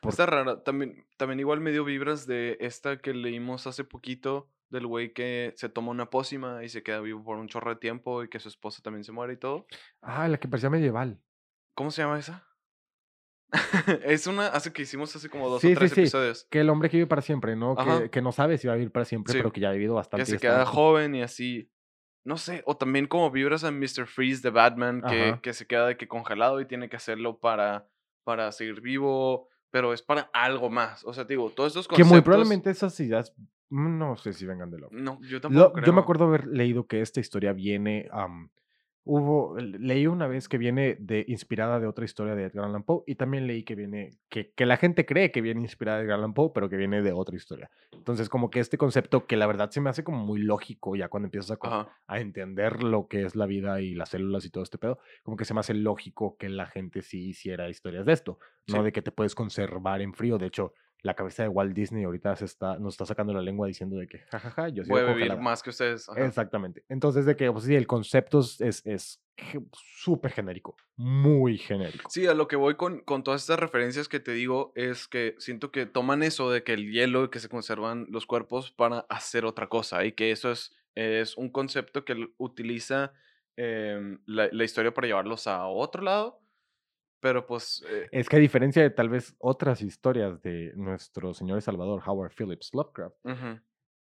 Está 0.04 0.26
rara. 0.26 0.64
También, 0.64 1.06
también 1.18 1.40
igual 1.40 1.62
me 1.62 1.72
dio 1.72 1.84
vibras 1.84 2.28
de 2.28 2.58
esta 2.60 2.98
que 2.98 3.14
leímos 3.14 3.66
hace 3.66 3.84
poquito, 3.84 4.50
del 4.70 4.86
güey 4.86 5.14
que 5.14 5.54
se 5.56 5.70
toma 5.70 5.92
una 5.92 6.10
pócima 6.10 6.64
y 6.64 6.70
se 6.70 6.84
queda 6.84 7.00
vivo 7.00 7.24
por 7.24 7.38
un 7.38 7.48
chorro 7.48 7.72
de 7.72 7.80
tiempo 7.80 8.24
y 8.24 8.30
que 8.30 8.40
su 8.40 8.50
esposa 8.50 8.82
también 8.84 9.04
se 9.04 9.12
muere 9.12 9.34
y 9.34 9.38
todo. 9.38 9.66
Ah, 10.02 10.28
la 10.28 10.38
que 10.38 10.48
parecía 10.48 10.70
medieval. 10.70 11.22
¿Cómo 11.74 11.92
se 11.92 12.02
llama 12.02 12.20
esa? 12.20 12.47
es 14.04 14.28
una 14.28 14.48
hace 14.48 14.74
que 14.74 14.82
hicimos 14.82 15.16
hace 15.16 15.30
como 15.30 15.50
dos 15.50 15.62
Sí, 15.62 15.74
o 15.74 15.76
tres 15.78 15.92
sí, 15.92 15.96
sí. 15.96 16.02
episodios. 16.02 16.48
Que 16.50 16.60
el 16.62 16.70
hombre 16.70 16.90
que 16.90 16.98
vive 16.98 17.08
para 17.08 17.22
siempre, 17.22 17.56
¿no? 17.56 17.76
Que, 17.76 18.10
que 18.10 18.22
no 18.22 18.32
sabe 18.32 18.58
si 18.58 18.68
va 18.68 18.74
a 18.74 18.78
vivir 18.78 18.92
para 18.92 19.06
siempre, 19.06 19.34
pero 19.34 19.52
que 19.52 19.62
ya 19.62 19.70
ha 19.70 19.74
vivido 19.74 19.96
bastante. 19.96 20.26
Que 20.26 20.32
se 20.32 20.38
queda 20.40 20.66
joven 20.66 21.16
y 21.16 21.22
así. 21.22 21.72
No 22.26 22.36
sé, 22.38 22.62
o 22.66 22.76
también 22.76 23.08
como 23.08 23.32
vibras 23.32 23.64
a 23.64 23.72
Mr. 23.72 24.06
Freeze 24.06 24.42
de 24.42 24.50
Batman, 24.50 25.02
que, 25.08 25.40
que 25.42 25.54
se 25.54 25.66
queda 25.66 25.88
de 25.88 25.96
que 25.96 26.10
congelado 26.10 26.60
y 26.60 26.66
tiene 26.66 26.90
que 26.90 26.98
hacerlo 26.98 27.40
para, 27.40 27.88
para 28.26 28.52
seguir 28.52 28.82
vivo, 28.82 29.48
pero 29.72 29.94
es 29.94 30.02
para 30.02 30.30
algo 30.34 30.70
más. 30.70 31.06
O 31.06 31.14
sea, 31.14 31.26
te 31.26 31.34
digo, 31.34 31.50
todos 31.52 31.70
estos 31.70 31.88
Que 31.88 31.92
conceptos... 31.96 32.12
muy 32.12 32.22
probablemente 32.22 32.70
esas 32.70 33.00
ideas, 33.00 33.34
mm, 33.70 33.98
no 33.98 34.18
sé 34.18 34.34
si 34.34 34.46
vengan 34.46 34.70
de 34.70 34.78
Lovecraft. 34.80 35.04
No, 35.06 35.22
yo 35.22 35.36
Lo- 35.38 35.42
tampoco 35.42 35.78
yo 35.78 35.82
creo. 35.84 35.94
me 35.94 36.02
acuerdo 36.02 36.26
haber 36.26 36.48
leído 36.48 36.86
que 36.86 37.00
esta 37.00 37.22
historia 37.22 37.54
viene. 37.54 38.10
am, 38.12 38.50
hubo. 39.08 39.58
Leí 39.58 40.06
una 40.08 40.28
vez 40.28 40.48
que 40.48 40.58
viene 40.58 40.98
de, 41.00 41.26
inspirada 41.28 41.80
de 41.80 41.88
otra 41.88 42.06
historia 42.06 42.36
de 42.36 42.44
Edgar 42.44 42.66
Allan 42.66 42.84
Poe. 42.84 43.04
Y 43.08 43.16
también 43.16 43.48
leí 43.48 43.64
que 43.64 43.76
viene. 43.76 44.18
Que, 44.30 44.52
que 44.52 44.66
la 44.66 44.78
gente 44.78 45.06
cree 45.06 45.32
que 45.32 45.42
viene 45.42 45.62
inspirada 45.62 45.98
de 45.98 46.06
Edgar 46.06 46.20
Allan 46.20 46.34
Poe, 46.34 46.52
pero 46.54 46.70
que 46.70 46.78
viene 46.78 47.02
de 47.02 47.12
otra 47.12 47.36
historia. 47.36 47.70
Entonces, 47.92 48.30
como 48.30 48.50
que 48.50 48.60
este 48.60 48.78
concepto 48.78 49.26
que 49.26 49.38
la 49.38 49.48
verdad 49.48 49.72
se 49.72 49.82
me 49.82 49.90
hace 49.90 50.04
como 50.04 50.24
muy 50.24 50.40
lógico 50.40 50.96
ya 50.96 51.08
cuando 51.08 51.28
empiezas 51.28 51.58
a, 51.62 51.88
a 52.06 52.20
entender 52.20 52.84
lo 52.84 53.08
que 53.08 53.24
es 53.24 53.36
la 53.36 53.46
vida 53.46 53.82
y 53.82 53.96
las 53.96 54.10
células 54.10 54.46
y 54.46 54.50
todo 54.50 54.64
este 54.64 54.78
pedo, 54.78 55.00
como 55.24 55.38
que 55.38 55.46
se 55.46 55.54
me 55.54 55.62
hace 55.62 55.74
lógico 55.74 56.38
que 56.38 56.50
la 56.50 56.68
gente 56.68 57.02
sí 57.02 57.30
hiciera 57.30 57.70
historias 57.70 58.06
de 58.06 58.14
esto, 58.14 58.40
no 58.68 58.84
de 58.84 58.92
que 58.92 59.02
te 59.02 59.12
puedes 59.12 59.36
conservar 59.36 60.02
en 60.02 60.14
frío. 60.14 60.38
De 60.38 60.48
hecho, 60.48 60.74
la 61.04 61.14
cabeza 61.14 61.44
de 61.44 61.50
Walt 61.50 61.74
Disney 61.74 62.04
ahorita 62.04 62.36
se 62.36 62.46
está, 62.46 62.78
nos 62.80 62.96
está 62.96 63.06
sacando 63.06 63.34
la 63.34 63.42
lengua 63.42 63.68
diciendo 63.68 63.98
de 63.98 64.08
que, 64.08 64.20
jajaja, 64.30 64.70
yo 64.70 64.84
sigo 64.84 64.96
Voy 64.96 65.04
a 65.04 65.06
vivir 65.08 65.20
congelada". 65.20 65.42
más 65.42 65.62
que 65.64 65.70
ustedes. 65.70 66.10
ajá. 66.10 66.26
Exactamente. 66.26 66.84
Entonces, 66.90 67.26
de 67.26 67.36
que, 67.36 67.52
pues 67.52 67.66
sí, 67.66 67.76
el 67.76 67.88
concepto 67.88 68.40
es- 68.40 68.82
es 68.86 69.22
súper 69.74 70.32
genérico, 70.32 70.76
muy 70.96 71.58
genérico. 71.58 72.10
Sí, 72.10 72.26
a 72.26 72.34
lo 72.34 72.48
que 72.48 72.56
voy 72.56 72.76
con, 72.76 73.02
con 73.02 73.24
todas 73.24 73.42
estas 73.42 73.60
referencias 73.60 74.08
que 74.08 74.20
te 74.20 74.32
digo 74.32 74.72
es 74.76 75.08
que 75.08 75.36
siento 75.38 75.72
que 75.72 75.86
toman 75.86 76.24
eso 76.24 76.50
de 76.50 76.64
que 76.64 76.74
el 76.74 76.92
hielo 76.92 77.26
y 77.26 77.30
que 77.30 77.40
se 77.40 77.50
conservan 77.50 78.08
los 78.10 78.26
cuerpos 78.26 78.72
para 78.72 79.00
hacer 79.10 79.46
otra 79.46 79.70
cosa 79.70 80.04
y 80.06 80.14
que 80.14 80.32
eso 80.32 80.52
es, 80.52 80.76
es 80.96 81.38
un 81.38 81.50
concepto 81.50 82.04
que 82.04 82.30
utiliza 82.38 83.14
em, 83.56 84.20
la, 84.26 84.50
la 84.52 84.64
historia 84.64 84.94
para 84.94 85.08
llevarlos 85.08 85.48
a 85.48 85.68
otro 85.68 86.02
lado, 86.04 86.42
pero 87.28 87.46
pues 87.46 87.84
eh, 87.90 88.08
Es 88.12 88.30
que 88.30 88.38
a 88.38 88.40
diferencia 88.40 88.82
de 88.82 88.90
tal 88.90 89.10
vez 89.10 89.36
otras 89.40 89.82
historias 89.82 90.42
de 90.42 90.72
nuestro 90.76 91.34
señor 91.34 91.62
salvador 91.62 92.02
Howard 92.06 92.32
Phillips 92.38 92.74
Lovecraft, 92.74 93.18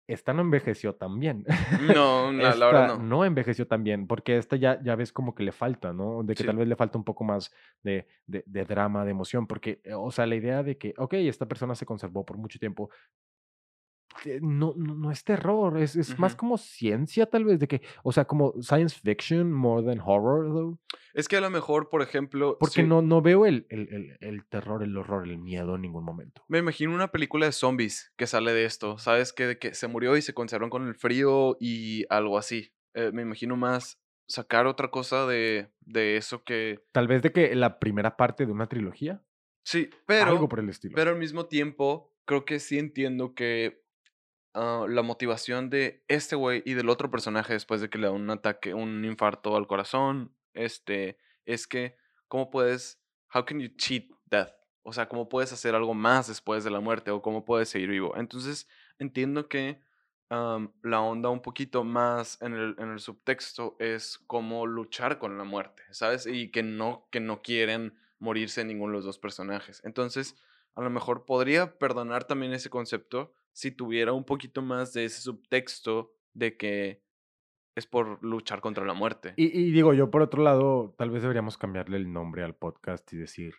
esta 0.07 0.33
no 0.33 0.41
envejeció 0.41 0.95
tan 0.95 1.19
bien. 1.19 1.45
no, 1.79 2.31
la 2.33 2.49
verdad 2.65 2.95
Esta 2.95 2.97
no. 2.97 3.23
envejeció 3.25 3.67
tan 3.67 3.83
bien, 3.83 4.07
porque 4.07 4.37
esta 4.37 4.55
ya, 4.55 4.81
ya 4.83 4.95
ves 4.95 5.11
como 5.13 5.35
que 5.35 5.43
le 5.43 5.51
falta, 5.51 5.93
¿no? 5.93 6.23
De 6.23 6.33
que 6.35 6.43
Sí. 6.43 6.47
tal 6.47 6.57
vez 6.57 6.67
le 6.67 6.75
falta 6.75 6.97
un 6.97 7.03
poco 7.03 7.23
más 7.23 7.51
de, 7.83 8.07
de- 8.25 8.43
de 8.45 8.65
drama, 8.65 9.05
de 9.05 9.11
emoción, 9.11 9.47
porque, 9.47 9.81
eh, 9.83 9.93
o 9.93 10.11
sea, 10.11 10.25
la 10.25 10.35
idea 10.35 10.63
de 10.63 10.77
que, 10.77 10.93
ok, 10.97 11.13
esta 11.13 11.47
persona 11.47 11.75
se 11.75 11.85
conservó 11.85 12.25
por 12.25 12.37
mucho 12.37 12.59
tiempo, 12.59 12.89
no, 14.41 14.73
no, 14.77 14.95
no 14.95 15.11
es 15.11 15.23
terror, 15.23 15.77
es, 15.79 15.95
es 15.95 16.17
más 16.19 16.35
como 16.35 16.57
ciencia 16.57 17.25
tal 17.25 17.45
vez, 17.45 17.59
de 17.59 17.67
que, 17.67 17.81
o 18.03 18.11
sea, 18.11 18.25
como 18.25 18.53
science 18.61 18.99
fiction 19.03 19.51
more 19.51 19.83
than 19.85 19.99
horror, 19.99 20.45
though. 20.53 20.79
Es 21.13 21.27
que 21.27 21.37
a 21.37 21.41
lo 21.41 21.49
mejor, 21.49 21.89
por 21.89 22.01
ejemplo, 22.01 22.57
Porque 22.59 22.81
sí, 22.81 22.83
no, 22.87 23.01
no 23.01 23.21
veo 23.21 23.45
el, 23.45 23.65
el, 23.69 23.87
el- 23.93 24.17
el 24.21 24.45
terror, 24.47 24.83
el 24.83 24.95
horror, 24.97 25.27
el 25.27 25.37
miedo 25.37 25.75
en 25.75 25.81
ningún 25.81 26.03
momento. 26.05 26.43
me 26.47 26.59
imagino 26.59 26.93
una 26.93 27.11
película 27.11 27.45
de 27.45 27.51
zombies 27.51 28.13
que 28.17 28.27
sale 28.27 28.53
de 28.53 28.65
esto, 28.65 28.97
¿sabes? 28.97 29.33
Que, 29.33 29.47
de 29.47 29.57
que 29.59 29.73
se 29.73 29.87
murió 29.87 30.15
y 30.17 30.21
se 30.21 30.33
conservan 30.33 30.69
con 30.69 30.87
el 30.87 30.95
frío 30.95 31.57
y 31.59 32.05
algo 32.09 32.37
así. 32.37 32.73
Eh, 32.93 33.11
me 33.13 33.21
imagino 33.23 33.55
más 33.57 33.99
sacar 34.27 34.65
otra 34.67 34.89
cosa 34.91 35.25
de, 35.27 35.71
de 35.81 36.15
eso 36.17 36.43
que... 36.43 36.79
Tal 36.93 37.07
vez 37.07 37.21
de 37.21 37.31
que 37.33 37.53
la 37.55 37.79
primera 37.79 38.15
parte 38.15 38.45
de 38.45 38.51
una 38.53 38.67
trilogía. 38.67 39.21
Sí, 39.63 39.89
Algo 39.91 40.35
pero, 40.35 40.49
por 40.49 40.59
el 40.59 40.69
estilo. 40.69 40.95
pero 40.95 41.11
al 41.11 41.17
mismo 41.19 41.45
tiempo 41.47 42.13
creo 42.25 42.45
que 42.45 42.59
sí 42.59 42.79
entiendo 42.79 43.35
que 43.35 43.80
ah, 44.53 44.85
la 44.87 45.01
motivación 45.01 45.69
de 45.69 46.03
este 46.07 46.35
güey 46.35 46.63
y 46.65 46.73
del 46.73 46.89
otro 46.89 47.09
personaje 47.11 47.53
después 47.53 47.81
de 47.81 47.89
que 47.89 47.97
le 47.97 48.07
da 48.07 48.13
un 48.13 48.29
ataque, 48.29 48.73
un 48.73 49.03
infarto 49.05 49.55
al 49.55 49.67
corazón, 49.67 50.35
este, 50.53 51.17
es 51.45 51.67
que, 51.67 51.97
¿cómo 52.27 52.49
puedes, 52.49 53.01
how 53.33 53.45
can 53.45 53.59
you 53.59 53.69
cheat 53.77 54.05
death? 54.25 54.51
O 54.83 54.93
sea, 54.93 55.07
¿cómo 55.07 55.29
puedes 55.29 55.53
hacer 55.53 55.75
algo 55.75 55.93
más 55.93 56.27
después 56.27 56.63
de 56.63 56.71
la 56.71 56.79
muerte 56.79 57.11
o 57.11 57.21
cómo 57.21 57.45
puedes 57.45 57.69
seguir 57.69 57.89
vivo? 57.89 58.15
Entonces, 58.17 58.67
entiendo 58.97 59.47
que 59.47 59.81
la 60.29 61.01
onda 61.01 61.27
un 61.29 61.41
poquito 61.41 61.83
más 61.83 62.41
en 62.41 62.53
el, 62.53 62.75
en 62.79 62.91
el 62.91 62.99
subtexto 62.99 63.75
es 63.79 64.17
cómo 64.27 64.65
luchar 64.65 65.19
con 65.19 65.37
la 65.37 65.43
muerte, 65.43 65.83
¿sabes? 65.91 66.25
Y 66.25 66.51
que 66.51 66.63
no, 66.63 67.05
que 67.11 67.19
no 67.19 67.41
quieren 67.41 67.97
morirse 68.17 68.63
ninguno 68.63 68.93
de 68.93 68.97
los 68.99 69.05
dos 69.05 69.19
personajes. 69.19 69.81
Entonces, 69.83 70.37
a 70.73 70.81
lo 70.81 70.89
mejor 70.89 71.25
podría 71.25 71.77
perdonar 71.77 72.23
también 72.23 72.53
ese 72.53 72.69
concepto 72.69 73.33
si 73.53 73.71
tuviera 73.71 74.13
un 74.13 74.23
poquito 74.25 74.61
más 74.61 74.93
de 74.93 75.05
ese 75.05 75.21
subtexto 75.21 76.13
de 76.33 76.57
que 76.57 77.03
es 77.75 77.85
por 77.87 78.23
luchar 78.23 78.59
contra 78.61 78.85
la 78.85 78.93
muerte. 78.93 79.33
Y, 79.37 79.45
y 79.57 79.71
digo, 79.71 79.93
yo 79.93 80.11
por 80.11 80.21
otro 80.21 80.43
lado, 80.43 80.93
tal 80.97 81.09
vez 81.09 81.21
deberíamos 81.21 81.57
cambiarle 81.57 81.97
el 81.97 82.11
nombre 82.11 82.43
al 82.43 82.55
podcast 82.55 83.11
y 83.13 83.17
decir, 83.17 83.53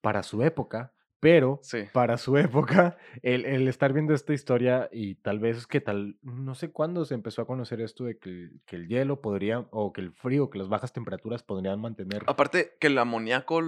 para 0.00 0.22
su 0.22 0.42
época, 0.42 0.94
pero 1.20 1.58
Sí. 1.62 1.84
para 1.92 2.16
su 2.16 2.36
época, 2.38 2.96
el, 3.22 3.44
el 3.44 3.68
estar 3.68 3.92
viendo 3.92 4.14
esta 4.14 4.32
historia 4.32 4.88
y 4.92 5.16
tal 5.16 5.38
vez 5.38 5.56
es 5.58 5.66
que 5.66 5.80
tal, 5.80 6.16
no 6.22 6.54
sé 6.54 6.70
cuándo 6.70 7.04
se 7.04 7.14
empezó 7.14 7.42
a 7.42 7.46
conocer 7.46 7.80
esto 7.80 8.04
de 8.04 8.18
que, 8.18 8.30
el- 8.30 8.60
que 8.66 8.76
el 8.76 8.88
hielo 8.88 9.20
podría, 9.20 9.66
o 9.70 9.92
que 9.92 10.00
el 10.00 10.12
frío, 10.12 10.48
que 10.48 10.58
las 10.58 10.68
bajas 10.68 10.92
temperaturas 10.92 11.42
podrían 11.42 11.80
mantener. 11.80 12.22
Aparte 12.26 12.76
que 12.80 12.86
el 12.86 12.96
amoníaco 12.98 13.60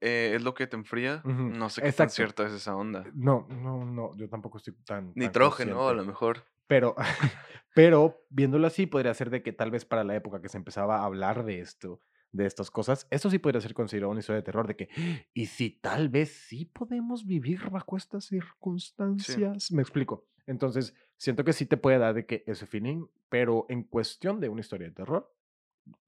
eh, 0.00 0.32
es 0.34 0.42
lo 0.42 0.54
que 0.54 0.66
te 0.66 0.76
enfría, 0.76 1.22
no 1.24 1.68
sé 1.68 1.80
qué 1.82 1.86
tan 1.86 1.90
exacto. 2.06 2.14
cierta 2.14 2.46
es 2.46 2.52
esa 2.52 2.74
onda. 2.76 3.04
No, 3.14 3.46
no, 3.50 3.84
no, 3.84 4.16
yo 4.16 4.28
tampoco 4.28 4.58
estoy 4.58 4.74
tan... 4.84 5.06
tan 5.06 5.12
Nitrógeno, 5.14 5.72
a 5.72 5.76
consciente. 5.76 6.02
lo 6.02 6.04
mejor. 6.06 6.44
Pero, 6.66 6.94
pero 7.74 8.24
viéndolo 8.30 8.66
así, 8.66 8.86
podría 8.86 9.12
ser 9.14 9.30
de 9.30 9.42
que 9.42 9.52
tal 9.52 9.70
vez 9.70 9.84
para 9.84 10.04
la 10.04 10.14
época 10.16 10.40
que 10.40 10.48
se 10.48 10.56
empezaba 10.58 10.98
a 11.00 11.04
hablar 11.04 11.44
de 11.44 11.60
esto, 11.60 12.00
de 12.32 12.46
estas 12.46 12.70
cosas, 12.70 13.06
eso 13.10 13.28
sí 13.28 13.38
podría 13.38 13.60
ser 13.60 13.74
considerado 13.74 14.10
una 14.12 14.20
historia 14.20 14.36
de 14.40 14.44
terror, 14.44 14.66
de 14.68 14.76
que, 14.76 14.88
y 15.34 15.46
si 15.46 15.70
tal 15.70 16.08
vez 16.08 16.30
sí 16.30 16.64
podemos 16.64 17.26
vivir 17.26 17.68
bajo 17.70 17.96
estas 17.96 18.24
Sí. 18.26 18.38
circunstancias, 18.40 19.70
me 19.72 19.82
explico. 19.82 20.26
Entonces, 20.46 20.94
siento 21.16 21.44
que 21.44 21.52
sí 21.52 21.66
te 21.66 21.76
puede 21.76 21.98
dar 21.98 22.14
de 22.14 22.26
que 22.26 22.44
ese 22.46 22.66
feeling, 22.66 23.06
pero 23.28 23.66
en 23.68 23.82
cuestión 23.82 24.40
de 24.40 24.48
una 24.48 24.60
historia 24.60 24.88
de 24.88 24.94
terror, 24.94 25.32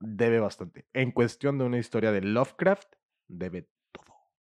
debe 0.01 0.41
bastante. 0.41 0.87
En 0.93 1.11
cuestión 1.13 1.59
de 1.59 1.65
una 1.65 1.79
historia 1.79 2.13
de 2.13 2.23
Lovecraft, 2.23 2.95
debe. 3.29 3.69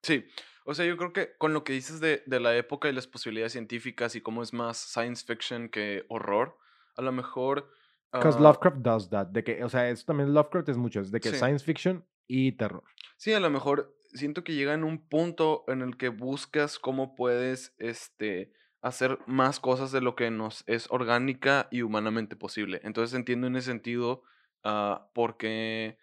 Sí, 0.08 0.24
o 0.64 0.74
sea, 0.74 0.86
yo 0.86 0.95
creo 0.95 1.12
que 1.12 1.36
con 1.38 1.53
lo 1.53 1.66
que 1.66 1.74
dices 1.74 1.99
de, 1.99 2.24
de 2.26 2.39
la 2.39 2.55
época 2.55 2.88
y 2.88 2.93
las 2.93 3.08
posibilidades 3.08 3.51
científicas 3.51 4.16
y 4.16 4.22
cómo 4.22 4.41
es 4.41 4.53
más 4.53 4.78
science 4.78 5.26
fiction 5.26 5.68
que 5.68 6.05
horror, 6.08 6.58
a 6.95 7.01
lo 7.01 7.12
mejor... 7.12 7.70
Because 8.14 8.38
ah, 8.39 8.41
Lovecraft 8.41 8.78
does 8.78 9.10
that, 9.10 9.28
de 9.28 9.43
que, 9.43 9.62
o 9.66 9.68
sea, 9.68 9.89
eso 9.89 10.05
también 10.05 10.34
Lovecraft 10.34 10.70
es 10.70 10.78
mucho, 10.78 11.01
es 11.01 11.12
de 11.12 11.20
que 11.20 11.32
Sí. 11.32 11.36
science 11.36 11.66
fiction 11.66 12.05
y 12.26 12.53
terror. 12.53 12.86
Sí, 13.18 13.34
a 13.34 13.41
lo 13.41 13.49
mejor 13.49 13.97
siento 14.14 14.45
que 14.45 14.53
llega 14.55 14.74
en 14.74 14.86
un 14.86 15.10
punto 15.10 15.66
en 15.68 15.82
el 15.82 15.97
que 15.97 16.08
buscas 16.08 16.80
cómo 16.80 17.14
puedes 17.14 17.76
este, 17.78 18.53
hacer 18.80 19.20
más 19.28 19.60
cosas 19.60 19.91
de 19.91 19.99
lo 19.99 20.16
que 20.16 20.32
nos 20.32 20.64
es 20.68 20.88
orgánica 20.89 21.68
y 21.70 21.82
humanamente 21.82 22.38
posible. 22.38 22.80
Entonces 22.86 23.14
entiendo 23.14 23.47
en 23.47 23.58
ese 23.58 23.72
sentido 23.72 24.24
ah, 24.64 25.12
porque 25.14 25.97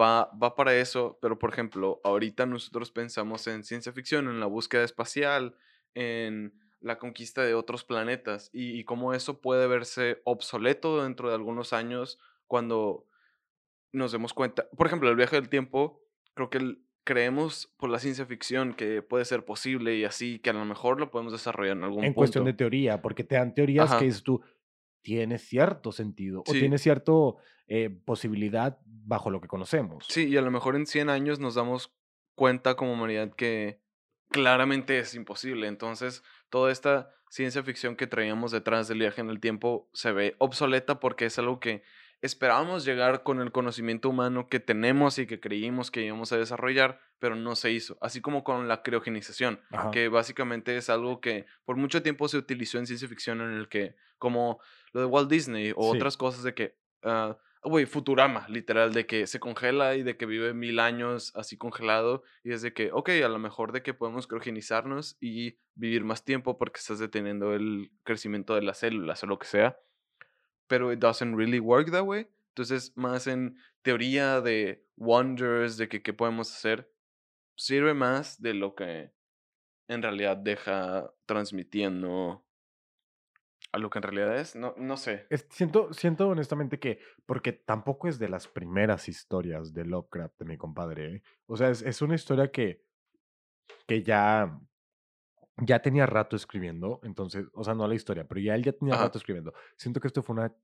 va, 0.00 0.30
va 0.42 0.54
para 0.54 0.74
eso, 0.76 1.18
pero 1.20 1.38
por 1.38 1.50
ejemplo, 1.52 2.00
ahorita 2.04 2.46
nosotros 2.46 2.90
pensamos 2.90 3.46
en 3.46 3.64
ciencia 3.64 3.92
ficción, 3.92 4.28
en 4.28 4.40
la 4.40 4.46
búsqueda 4.46 4.84
espacial, 4.84 5.56
en 5.94 6.54
la 6.80 6.98
conquista 6.98 7.42
de 7.42 7.54
otros 7.54 7.84
planetas 7.84 8.50
y, 8.52 8.78
y 8.78 8.84
cómo 8.84 9.14
eso 9.14 9.40
puede 9.40 9.66
verse 9.68 10.20
obsoleto 10.24 11.02
dentro 11.02 11.28
de 11.28 11.34
algunos 11.36 11.72
años 11.72 12.18
cuando 12.46 13.06
nos 13.92 14.12
demos 14.12 14.32
cuenta. 14.34 14.68
Por 14.76 14.86
ejemplo, 14.86 15.08
el 15.10 15.16
viaje 15.16 15.36
del 15.36 15.48
tiempo, 15.48 16.02
creo 16.34 16.50
que 16.50 16.58
el- 16.58 16.84
creemos 17.04 17.74
por 17.78 17.90
la 17.90 17.98
ciencia 17.98 18.24
ficción 18.26 18.74
que 18.74 19.02
puede 19.02 19.24
ser 19.24 19.44
posible 19.44 19.96
y 19.96 20.04
así, 20.04 20.38
que 20.38 20.50
a 20.50 20.52
lo 20.52 20.64
mejor 20.64 21.00
lo 21.00 21.10
podemos 21.10 21.32
desarrollar 21.32 21.76
en 21.76 21.84
algún 21.84 22.04
En 22.04 22.12
punto. 22.12 22.18
cuestión 22.18 22.44
de 22.44 22.52
teoría, 22.54 23.02
porque 23.02 23.24
te 23.24 23.34
dan 23.34 23.54
teorías 23.54 23.90
Ajá. 23.90 23.98
que 23.98 24.04
dices 24.06 24.22
tú, 24.22 24.40
tiene 25.02 25.38
cierto 25.38 25.92
sentido 25.92 26.40
o 26.46 26.52
tiene 26.52 26.78
cierta 26.78 27.12
posibilidad 28.04 28.78
bajo 28.84 29.30
lo 29.30 29.40
que 29.40 29.48
conocemos. 29.48 30.06
Sí, 30.08 30.28
y 30.28 30.36
a 30.36 30.42
lo 30.42 30.50
mejor 30.50 30.76
en 30.76 30.86
100 30.86 31.10
años 31.10 31.38
nos 31.40 31.54
damos 31.54 31.94
cuenta 32.34 32.76
como 32.76 32.92
humanidad 32.92 33.34
que 33.34 33.80
claramente 34.30 34.98
es 34.98 35.14
imposible. 35.14 35.68
Entonces, 35.68 36.22
toda 36.48 36.72
esta 36.72 37.10
ciencia 37.28 37.62
ficción 37.62 37.96
que 37.96 38.06
traíamos 38.06 38.52
detrás 38.52 38.88
del 38.88 38.98
viaje 38.98 39.20
en 39.20 39.30
el 39.30 39.40
tiempo 39.40 39.88
se 39.92 40.12
ve 40.12 40.36
obsoleta 40.38 41.00
porque 41.00 41.26
es 41.26 41.38
algo 41.38 41.60
que 41.60 41.82
esperábamos 42.22 42.84
llegar 42.84 43.22
con 43.24 43.40
el 43.40 43.52
conocimiento 43.52 44.08
humano 44.08 44.48
que 44.48 44.60
tenemos 44.60 45.18
y 45.18 45.26
que 45.26 45.40
creímos 45.40 45.90
que 45.90 46.02
íbamos 46.04 46.32
a 46.32 46.38
desarrollar, 46.38 47.00
pero 47.18 47.34
no 47.36 47.56
se 47.56 47.72
hizo. 47.72 47.98
Así 48.00 48.20
como 48.20 48.44
con 48.44 48.68
la 48.68 48.82
criogenización, 48.82 49.60
Ajá. 49.70 49.90
que 49.90 50.08
básicamente 50.08 50.76
es 50.76 50.88
algo 50.88 51.20
que 51.20 51.46
por 51.64 51.76
mucho 51.76 52.02
tiempo 52.02 52.28
se 52.28 52.38
utilizó 52.38 52.78
en 52.78 52.86
ciencia 52.86 53.08
ficción 53.08 53.40
en 53.40 53.50
el 53.52 53.68
que, 53.68 53.96
como 54.18 54.60
lo 54.92 55.00
de 55.00 55.06
Walt 55.06 55.28
Disney 55.30 55.72
o 55.76 55.90
Sí. 55.90 55.96
otras 55.98 56.16
cosas 56.16 56.44
de 56.44 56.54
que, 56.54 56.76
ah, 57.02 57.36
güey, 57.64 57.86
Futurama, 57.86 58.46
literal, 58.48 58.92
de 58.92 59.06
que 59.06 59.26
se 59.26 59.38
congela 59.38 59.94
y 59.96 60.02
de 60.02 60.16
que 60.16 60.26
vive 60.26 60.52
mil 60.54 60.78
años 60.80 61.32
así 61.36 61.56
congelado 61.56 62.22
y 62.42 62.52
es 62.52 62.62
de 62.62 62.72
que, 62.72 62.90
ok, 62.92 63.08
a 63.24 63.28
lo 63.28 63.38
mejor 63.38 63.70
de 63.72 63.82
que 63.82 63.94
podemos 63.94 64.26
criogenizarnos 64.26 65.16
y 65.20 65.58
vivir 65.74 66.02
más 66.04 66.24
tiempo 66.24 66.58
porque 66.58 66.78
estás 66.78 66.98
deteniendo 66.98 67.52
el 67.54 67.90
crecimiento 68.04 68.54
de 68.56 68.62
las 68.62 68.78
células 68.78 69.22
o 69.22 69.26
lo 69.26 69.38
que 69.38 69.46
sea, 69.46 69.76
pero 70.72 70.90
it 70.90 70.98
doesn't 70.98 71.36
really 71.36 71.60
work 71.60 71.90
that 71.90 72.06
way. 72.06 72.26
Entonces, 72.52 72.96
más 72.96 73.26
en 73.26 73.58
teoría 73.82 74.40
de 74.40 74.88
wonders, 74.96 75.76
de 75.76 75.86
que 75.86 76.00
qué 76.00 76.14
podemos 76.14 76.50
hacer, 76.50 76.90
sirve 77.58 77.92
más 77.92 78.40
de 78.40 78.54
lo 78.54 78.74
que 78.74 79.12
en 79.86 80.00
realidad 80.00 80.38
deja 80.38 81.12
transmitiendo 81.26 82.46
a 83.70 83.78
lo 83.78 83.90
que 83.90 83.98
en 83.98 84.02
realidad 84.02 84.38
es. 84.38 84.56
No, 84.56 84.74
no 84.78 84.96
sé. 84.96 85.26
Siento, 85.50 85.92
siento 85.92 86.28
honestamente 86.28 86.78
que, 86.78 87.00
porque 87.26 87.52
tampoco 87.52 88.08
es 88.08 88.18
de 88.18 88.30
las 88.30 88.48
primeras 88.48 89.10
historias 89.10 89.74
de 89.74 89.84
Lovecraft, 89.84 90.38
de 90.38 90.46
mi 90.46 90.56
compadre. 90.56 91.16
¿eh? 91.16 91.22
O 91.44 91.58
sea, 91.58 91.68
es, 91.68 91.82
es 91.82 92.00
una 92.00 92.14
historia 92.14 92.50
que, 92.50 92.82
que 93.86 94.02
ya, 94.02 94.58
ya 95.58 95.80
tenía 95.82 96.06
rato 96.06 96.36
escribiendo, 96.36 97.00
entonces, 97.02 97.46
o 97.52 97.64
sea, 97.64 97.74
no 97.74 97.86
la 97.86 97.94
historia, 97.94 98.26
pero 98.26 98.40
ya 98.40 98.54
él 98.54 98.62
ya 98.64 98.72
tenía 98.72 98.94
Ajá. 98.94 99.04
rato 99.04 99.18
escribiendo. 99.18 99.52
Siento 99.76 100.00
que 100.00 100.08
esto 100.08 100.22
fue 100.22 100.34
una 100.34 100.54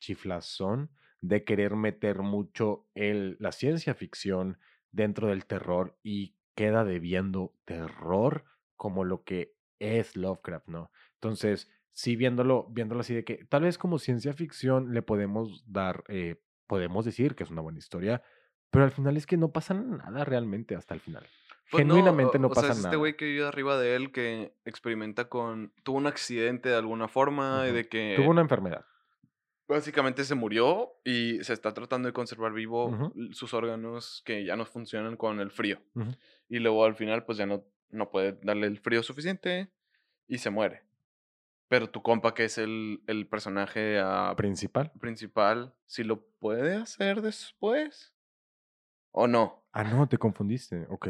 chiflazón 0.00 0.90
de 1.20 1.44
querer 1.44 1.76
meter 1.76 2.20
mucho 2.20 2.86
el, 2.94 3.36
la 3.40 3.52
ciencia 3.52 3.94
ficción 3.94 4.58
dentro 4.92 5.28
del 5.28 5.46
terror 5.46 5.98
y 6.02 6.36
queda 6.54 6.84
debiendo 6.84 7.54
terror 7.64 8.44
como 8.76 9.04
lo 9.04 9.24
que 9.24 9.54
es 9.78 10.16
Lovecraft, 10.16 10.68
¿no? 10.68 10.90
Entonces, 11.14 11.70
sí, 11.90 12.16
viéndolo, 12.16 12.68
viéndolo 12.70 13.00
así 13.00 13.14
de 13.14 13.24
que 13.24 13.44
tal 13.46 13.62
vez 13.62 13.78
como 13.78 13.98
ciencia 13.98 14.32
ficción 14.34 14.92
le 14.92 15.02
podemos 15.02 15.64
dar, 15.66 16.04
eh, 16.08 16.42
podemos 16.66 17.04
decir 17.04 17.34
que 17.34 17.44
es 17.44 17.50
una 17.50 17.62
buena 17.62 17.78
historia, 17.78 18.22
pero 18.70 18.84
al 18.84 18.90
final 18.90 19.16
es 19.16 19.26
que 19.26 19.36
no 19.36 19.52
pasa 19.52 19.74
nada 19.74 20.24
realmente 20.24 20.74
hasta 20.74 20.94
el 20.94 21.00
final. 21.00 21.26
Pues 21.70 21.86
no, 21.86 21.94
Genuinamente 21.94 22.36
o- 22.36 22.40
no 22.40 22.48
o 22.48 22.54
sea, 22.54 22.62
pasa 22.62 22.72
es 22.72 22.78
este 22.78 22.88
nada. 22.88 22.98
güey 22.98 23.16
que 23.16 23.24
vive 23.24 23.46
arriba 23.46 23.78
de 23.78 23.96
él 23.96 24.12
que 24.12 24.54
experimenta 24.64 25.28
con. 25.28 25.72
Tuvo 25.82 25.96
un 25.98 26.06
accidente 26.06 26.68
de 26.68 26.76
alguna 26.76 27.08
forma 27.08 27.62
y 27.64 27.68
Ujú. 27.68 27.76
de 27.76 27.88
que. 27.88 28.14
Tuvo 28.16 28.30
una 28.30 28.42
enfermedad. 28.42 28.84
Básicamente 29.66 30.24
se 30.24 30.34
murió 30.34 30.90
y 31.04 31.42
se 31.42 31.54
está 31.54 31.72
tratando 31.72 32.06
de 32.06 32.12
conservar 32.12 32.52
vivo 32.52 32.86
Ujú. 32.88 33.12
l- 33.16 33.32
sus 33.32 33.54
órganos 33.54 34.22
que 34.26 34.44
ya 34.44 34.56
no 34.56 34.66
funcionan 34.66 35.16
con 35.16 35.40
el 35.40 35.50
frío. 35.50 35.80
Ujú. 35.94 36.10
Y 36.50 36.58
luego 36.58 36.84
al 36.84 36.94
final, 36.96 37.24
pues 37.24 37.38
ya 37.38 37.46
no, 37.46 37.64
no 37.88 38.10
puede 38.10 38.38
darle 38.42 38.66
el 38.66 38.78
frío 38.78 39.02
suficiente 39.02 39.70
y 40.28 40.36
se 40.38 40.50
muere. 40.50 40.82
Pero 41.68 41.88
tu 41.88 42.02
compa, 42.02 42.34
que 42.34 42.44
es 42.44 42.58
el, 42.58 43.02
el 43.06 43.26
personaje 43.26 43.98
ah, 43.98 44.34
Principal. 44.36 44.92
principal, 45.00 45.74
si 45.86 46.04
lo 46.04 46.20
puede 46.38 46.76
hacer 46.76 47.22
después. 47.22 48.12
¿O 49.12 49.26
no? 49.26 49.64
Ah, 49.72 49.82
no, 49.82 50.06
te 50.08 50.18
confundiste. 50.18 50.86
Ok. 50.90 51.08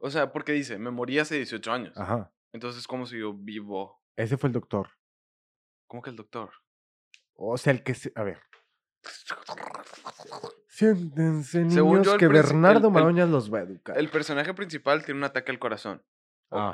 O 0.00 0.10
sea, 0.10 0.32
porque 0.32 0.52
dice, 0.52 0.78
me 0.78 0.90
morí 0.90 1.18
hace 1.18 1.36
18 1.36 1.72
años. 1.72 1.96
Ajá. 1.96 2.32
Entonces, 2.52 2.86
¿cómo 2.86 3.06
siguió 3.06 3.34
vivo? 3.34 4.00
Ese 4.16 4.36
fue 4.36 4.48
el 4.48 4.52
doctor. 4.52 4.90
¿Cómo 5.86 6.02
que 6.02 6.10
el 6.10 6.16
doctor? 6.16 6.50
O 7.34 7.56
sea, 7.58 7.72
el 7.72 7.82
que 7.82 7.94
se... 7.94 8.12
A 8.14 8.22
ver. 8.22 8.40
Siéntense, 10.66 11.68
Según 11.70 11.92
niños, 11.92 12.06
yo, 12.06 12.12
el 12.14 12.18
que 12.18 12.28
Bernardo 12.28 12.90
Maroñas 12.90 13.28
los 13.28 13.52
va 13.52 13.58
a 13.58 13.62
educar. 13.62 13.98
El 13.98 14.08
personaje 14.10 14.54
principal 14.54 15.04
tiene 15.04 15.18
un 15.18 15.24
ataque 15.24 15.50
al 15.50 15.58
corazón. 15.58 16.02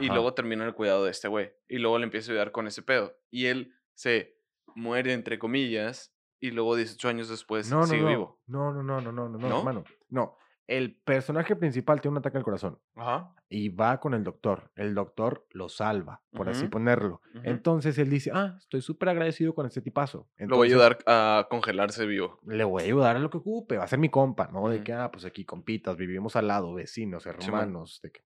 Y 0.00 0.06
luego 0.06 0.34
termina 0.34 0.64
el 0.64 0.74
cuidado 0.74 1.04
de 1.04 1.10
este 1.10 1.26
güey. 1.28 1.52
Y 1.68 1.78
luego 1.78 1.98
le 1.98 2.04
empieza 2.04 2.30
a 2.30 2.32
ayudar 2.34 2.52
con 2.52 2.66
ese 2.66 2.82
pedo. 2.82 3.16
Y 3.30 3.46
él 3.46 3.74
se 3.94 4.38
muere, 4.74 5.12
entre 5.12 5.38
comillas. 5.38 6.12
y 6.40 6.50
luego 6.50 6.76
18 6.76 7.08
años 7.08 7.28
después 7.30 7.70
No, 7.70 7.80
no, 7.80 7.86
sigue 7.86 8.02
no. 8.02 8.08
vivo. 8.08 8.40
No, 8.46 8.72
no, 8.72 8.82
no, 8.82 9.00
no, 9.00 9.12
no, 9.12 9.28
no, 9.28 9.38
¿No? 9.48 9.58
hermano. 9.58 9.84
No. 10.10 10.36
El 10.66 10.96
personaje 10.96 11.56
principal 11.56 12.00
tiene 12.00 12.12
un 12.12 12.18
ataque 12.18 12.38
al 12.38 12.44
corazón 12.44 12.78
Ajá. 12.96 13.34
y 13.50 13.68
va 13.68 14.00
con 14.00 14.14
el 14.14 14.24
doctor. 14.24 14.70
El 14.76 14.94
doctor 14.94 15.46
lo 15.50 15.68
salva, 15.68 16.22
por 16.32 16.48
así 16.48 16.68
ponerlo. 16.68 17.20
Entonces 17.42 17.98
él 17.98 18.08
dice, 18.08 18.30
ah, 18.32 18.54
estoy 18.58 18.80
súper 18.80 19.10
agradecido 19.10 19.54
con 19.54 19.66
este 19.66 19.82
tipazo. 19.82 20.28
Lo 20.38 20.56
voy 20.56 20.68
a 20.68 20.70
ayudar 20.70 20.98
a 21.06 21.46
congelarse 21.50 22.06
vivo. 22.06 22.40
Le 22.46 22.64
voy 22.64 22.82
a 22.82 22.86
ayudar 22.86 23.16
a 23.16 23.18
lo 23.18 23.28
que 23.28 23.38
ocupe, 23.38 23.76
va 23.76 23.84
a 23.84 23.88
ser 23.88 23.98
mi 23.98 24.08
compa, 24.08 24.48
¿no? 24.52 24.68
De 24.68 24.82
que, 24.82 24.94
ah, 24.94 25.10
pues 25.12 25.26
aquí 25.26 25.44
compitas, 25.44 25.96
vivimos 25.96 26.34
al 26.36 26.48
lado, 26.48 26.72
vecinos, 26.72 27.26
hermanos. 27.26 28.00
de 28.02 28.12
que... 28.12 28.20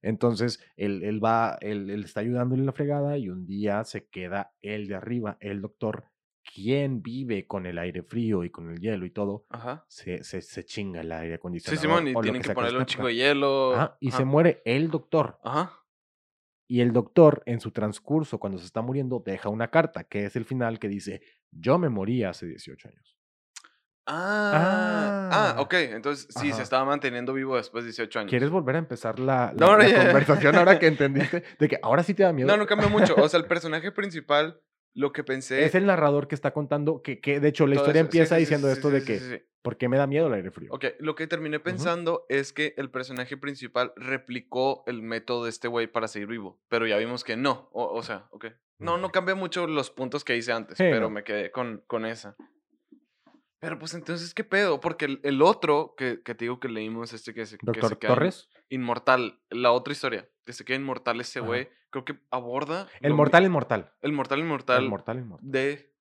Entonces, 0.00 0.60
él, 0.76 1.02
él 1.02 1.22
va, 1.22 1.58
él, 1.60 1.90
él 1.90 2.04
está 2.04 2.20
ayudándole 2.20 2.60
en 2.60 2.66
la 2.66 2.72
fregada 2.72 3.18
y 3.18 3.28
un 3.28 3.44
día 3.44 3.84
se 3.84 4.08
queda 4.08 4.52
él 4.62 4.86
de 4.88 4.94
arriba, 4.94 5.36
el 5.40 5.60
doctor, 5.60 6.04
quien 6.54 7.02
vive 7.02 7.46
con 7.46 7.66
el 7.66 7.78
aire 7.78 8.02
frío 8.02 8.44
y 8.44 8.50
con 8.50 8.70
el 8.70 8.78
hielo 8.80 9.04
y 9.06 9.10
todo, 9.10 9.46
Ajá. 9.50 9.84
se, 9.88 10.22
se, 10.24 10.40
se 10.42 10.64
chinga 10.64 11.00
el 11.00 11.12
aire 11.12 11.34
Sí, 11.34 11.34
acondicionador. 11.34 11.80
Simón, 11.82 12.08
y 12.08 12.14
tienen 12.22 12.42
que 12.42 12.48
que 12.48 12.54
ponerle 12.54 12.78
un 12.78 12.86
chico 12.86 13.06
de 13.06 13.14
hielo. 13.14 13.74
Ajá, 13.74 13.96
y 14.00 14.10
se 14.10 14.16
Ajá. 14.18 14.24
muere 14.24 14.62
el 14.64 14.90
doctor. 14.90 15.38
Ajá. 15.44 15.72
Y 16.68 16.80
el 16.80 16.92
doctor, 16.92 17.42
en 17.46 17.60
su 17.60 17.70
transcurso, 17.70 18.38
cuando 18.38 18.58
se 18.58 18.64
está 18.66 18.82
muriendo, 18.82 19.22
deja 19.24 19.48
una 19.48 19.68
carta, 19.70 20.04
que 20.04 20.24
es 20.24 20.34
el 20.36 20.44
final, 20.44 20.78
que 20.78 20.88
dice, 20.88 21.20
yo 21.52 21.78
me 21.78 21.88
morí 21.88 22.24
hace 22.24 22.46
18 22.46 22.88
años. 22.88 23.16
Ah, 24.08 25.28
ah, 25.32 25.54
Ah. 25.56 25.60
ok. 25.60 25.74
Entonces 25.74 26.26
sí, 26.30 26.48
se 26.48 26.54
Ajá. 26.54 26.62
estaba 26.62 26.84
manteniendo 26.84 27.32
vivo 27.32 27.56
después 27.56 27.84
de 27.84 27.88
18 27.90 28.20
años. 28.20 28.30
¿Quieres 28.30 28.50
volver 28.50 28.76
a 28.76 28.78
empezar 28.78 29.18
la, 29.18 29.52
la- 29.56 29.66
no, 29.66 29.76
la 29.76 29.84
conversación 29.92 30.54
ahora 30.56 30.78
que 30.78 30.86
entendiste? 31.38 31.42
De 31.58 31.68
que 31.68 31.78
ahora 31.82 32.02
sí 32.02 32.14
te 32.14 32.22
da 32.22 32.32
miedo. 32.32 32.46
No, 32.48 32.56
no 32.56 32.66
cambia 32.66 32.88
mucho. 32.88 33.14
O 33.16 33.28
sea, 33.28 33.40
el 33.40 33.46
personaje 33.46 33.90
principal, 33.92 34.60
lo 34.96 35.12
que 35.12 35.22
pensé. 35.22 35.64
Es 35.64 35.74
el 35.74 35.86
narrador 35.86 36.26
que 36.26 36.34
está 36.34 36.52
contando 36.52 37.02
que, 37.02 37.20
que 37.20 37.38
de 37.38 37.48
hecho, 37.48 37.66
la 37.66 37.76
historia 37.76 38.00
eso. 38.00 38.06
Empieza 38.06 38.34
sí, 38.36 38.40
diciendo 38.40 38.66
sí, 38.68 38.72
esto 38.72 38.88
sí, 38.88 38.94
de 38.94 39.04
que. 39.04 39.46
¿por 39.62 39.76
qué 39.76 39.88
me 39.88 39.96
da 39.96 40.06
miedo 40.06 40.28
el 40.28 40.32
aire 40.34 40.50
frío? 40.50 40.72
Ok, 40.72 40.84
lo 41.00 41.14
que 41.16 41.26
terminé 41.26 41.58
pensando 41.60 42.24
es 42.28 42.52
que 42.52 42.72
el 42.76 42.88
personaje 42.90 43.36
principal 43.36 43.92
replicó 43.96 44.84
el 44.86 45.02
método 45.02 45.44
de 45.44 45.50
este 45.50 45.68
güey 45.68 45.86
para 45.86 46.08
seguir 46.08 46.28
vivo. 46.28 46.60
Pero 46.68 46.86
ya 46.86 46.96
vimos 46.98 47.24
que 47.24 47.36
no. 47.36 47.68
O, 47.72 47.84
o 47.86 48.02
sea, 48.02 48.26
ok. 48.30 48.46
No, 48.78 48.96
no 48.96 49.08
Ok. 49.08 49.12
cambia 49.14 49.34
mucho 49.34 49.66
los 49.66 49.90
puntos 49.90 50.24
que 50.24 50.36
hice 50.36 50.52
antes, 50.52 50.78
Sí, 50.78 50.84
pero 50.84 51.02
no. 51.02 51.10
me 51.10 51.24
quedé 51.24 51.50
con, 51.50 51.82
con 51.86 52.06
esa. 52.06 52.36
Pero 53.66 53.80
pues 53.80 53.94
entonces, 53.94 54.32
¿qué 54.32 54.44
pedo? 54.44 54.78
Porque 54.78 55.06
el, 55.06 55.20
el 55.24 55.42
otro 55.42 55.94
que, 55.96 56.22
que 56.22 56.36
te 56.36 56.44
digo 56.44 56.60
que 56.60 56.68
leímos, 56.68 57.12
este 57.12 57.34
que 57.34 57.46
se, 57.46 57.58
que 57.58 57.66
Doctor 57.66 57.88
se 57.90 57.96
queda 57.98 58.10
in- 58.12 58.14
Torres, 58.14 58.48
inmortal, 58.68 59.40
la 59.50 59.72
otra 59.72 59.90
historia, 59.92 60.28
que 60.44 60.52
se 60.52 60.64
queda 60.64 60.76
inmortal 60.76 61.20
ese 61.20 61.40
güey, 61.40 61.68
creo 61.90 62.04
que 62.04 62.16
aborda... 62.30 62.86
el 63.00 63.10
mi- 63.10 63.16
mortal 63.16 63.44
inmortal. 63.44 63.92
El 64.02 64.12
mortal 64.12 64.38
inmortal 64.38 64.84
El 64.84 64.88
mortal 64.88 65.18
inmortal. 65.18 65.50
de... 65.50 65.92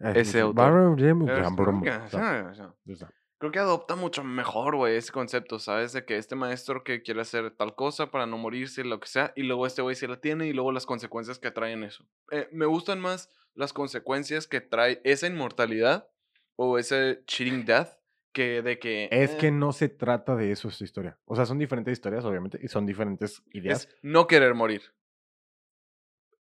Ese 0.00 0.18
dice, 0.18 0.40
autor. 0.40 0.56
"Barrow 0.56 0.96
Jim 0.96 1.28
Es- 1.28 1.38
Gambrum". 1.40 1.84
ya, 1.84 2.02
O 2.04 2.08
sea, 2.08 2.20
ya, 2.20 2.52
ya. 2.52 2.74
o 2.92 2.96
sea, 2.96 3.10
Creo 3.38 3.52
que 3.52 3.58
adopta 3.60 3.94
mucho 3.96 4.24
mejor, 4.24 4.74
güey, 4.76 4.96
ese 4.96 5.12
concepto, 5.12 5.58
¿sabes? 5.60 5.92
De 5.92 6.04
que 6.04 6.16
este 6.16 6.34
maestro 6.34 6.82
que 6.82 7.02
quiere 7.02 7.20
hacer 7.20 7.50
tal 7.52 7.74
cosa 7.76 8.10
para 8.10 8.26
no 8.26 8.38
morirse, 8.38 8.82
lo 8.82 8.98
que 8.98 9.06
sea, 9.08 9.32
y 9.36 9.42
luego 9.44 9.66
este 9.66 9.82
güey 9.82 9.94
sí 9.94 10.06
la 10.08 10.20
tiene 10.20 10.46
y 10.48 10.52
luego 10.52 10.72
las 10.72 10.84
consecuencias 10.86 11.38
que 11.38 11.50
traen 11.50 11.84
eso. 11.84 12.04
Eh, 12.32 12.48
me 12.50 12.66
gustan 12.66 12.98
más 12.98 13.30
las 13.54 13.72
consecuencias 13.72 14.46
que 14.48 14.60
trae 14.62 15.00
esa 15.04 15.26
inmortalidad 15.28 16.08
o 16.56 16.78
ese 16.78 17.22
cheating 17.26 17.64
death 17.64 17.88
que 18.32 18.60
de 18.62 18.78
que... 18.78 19.08
Es 19.10 19.32
eh, 19.32 19.38
que 19.38 19.50
no 19.50 19.72
se 19.72 19.88
trata 19.88 20.36
de 20.36 20.50
eso 20.50 20.68
esta 20.68 20.84
historia. 20.84 21.18
O 21.24 21.36
sea, 21.36 21.46
son 21.46 21.58
diferentes 21.58 21.92
historias, 21.92 22.24
obviamente, 22.24 22.58
y 22.62 22.68
son 22.68 22.84
diferentes 22.84 23.42
ideas. 23.52 23.86
es 23.86 23.96
no 24.02 24.26
querer 24.26 24.54
morir. 24.54 24.82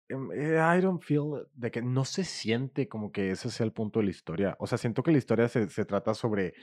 Em, 0.09 0.31
eh, 0.33 0.59
I 0.77 0.81
don't 0.81 1.03
feel 1.03 1.47
de 1.55 1.71
que 1.71 1.83
no 1.83 2.05
se 2.05 2.25
siente 2.25 2.89
como 2.89 3.13
que 3.13 3.31
ese 3.31 3.51
sea 3.51 3.65
el 3.65 3.73
punto 3.73 4.01
de 4.01 4.07
la 4.07 4.11
historia. 4.11 4.57
O 4.59 4.67
sea, 4.67 4.77
siento 4.77 5.03
que 5.03 5.13
la 5.13 5.19
historia 5.19 5.49
se, 5.49 5.69
se 5.69 5.85
trata 5.85 6.15
sobre 6.15 6.55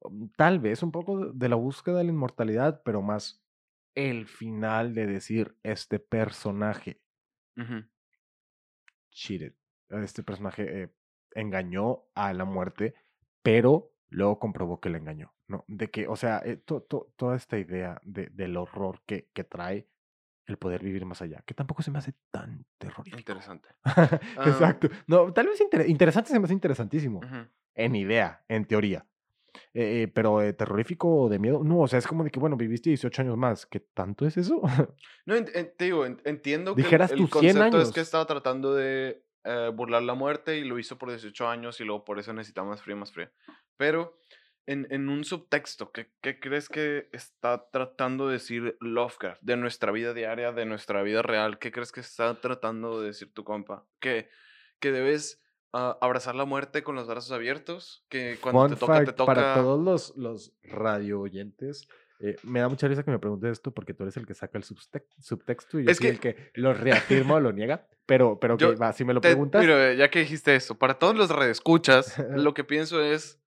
um, 0.00 0.30
tal 0.36 0.60
vez 0.60 0.82
un 0.82 0.92
poco 0.92 1.32
de, 1.32 1.48
la 1.48 1.56
búsqueda 1.56 1.98
de 1.98 2.04
la 2.04 2.12
inmortalidad, 2.12 2.82
pero 2.84 3.02
más 3.02 3.42
el 3.94 4.26
final 4.26 4.94
de 4.94 5.06
decir 5.06 5.56
este 5.62 5.98
personaje 5.98 7.00
cheated. 9.10 9.54
Este 9.90 10.22
personaje 10.22 10.82
eh, 10.82 10.88
engañó 11.34 12.04
a 12.14 12.32
la 12.32 12.44
muerte, 12.44 12.94
pero 13.42 13.92
luego 14.10 14.38
comprobó 14.38 14.80
que 14.80 14.90
le 14.90 14.98
engañó. 14.98 15.32
¿no? 15.48 15.64
De 15.66 15.88
que, 15.90 16.06
o 16.06 16.14
sea, 16.16 16.42
eh, 16.44 16.56
to- 16.58 16.82
to- 16.82 17.10
toda 17.16 17.34
esta 17.34 17.58
idea 17.58 17.98
de- 18.04 18.26
del 18.26 18.56
horror 18.58 19.00
que, 19.06 19.30
que 19.32 19.44
trae 19.44 19.88
el 20.46 20.58
poder 20.58 20.82
vivir 20.82 21.04
más 21.06 21.22
allá, 21.22 21.42
que 21.46 21.54
tampoco 21.54 21.82
se 21.82 21.90
me 21.90 21.98
hace 21.98 22.12
tan 22.30 22.66
terrorífico. 22.78 23.18
Interesante. 23.18 23.68
Exacto. 24.44 24.88
No, 25.06 25.32
tal 25.32 25.46
vez 25.46 25.60
inter- 25.60 25.88
interesante 25.88 26.30
se 26.30 26.38
me 26.38 26.44
hace 26.44 26.54
interesantísimo. 26.54 27.18
Ujú. 27.20 27.46
En 27.74 27.94
idea, 27.96 28.44
en 28.48 28.66
teoría. 28.66 29.06
Eh, 29.72 30.02
eh, 30.02 30.08
pero 30.08 30.42
eh, 30.42 30.52
terrorífico 30.52 31.28
de 31.30 31.38
miedo, 31.38 31.62
no, 31.64 31.80
o 31.80 31.88
sea, 31.88 31.98
es 31.98 32.06
como 32.06 32.24
de 32.24 32.30
que, 32.30 32.40
bueno, 32.40 32.56
viviste 32.56 32.90
18 32.90 33.22
años 33.22 33.36
más. 33.36 33.64
¿Qué 33.66 33.80
tanto 33.80 34.26
es 34.26 34.36
eso? 34.36 34.60
No, 35.26 35.34
en- 35.34 35.46
en- 35.54 35.72
te 35.76 35.84
digo, 35.86 36.04
en- 36.04 36.20
entiendo 36.24 36.74
que 36.74 36.82
el- 36.82 37.00
el, 37.00 37.08
tú 37.08 37.16
100 37.16 37.28
concepto 37.28 37.78
es 37.78 37.90
que 37.92 38.00
años. 38.00 38.06
estaba 38.06 38.26
tratando 38.26 38.74
de 38.74 39.24
eh, 39.50 39.70
burlar 39.72 40.02
la 40.02 40.12
muerte 40.12 40.58
y 40.58 40.64
lo 40.64 40.78
hizo 40.78 40.98
por 40.98 41.08
18 41.08 41.48
años 41.48 41.80
y 41.80 41.84
luego 41.84 42.04
por 42.04 42.18
eso 42.18 42.34
necesita 42.34 42.64
más 42.64 42.82
frío, 42.82 42.96
más 42.96 43.12
frío. 43.12 43.30
Pero 43.78 44.20
en, 44.66 44.86
en 44.90 45.08
un 45.08 45.24
subtexto, 45.24 45.90
¿qué, 45.90 46.12
¿qué 46.20 46.38
crees 46.38 46.68
que 46.68 47.08
está 47.12 47.70
tratando 47.70 48.26
de 48.26 48.34
decir 48.34 48.76
Lovecraft 48.80 49.40
de 49.40 49.56
nuestra 49.56 49.90
vida 49.90 50.12
diaria, 50.12 50.52
de 50.52 50.66
nuestra 50.66 51.02
vida 51.02 51.22
real? 51.22 51.58
¿Qué 51.58 51.72
crees 51.72 51.92
que 51.92 52.00
está 52.00 52.38
tratando 52.42 53.00
de 53.00 53.06
decir 53.06 53.32
tu 53.32 53.42
compa? 53.42 53.86
Que, 54.00 54.28
que 54.80 54.92
debes 54.92 55.42
ah, 55.72 55.96
abrazar 56.02 56.34
la 56.34 56.44
muerte 56.44 56.82
con 56.82 56.96
los 56.96 57.08
brazos 57.08 57.32
abiertos, 57.32 58.04
que 58.10 58.36
cuando 58.42 58.60
Fun 58.60 58.74
te 58.74 58.76
toca, 58.76 59.04
te 59.06 59.12
toca... 59.14 59.34
Para 59.34 59.54
todos 59.54 59.82
los, 59.82 60.14
los 60.18 60.52
radio 60.62 61.22
oyentes, 61.22 61.88
eh, 62.20 62.36
me 62.42 62.60
da 62.60 62.68
mucha 62.68 62.88
risa 62.88 63.02
que 63.04 63.10
me 63.10 63.18
preguntes 63.18 63.52
esto 63.52 63.72
porque 63.72 63.94
tú 63.94 64.02
eres 64.04 64.16
el 64.16 64.26
que 64.26 64.34
saca 64.34 64.58
el 64.58 64.64
subtex- 64.64 65.06
subtexto 65.20 65.78
y 65.80 65.84
yo 65.84 65.90
Es 65.90 65.98
soy 65.98 66.08
el 66.08 66.20
que 66.20 66.50
lo 66.54 66.74
reafirma 66.74 67.34
o 67.36 67.40
lo 67.40 67.52
niega. 67.52 67.86
Pero, 68.06 68.38
pero 68.40 68.56
Yo 68.56 68.70
que 68.70 68.76
va, 68.76 68.92
si 68.92 69.04
me 69.04 69.12
lo 69.14 69.20
Te- 69.20 69.28
preguntas, 69.28 69.60
mira, 69.60 69.92
ya 69.94 70.10
que 70.10 70.20
dijiste 70.20 70.54
eso, 70.56 70.78
para 70.78 70.98
todos 70.98 71.14
los 71.16 71.30
redescuchas, 71.36 72.18
lo 72.30 72.54
que 72.54 72.64
pienso 72.64 73.02
es, 73.02 73.40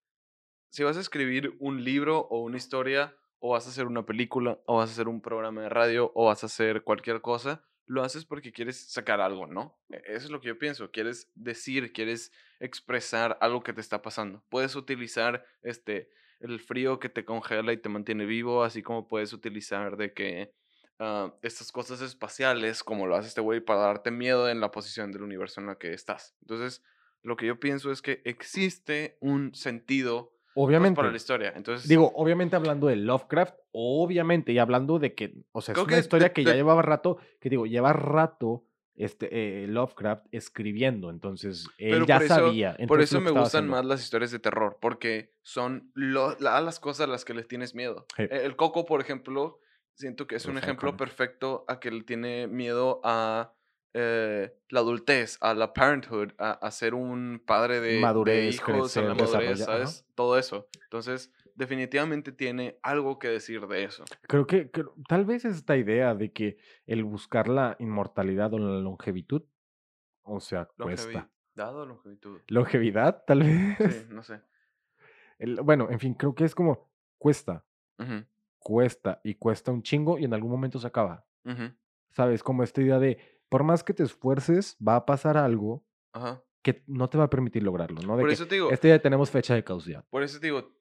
si 0.69 0.83
vas 0.83 0.97
a 0.97 1.01
escribir 1.01 1.55
un 1.59 1.83
libro 1.83 2.19
o 2.29 2.41
una 2.43 2.57
historia, 2.57 3.15
o 3.39 3.51
vas 3.53 3.65
a 3.65 3.69
hacer 3.71 3.87
una 3.87 4.05
película, 4.05 4.59
o 4.67 4.77
vas 4.77 4.89
a 4.89 4.93
hacer 4.93 5.07
un 5.07 5.19
programa 5.21 5.63
de 5.63 5.69
radio, 5.69 6.11
o 6.15 6.27
vas 6.27 6.43
a 6.43 6.45
hacer 6.45 6.83
cualquier 6.83 7.21
cosa, 7.21 7.63
lo 7.87 8.03
haces 8.03 8.23
porque 8.23 8.53
quieres 8.53 8.77
sacar 8.91 9.19
algo, 9.19 9.47
¿no? 9.47 9.79
E- 9.89 10.01
Eso 10.05 10.25
es 10.27 10.29
lo 10.31 10.39
que 10.39 10.49
yo 10.49 10.59
pienso, 10.59 10.91
quieres 10.91 11.29
decir, 11.35 11.91
quieres 11.91 12.31
expresar 12.59 13.37
algo 13.41 13.63
que 13.63 13.73
te 13.73 13.81
está 13.81 14.01
pasando. 14.01 14.43
Puedes 14.49 14.75
utilizar 14.75 15.43
este 15.63 16.09
el 16.41 16.59
frío 16.59 16.99
que 16.99 17.09
te 17.09 17.25
congela 17.25 17.73
y 17.73 17.77
te 17.77 17.89
mantiene 17.89 18.25
vivo, 18.25 18.63
así 18.63 18.81
como 18.81 19.07
puedes 19.07 19.33
utilizar 19.33 19.97
de 19.97 20.13
que 20.13 20.53
ah, 20.99 21.33
estas 21.41 21.71
cosas 21.71 22.01
espaciales, 22.01 22.83
como 22.83 23.07
lo 23.07 23.15
hace 23.15 23.29
este 23.29 23.41
güey, 23.41 23.59
para 23.61 23.81
darte 23.81 24.11
miedo 24.11 24.49
en 24.49 24.59
la 24.59 24.71
posición 24.71 25.11
del 25.11 25.23
universo 25.23 25.61
en 25.61 25.67
la 25.67 25.75
que 25.75 25.93
estás. 25.93 26.35
Entonces, 26.41 26.83
lo 27.23 27.37
que 27.37 27.45
yo 27.45 27.59
pienso 27.59 27.91
es 27.91 28.01
que 28.01 28.21
existe 28.25 29.17
un 29.21 29.53
sentido 29.53 30.33
pues, 30.53 30.65
obviamente. 30.65 30.95
para 30.95 31.11
la 31.11 31.17
historia. 31.17 31.53
Entonces, 31.55 31.87
Digo, 31.87 32.11
obviamente 32.15 32.55
hablando 32.55 32.87
de 32.87 32.97
Lovecraft, 32.97 33.55
obviamente, 33.71 34.51
y 34.51 34.59
hablando 34.59 34.99
de 34.99 35.13
que, 35.13 35.33
o 35.51 35.61
sea, 35.61 35.73
es 35.73 35.79
una 35.79 35.87
que 35.87 35.99
historia 35.99 36.33
que 36.33 36.43
ya 36.43 36.53
llevaba 36.53 36.81
rato, 36.81 37.17
que 37.39 37.49
digo, 37.49 37.65
lleva 37.65 37.93
rato 37.93 38.65
este, 39.03 39.63
eh, 39.63 39.67
Lovecraft 39.67 40.27
escribiendo, 40.31 41.09
entonces 41.09 41.67
él 41.77 41.91
Pero 41.91 42.05
ya 42.05 42.15
por 42.17 42.25
eso- 42.25 42.35
sabía. 42.35 42.77
por 42.87 43.01
eso 43.01 43.19
me 43.21 43.31
gustan 43.31 43.45
haciendo. 43.45 43.71
más 43.71 43.85
las 43.85 44.01
historias 44.03 44.31
de 44.31 44.39
terror, 44.39 44.77
porque 44.81 45.33
son 45.41 45.91
lo- 45.95 46.37
la- 46.39 46.61
las 46.61 46.79
cosas 46.79 47.07
a 47.07 47.11
las 47.11 47.25
que 47.25 47.33
les 47.33 47.47
tienes 47.47 47.73
miedo. 47.75 48.05
Sí. 48.15 48.23
E- 48.23 48.45
El 48.45 48.55
coco, 48.55 48.85
por 48.85 49.01
ejemplo, 49.01 49.59
siento 49.95 50.27
que 50.27 50.35
es 50.35 50.45
un 50.45 50.57
Uf, 50.57 50.63
ejemplo 50.63 50.95
perfecto 50.97 51.65
a 51.67 51.79
que 51.79 51.91
le 51.91 52.03
tiene 52.03 52.47
miedo 52.47 53.01
a 53.03 53.53
eh, 53.93 54.55
la 54.69 54.79
adultez, 54.79 55.37
a 55.41 55.53
la 55.53 55.73
parenthood, 55.73 56.29
a, 56.37 56.51
a 56.51 56.71
ser 56.71 56.93
un 56.93 57.43
padre 57.45 57.81
de, 57.81 57.95
de 57.95 57.99
Madurez, 57.99 58.55
hijos, 58.55 58.69
a 58.69 58.71
la 58.71 58.79
crecer, 58.79 59.03
madurez, 59.03 59.19
desarrollar, 59.31 59.53
ajá. 59.55 59.65
¿sabes? 59.87 60.05
Todo 60.15 60.37
eso. 60.37 60.69
Entonces, 60.83 61.29
definitivamente 61.55 62.31
tiene 62.31 62.79
algo 62.83 63.19
que 63.19 63.27
decir 63.29 63.67
de 63.67 63.83
eso. 63.83 64.05
Creo 64.23 64.47
que 64.47 64.71
tal 65.07 65.25
vez 65.25 65.45
esta 65.45 65.77
idea 65.77 66.15
de 66.15 66.31
que 66.31 66.57
el 66.85 67.03
buscar 67.03 67.47
la 67.47 67.75
inmortalidad 67.79 68.53
o 68.53 68.59
la 68.59 68.79
longevitud, 68.79 69.43
o 70.23 70.39
sea, 70.39 70.65
cuesta. 70.77 71.03
Longevidad 71.55 71.75
o 71.79 71.85
longevitud. 71.85 72.41
Longevidad, 72.47 73.23
tal 73.25 73.39
vez. 73.43 73.77
Sí, 73.77 74.05
no 74.09 74.23
sé. 74.23 74.41
El- 75.39 75.61
bueno, 75.61 75.89
en 75.89 75.99
fin, 75.99 76.13
creo 76.13 76.35
que 76.35 76.43
es 76.45 76.53
como 76.55 76.91
cuesta, 77.17 77.65
cuesta 78.59 79.19
y 79.23 79.35
cuesta 79.35 79.71
un 79.71 79.81
chingo 79.83 80.17
y 80.17 80.25
en 80.25 80.33
algún 80.33 80.51
momento 80.51 80.79
se 80.79 80.87
acaba. 80.87 81.25
¿Sabes? 82.11 82.43
Como 82.43 82.63
esta 82.63 82.81
idea 82.81 82.99
de, 82.99 83.17
por 83.49 83.63
más 83.63 83.83
que 83.83 83.93
te 83.93 84.03
esfuerces, 84.03 84.77
va 84.85 84.95
a 84.97 85.05
pasar 85.05 85.37
algo 85.37 85.85
Ajá. 86.13 86.43
que 86.61 86.83
no 86.87 87.09
te 87.09 87.17
va 87.17 87.23
a 87.25 87.29
permitir 87.29 87.63
lograrlo, 87.63 88.01
¿no? 88.01 88.15
De 88.17 88.21
Por 88.21 88.29
que 88.29 88.33
eso 88.35 88.47
te 88.47 88.55
digo, 88.55 88.69
este 88.69 88.87
día 88.89 89.01
tenemos 89.01 89.31
fecha 89.31 89.55
de 89.55 89.63
caducidad. 89.63 90.05
Por 90.09 90.21
eso 90.23 90.39
te 90.39 90.47
digo, 90.47 90.71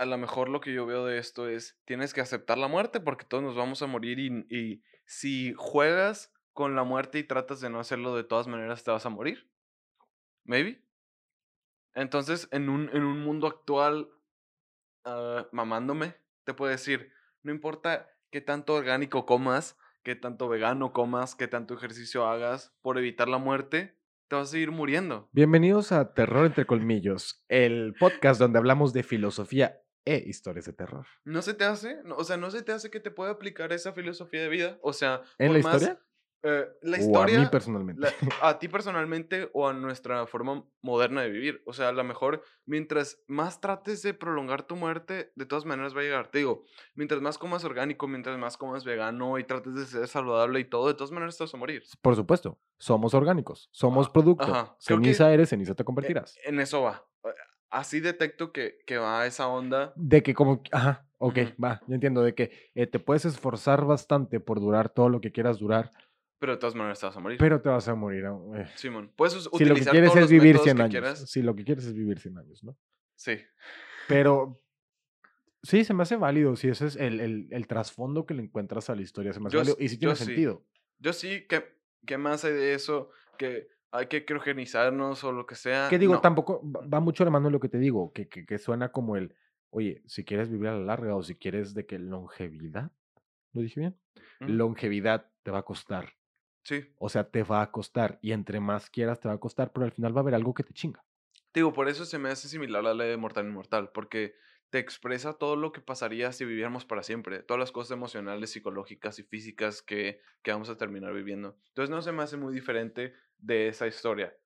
a 0.00 0.06
lo 0.06 0.16
mejor 0.16 0.48
lo 0.48 0.62
que 0.62 0.72
yo 0.72 0.86
veo 0.86 1.04
de 1.04 1.18
esto 1.18 1.46
es, 1.46 1.78
tienes 1.84 2.14
que 2.14 2.22
aceptar 2.22 2.56
la 2.56 2.68
muerte 2.68 3.00
porque 3.00 3.26
todos 3.26 3.44
nos 3.44 3.54
vamos 3.54 3.82
a 3.82 3.86
morir 3.86 4.18
y, 4.18 4.46
y 4.48 4.82
si 5.04 5.52
juegas 5.58 6.32
con 6.54 6.74
la 6.74 6.84
muerte 6.84 7.18
y 7.18 7.24
tratas 7.24 7.60
de 7.60 7.68
no 7.68 7.80
hacerlo 7.80 8.16
de 8.16 8.24
todas 8.24 8.46
maneras, 8.46 8.82
te 8.82 8.90
vas 8.90 9.04
a 9.04 9.10
morir. 9.10 9.50
Maybe. 10.44 10.82
Entonces, 11.92 12.48
en 12.50 12.70
un, 12.70 12.88
en 12.94 13.02
un 13.02 13.20
mundo 13.20 13.46
actual, 13.46 14.08
ah, 15.04 15.46
mamándome, 15.52 16.16
te 16.44 16.54
puedo 16.54 16.70
decir, 16.70 17.12
no 17.42 17.52
importa 17.52 18.08
qué 18.30 18.40
tanto 18.40 18.76
orgánico 18.76 19.26
comas, 19.26 19.78
qué 20.02 20.14
tanto 20.14 20.48
vegano 20.48 20.94
comas, 20.94 21.34
qué 21.34 21.46
tanto 21.46 21.74
ejercicio 21.74 22.26
hagas 22.26 22.74
por 22.80 22.96
evitar 22.96 23.28
la 23.28 23.36
muerte, 23.36 23.98
te 24.28 24.36
vas 24.36 24.48
a 24.48 24.52
seguir 24.52 24.70
muriendo. 24.70 25.28
Bienvenidos 25.32 25.92
a 25.92 26.14
Terror 26.14 26.46
entre 26.46 26.64
Colmillos, 26.64 27.44
el 27.48 27.92
podcast 28.00 28.40
donde 28.40 28.58
hablamos 28.58 28.94
de 28.94 29.02
filosofía 29.02 29.82
e 30.04 30.22
historias 30.26 30.64
de 30.66 30.72
terror. 30.72 31.06
¿No 31.24 31.42
se 31.42 31.54
te 31.54 31.64
hace? 31.64 32.02
No, 32.04 32.16
o 32.16 32.24
sea, 32.24 32.36
¿no 32.36 32.50
se 32.50 32.62
te 32.62 32.72
hace 32.72 32.90
que 32.90 33.00
te 33.00 33.10
pueda 33.10 33.32
aplicar 33.32 33.72
esa 33.72 33.92
filosofía 33.92 34.42
de 34.42 34.48
vida? 34.48 34.78
O 34.82 34.92
sea, 34.92 35.22
¿En 35.38 35.52
la 35.52 35.58
más, 35.60 35.74
historia? 35.82 36.02
eh, 36.42 36.66
la 36.80 36.96
O 36.96 37.00
a 37.00 37.26
mí 37.26 37.32
historia, 37.32 37.50
personalmente. 37.50 38.00
la- 38.00 38.08
a 38.42 38.58
ti 38.58 38.68
personalmente 38.68 39.50
o 39.52 39.68
a 39.68 39.74
nuestra 39.74 40.26
forma 40.26 40.64
moderna 40.80 41.20
de 41.20 41.28
vivir. 41.28 41.62
O 41.66 41.74
sea, 41.74 41.90
a 41.90 41.92
lo 41.92 42.02
mejor 42.02 42.42
mientras 42.64 43.22
más 43.26 43.60
trates 43.60 44.00
de 44.00 44.14
prolongar 44.14 44.62
tu 44.62 44.74
muerte, 44.74 45.32
de 45.36 45.44
todas 45.44 45.66
maneras 45.66 45.94
va 45.94 46.00
a 46.00 46.04
llegar. 46.04 46.30
Te 46.30 46.38
digo, 46.38 46.64
mientras 46.94 47.20
más 47.20 47.36
comas 47.36 47.62
orgánico, 47.64 48.08
mientras 48.08 48.38
más 48.38 48.56
comas 48.56 48.84
vegano 48.86 49.38
y 49.38 49.44
trates 49.44 49.74
de 49.74 49.84
ser 49.84 50.08
saludable 50.08 50.60
y 50.60 50.64
todo, 50.64 50.88
de 50.88 50.94
todas 50.94 51.10
maneras 51.10 51.36
te 51.36 51.44
vas 51.44 51.52
a 51.52 51.58
morir. 51.58 51.82
Por 52.00 52.16
supuesto, 52.16 52.58
somos 52.78 53.12
orgánicos, 53.12 53.68
somos 53.70 54.08
Ah, 54.08 54.12
producto. 54.14 54.44
ajá, 54.44 54.76
creo 54.82 54.98
que- 54.98 55.04
Ceniza 55.04 55.30
eres, 55.34 55.50
ceniza 55.50 55.74
te 55.74 55.84
convertirás. 55.84 56.38
En 56.44 56.58
eso 56.58 56.80
va. 56.80 57.06
Así 57.70 58.00
detecto 58.00 58.52
que, 58.52 58.78
que 58.86 58.98
va 58.98 59.26
esa 59.26 59.48
onda. 59.48 59.92
De 59.96 60.22
que 60.22 60.34
como, 60.34 60.62
ajá, 60.72 61.06
ok, 61.18 61.38
Ujú. 61.38 61.62
va, 61.62 61.80
yo 61.86 61.94
entiendo, 61.94 62.22
de 62.22 62.34
que 62.34 62.70
eh, 62.74 62.86
te 62.86 62.98
puedes 62.98 63.24
esforzar 63.24 63.84
bastante 63.84 64.40
por 64.40 64.60
durar 64.60 64.88
todo 64.88 65.08
lo 65.08 65.20
que 65.20 65.30
quieras 65.32 65.58
durar, 65.58 65.92
Pero 66.40 66.52
de 66.54 66.58
todas 66.58 66.74
maneras 66.74 66.98
te 67.00 67.06
vas 67.06 67.16
a 67.16 67.20
morir. 67.20 67.38
pero 67.38 67.60
te 67.60 67.68
vas 67.68 67.86
a 67.86 67.94
morir. 67.94 68.24
Eh, 68.56 68.66
Simón, 68.74 69.12
puedes 69.14 69.34
Si 69.34 69.64
lo 69.64 69.74
que 69.74 69.84
quieres 69.84 70.10
todos 70.12 70.24
es 70.24 70.30
vivir 70.30 70.54
métodos 70.56 70.64
100 70.64 70.76
que 70.76 70.82
años. 70.98 71.30
Si 71.30 71.42
lo 71.42 71.54
que 71.54 71.64
quieres 71.64 71.84
es 71.84 71.94
vivir 71.94 72.18
100 72.18 72.38
años, 72.38 72.64
¿no? 72.64 72.76
Sí. 73.14 73.38
Pero 74.08 74.60
sí, 75.62 75.84
se 75.84 75.94
me 75.94 76.02
hace 76.02 76.16
válido. 76.16 76.56
Si 76.56 76.68
ese 76.68 76.86
es 76.86 76.96
el, 76.96 77.20
el, 77.20 77.48
el 77.50 77.66
trasfondo 77.66 78.26
que 78.26 78.34
le 78.34 78.42
encuentras 78.42 78.90
a 78.90 78.94
la 78.94 79.02
historia, 79.02 79.32
se 79.32 79.40
me 79.40 79.46
hace 79.48 79.54
Yo 79.54 79.60
válido. 79.60 79.76
Y 79.78 79.88
sí 79.88 79.98
tiene 79.98 80.16
sí. 80.16 80.24
sentido. 80.24 80.64
Yo 80.98 81.12
sí, 81.12 81.46
que, 81.46 81.76
que 82.06 82.18
más 82.18 82.44
hay 82.44 82.52
de 82.54 82.74
eso, 82.74 83.10
que 83.38 83.68
hay 83.92 84.06
que 84.06 84.24
criogenizarnos 84.24 85.24
o 85.24 85.32
lo 85.32 85.46
que 85.46 85.54
sea. 85.54 85.88
Que 85.88 85.98
digo, 85.98 86.14
no. 86.14 86.20
tampoco 86.20 86.60
va 86.64 87.00
mucho 87.00 87.24
la 87.24 87.30
mano 87.30 87.46
de 87.46 87.52
lo 87.52 87.60
que 87.60 87.68
te 87.68 87.78
digo, 87.78 88.12
que, 88.12 88.28
que, 88.28 88.46
que 88.46 88.58
suena 88.58 88.90
como 88.90 89.16
el, 89.16 89.34
oye, 89.70 90.02
si 90.06 90.24
quieres 90.24 90.50
vivir 90.50 90.68
a 90.68 90.78
la 90.78 90.84
larga 90.84 91.14
o 91.14 91.22
si 91.22 91.36
quieres 91.36 91.74
de 91.74 91.86
que 91.86 91.98
longevidad, 91.98 92.92
¿lo 93.52 93.62
dije 93.62 93.80
bien? 93.80 93.98
Longevidad 94.40 95.30
te 95.42 95.50
va 95.50 95.58
a 95.58 95.64
costar. 95.64 96.14
Sí. 96.62 96.84
O 96.98 97.08
sea, 97.08 97.30
te 97.30 97.42
va 97.42 97.62
a 97.62 97.70
costar. 97.70 98.18
Y 98.22 98.32
entre 98.32 98.60
más 98.60 98.90
quieras, 98.90 99.20
te 99.20 99.28
va 99.28 99.34
a 99.34 99.40
costar, 99.40 99.72
pero 99.72 99.86
al 99.86 99.92
final 99.92 100.14
va 100.14 100.20
a 100.20 100.22
haber 100.22 100.34
algo 100.34 100.54
que 100.54 100.62
te 100.62 100.72
chinga. 100.72 101.04
Digo, 101.52 101.72
por 101.72 101.88
eso 101.88 102.04
se 102.04 102.18
me 102.18 102.28
hace 102.28 102.48
similar 102.48 102.80
a 102.80 102.88
la 102.88 102.94
ley 102.94 103.08
de 103.08 103.16
mortal 103.16 103.46
inmortal, 103.46 103.90
porque 103.92 104.34
te 104.70 104.78
expresa 104.78 105.34
todo 105.34 105.56
lo 105.56 105.72
que 105.72 105.80
pasaría 105.80 106.32
si 106.32 106.44
viviéramos 106.44 106.84
para 106.84 107.02
siempre, 107.02 107.42
todas 107.42 107.58
las 107.60 107.72
cosas 107.72 107.92
emocionales, 107.92 108.50
psicológicas 108.50 109.18
y 109.18 109.24
físicas 109.24 109.82
que, 109.82 110.20
que 110.42 110.52
vamos 110.52 110.70
a 110.70 110.76
terminar 110.76 111.12
viviendo. 111.14 111.58
Entonces 111.68 111.90
no 111.90 112.02
se 112.02 112.12
me 112.12 112.22
hace 112.22 112.36
muy 112.36 112.54
diferente 112.54 113.14
de 113.38 113.68
esa 113.68 113.86
historia. 113.86 114.36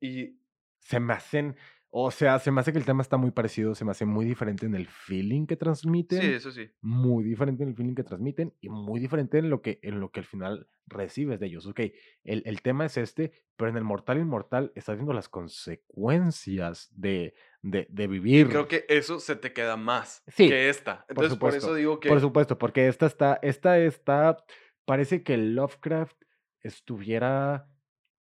Y 0.00 0.40
Se 0.80 1.00
me 1.00 1.14
hacen, 1.14 1.56
o 1.94 2.10
sea, 2.10 2.38
se 2.38 2.50
me 2.50 2.60
hace 2.62 2.72
que 2.72 2.78
el 2.78 2.86
tema 2.86 3.02
está 3.02 3.18
muy 3.18 3.32
parecido, 3.32 3.74
se 3.74 3.84
me 3.84 3.90
hace 3.90 4.06
muy 4.06 4.24
diferente 4.24 4.64
en 4.64 4.74
el 4.74 4.86
feeling 4.88 5.46
que 5.46 5.56
sí, 5.56 5.58
transmiten. 5.58 6.22
eso 6.32 6.50
sí. 6.50 6.70
muy 6.80 7.22
diferente 7.22 7.62
en 7.64 7.68
el 7.68 7.74
feeling 7.76 7.94
que 7.94 8.02
transmiten 8.02 8.54
y 8.62 8.70
muy 8.70 8.98
diferente 8.98 9.36
en 9.36 9.50
lo 9.50 9.60
que, 9.60 9.78
en 9.82 10.00
lo 10.00 10.10
que 10.10 10.20
al 10.20 10.26
final 10.26 10.68
recibes 10.86 11.38
de 11.38 11.46
ellos. 11.48 11.66
Ok, 11.66 11.80
el, 12.24 12.42
el 12.46 12.62
tema 12.62 12.86
es 12.86 12.96
este, 12.96 13.32
pero 13.56 13.70
en 13.70 13.76
el 13.76 13.84
Mortal 13.84 14.18
Inmortal 14.18 14.72
estás 14.74 14.96
viendo 14.96 15.12
las 15.12 15.28
consecuencias 15.28 16.88
de, 16.96 17.34
de, 17.60 17.86
de 17.90 18.04
Y 18.04 18.06
vivir. 18.08 18.48
creo 18.48 18.68
que 18.68 18.86
eso 18.88 19.20
se 19.20 19.36
te 19.36 19.52
queda 19.52 19.76
más 19.76 20.22
Sí, 20.28 20.48
que 20.48 20.68
esta. 20.70 21.04
Entonces 21.08 21.36
por, 21.38 21.52
supuesto, 21.52 21.66
eso 21.68 21.74
digo 21.74 22.00
que... 22.00 22.08
Por 22.08 22.20
supuesto, 22.20 22.58
porque 22.58 22.88
esta 22.88 23.06
está, 23.06 23.38
esta 23.42 23.78
está, 23.78 24.36
parece 24.86 25.22
que 25.22 25.36
Lovecraft 25.36 26.16
estuviera, 26.60 27.68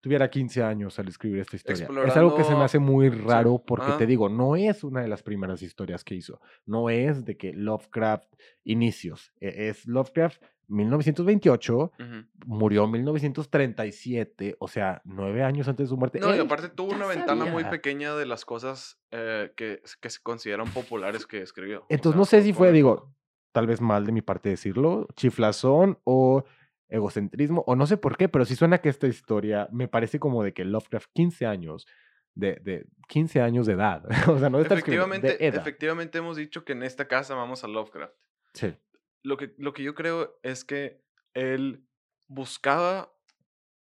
tuviera 0.02 0.30
15 0.30 0.64
años 0.64 0.98
al 1.00 1.08
escribir 1.08 1.40
esta 1.42 1.56
historia. 1.56 1.88
Es 2.06 2.18
algo 2.18 2.36
que 2.36 2.44
se 2.44 2.50
me 2.50 2.56
Explorando- 2.58 2.64
hace 2.66 2.80
muy 2.80 3.10
sí, 3.12 3.16
raro 3.18 3.64
porque 3.66 3.92
te 3.98 4.06
digo, 4.08 4.28
no 4.30 4.56
es 4.56 4.84
una 4.84 5.02
de 5.02 5.08
las 5.08 5.22
primeras 5.24 5.62
historias 5.62 6.04
que 6.04 6.16
hizo. 6.16 6.42
No 6.66 6.90
es 6.90 7.24
de 7.24 7.38
que 7.38 7.54
Lovecraft 7.54 8.34
inicios. 8.64 9.32
e- 9.40 9.70
Es 9.70 9.86
Lovecraft 9.88 10.42
1928, 10.68 11.92
Ujú. 12.00 12.26
murió 12.46 12.88
1937, 12.88 14.56
o 14.60 14.68
sea, 14.68 15.02
nueve 15.06 15.44
años 15.44 15.68
antes 15.68 15.86
de 15.86 15.90
su 15.90 15.98
muerte. 15.98 16.20
No, 16.20 16.36
y 16.36 16.40
aparte 16.40 16.70
tuvo 16.70 16.94
una 16.94 17.06
ventana 17.08 17.46
muy 17.46 17.64
pequeña 17.66 18.16
de 18.16 18.26
las 18.26 18.46
cosas 18.46 18.98
eh, 19.12 19.52
que, 19.56 19.82
que 20.00 20.10
se 20.10 20.20
consideran 20.22 20.68
populares 20.70 21.26
que 21.28 21.42
escribió. 21.42 21.82
O 21.82 21.86
Entonces 21.90 22.14
sea, 22.14 22.18
no 22.20 22.26
sé 22.26 22.44
si 22.44 22.54
fue, 22.54 22.72
digo, 22.72 23.14
tal 23.52 23.68
vez 23.68 23.82
mal 23.82 24.06
de 24.06 24.12
mi 24.14 24.22
parte 24.22 24.50
decirlo, 24.50 25.08
chiflazón 25.16 26.00
o 26.06 26.44
egocentrismo, 26.92 27.64
o 27.66 27.76
no 27.76 27.88
sé 27.88 27.98
por 27.98 28.18
qué, 28.18 28.30
pero 28.30 28.46
sí 28.46 28.56
suena 28.56 28.78
que 28.80 28.90
esta 28.90 29.08
historia 29.08 29.68
me 29.72 29.88
parece 29.88 30.20
como 30.20 30.44
de 30.44 30.54
que 30.54 30.64
Lovecraft, 30.66 31.10
15 31.14 31.46
años, 31.48 31.88
de, 32.36 32.56
de 32.64 32.86
15 33.10 33.42
años 33.42 33.66
de 33.66 33.74
edad, 33.74 34.04
o 34.30 34.38
sea, 34.40 34.50
no 34.50 34.60
de 34.60 34.66
Efectivamente, 34.66 35.46
edad. 35.46 35.60
efectivamente 35.60 36.20
hemos 36.20 36.38
dicho 36.38 36.64
que 36.64 36.74
en 36.74 36.84
esta 36.84 37.08
casa 37.08 37.34
vamos 37.36 37.64
a 37.64 37.68
Lovecraft. 37.68 38.14
Sí. 38.54 38.76
Lo 39.24 39.38
que, 39.38 39.54
lo 39.58 39.74
que 39.74 39.84
yo 39.84 39.96
creo 39.96 40.40
es 40.44 40.64
que 40.64 41.04
él 41.34 41.86
buscaba 42.28 43.14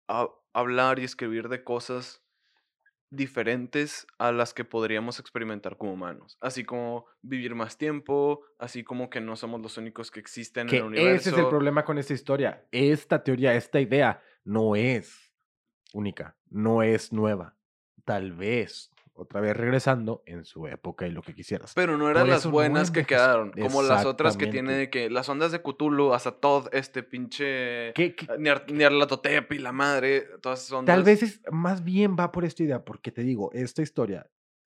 ha- 0.08 0.28
hablar 0.52 0.98
y 0.98 1.04
escribir 1.04 1.48
de 1.48 1.62
cosas 1.64 2.24
diferentes 3.10 4.06
a 4.18 4.32
las 4.32 4.52
que 4.52 4.64
podríamos 4.64 5.18
experimentar 5.18 5.76
como 5.76 5.92
humanos. 5.92 6.36
Así 6.40 6.64
como 6.64 7.06
vivir 7.22 7.54
más 7.54 7.78
tiempo, 7.78 8.42
así 8.58 8.84
como 8.84 9.08
que 9.10 9.20
no 9.20 9.36
somos 9.36 9.60
los 9.60 9.78
únicos 9.78 10.10
que 10.10 10.20
existen 10.20 10.66
Que 10.66 10.76
en 10.76 10.82
el 10.82 10.88
universo. 10.88 11.30
ese 11.30 11.30
es 11.30 11.38
el 11.38 11.48
problema 11.48 11.84
con 11.84 11.98
esta 11.98 12.12
historia. 12.14 12.66
Esta 12.70 13.22
teoría, 13.22 13.54
esta 13.54 13.80
idea 13.80 14.22
no 14.44 14.76
es 14.76 15.32
única, 15.92 16.36
no 16.50 16.82
es 16.82 17.12
nueva. 17.12 17.56
Tal 18.04 18.32
vez, 18.32 18.90
otra 19.18 19.40
vez 19.40 19.56
regresando 19.56 20.22
en 20.26 20.44
su 20.44 20.66
época 20.66 21.06
y 21.06 21.10
lo 21.10 21.22
que 21.22 21.34
quisieras. 21.34 21.72
Pero 21.74 21.98
no 21.98 22.08
eran 22.08 22.22
Por 22.22 22.28
las 22.30 22.44
no 22.46 22.50
buenas 22.52 22.84
es 22.84 22.90
que 22.92 23.04
quedaron, 23.04 23.52
como 23.52 23.82
las 23.82 24.04
otras 24.06 24.36
que 24.36 24.46
tiene 24.46 24.90
que 24.90 25.10
las 25.10 25.28
ondas 25.28 25.52
de 25.52 25.60
Cthulhu, 25.60 26.12
hasta 26.14 26.32
todo 26.32 26.70
este 26.72 27.02
pinche 27.02 27.92
¿Qué- 27.94 28.14
qué- 28.14 28.26
Niar- 28.38 28.70
Nyarlathotep 28.72 29.52
y 29.52 29.58
la 29.58 29.72
madre, 29.72 30.26
todas 30.40 30.60
esas 30.60 30.72
ondas. 30.72 30.94
Tal 30.94 31.04
vez 31.04 31.22
es 31.22 31.42
más 31.50 31.84
bien 31.84 32.16
va 32.18 32.32
por 32.32 32.44
esta 32.44 32.62
idea, 32.62 32.84
porque 32.84 33.10
te 33.10 33.22
digo, 33.22 33.50
esta 33.52 33.82
historia 33.82 34.30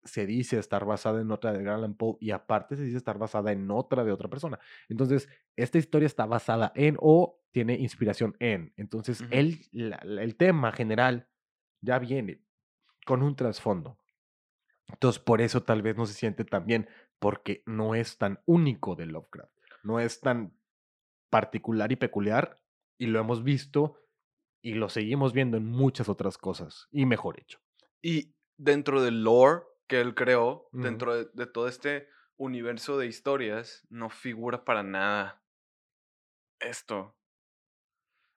se 0.03 0.25
dice 0.25 0.57
estar 0.57 0.83
basada 0.85 1.21
en 1.21 1.29
otra 1.29 1.51
de 1.53 1.59
Edgar 1.59 1.75
Allan 1.75 1.93
Poe 1.93 2.17
y 2.19 2.31
aparte 2.31 2.75
se 2.75 2.81
dice 2.83 2.97
estar 2.97 3.19
basada 3.19 3.51
en 3.51 3.69
otra 3.69 4.03
de 4.03 4.11
otra 4.11 4.29
persona. 4.29 4.59
Entonces, 4.89 5.29
esta 5.55 5.77
historia 5.77 6.07
está 6.07 6.25
basada 6.25 6.71
en 6.75 6.97
o 6.99 7.39
tiene 7.51 7.75
inspiración 7.75 8.35
en. 8.39 8.73
Entonces, 8.77 9.21
Ujú. 9.21 9.29
el, 9.31 9.59
la- 9.71 10.01
la- 10.03 10.23
el 10.23 10.35
tema 10.37 10.71
general 10.71 11.27
ya 11.81 11.99
viene 11.99 12.41
con 13.05 13.21
un 13.21 13.35
trasfondo. 13.35 13.99
Entonces, 14.91 15.21
por 15.21 15.41
eso 15.41 15.63
tal 15.63 15.81
vez 15.81 15.97
no 15.97 16.05
se 16.05 16.13
siente 16.13 16.45
tan 16.45 16.65
bien, 16.65 16.89
porque 17.19 17.63
no 17.65 17.95
es 17.95 18.17
tan 18.17 18.41
único 18.45 18.95
de 18.95 19.05
Lovecraft, 19.05 19.53
no 19.83 19.99
es 19.99 20.19
tan 20.19 20.57
particular 21.29 21.91
y 21.91 21.95
peculiar, 21.95 22.59
y 22.97 23.07
lo 23.07 23.19
hemos 23.19 23.43
visto 23.43 23.97
y 24.63 24.73
lo 24.73 24.89
seguimos 24.89 25.33
viendo 25.33 25.57
en 25.57 25.65
muchas 25.65 26.09
otras 26.09 26.37
cosas, 26.37 26.87
y 26.91 27.05
mejor 27.05 27.39
hecho. 27.39 27.59
Y 28.01 28.35
dentro 28.57 29.01
del 29.01 29.23
lore 29.23 29.63
que 29.87 30.01
él 30.01 30.13
creó, 30.13 30.69
dentro 30.71 31.15
de, 31.15 31.29
de 31.33 31.47
todo 31.47 31.67
este 31.67 32.07
universo 32.37 32.97
de 32.97 33.07
historias, 33.07 33.85
no 33.89 34.09
figura 34.09 34.63
para 34.63 34.83
nada 34.83 35.41
esto. 36.61 37.15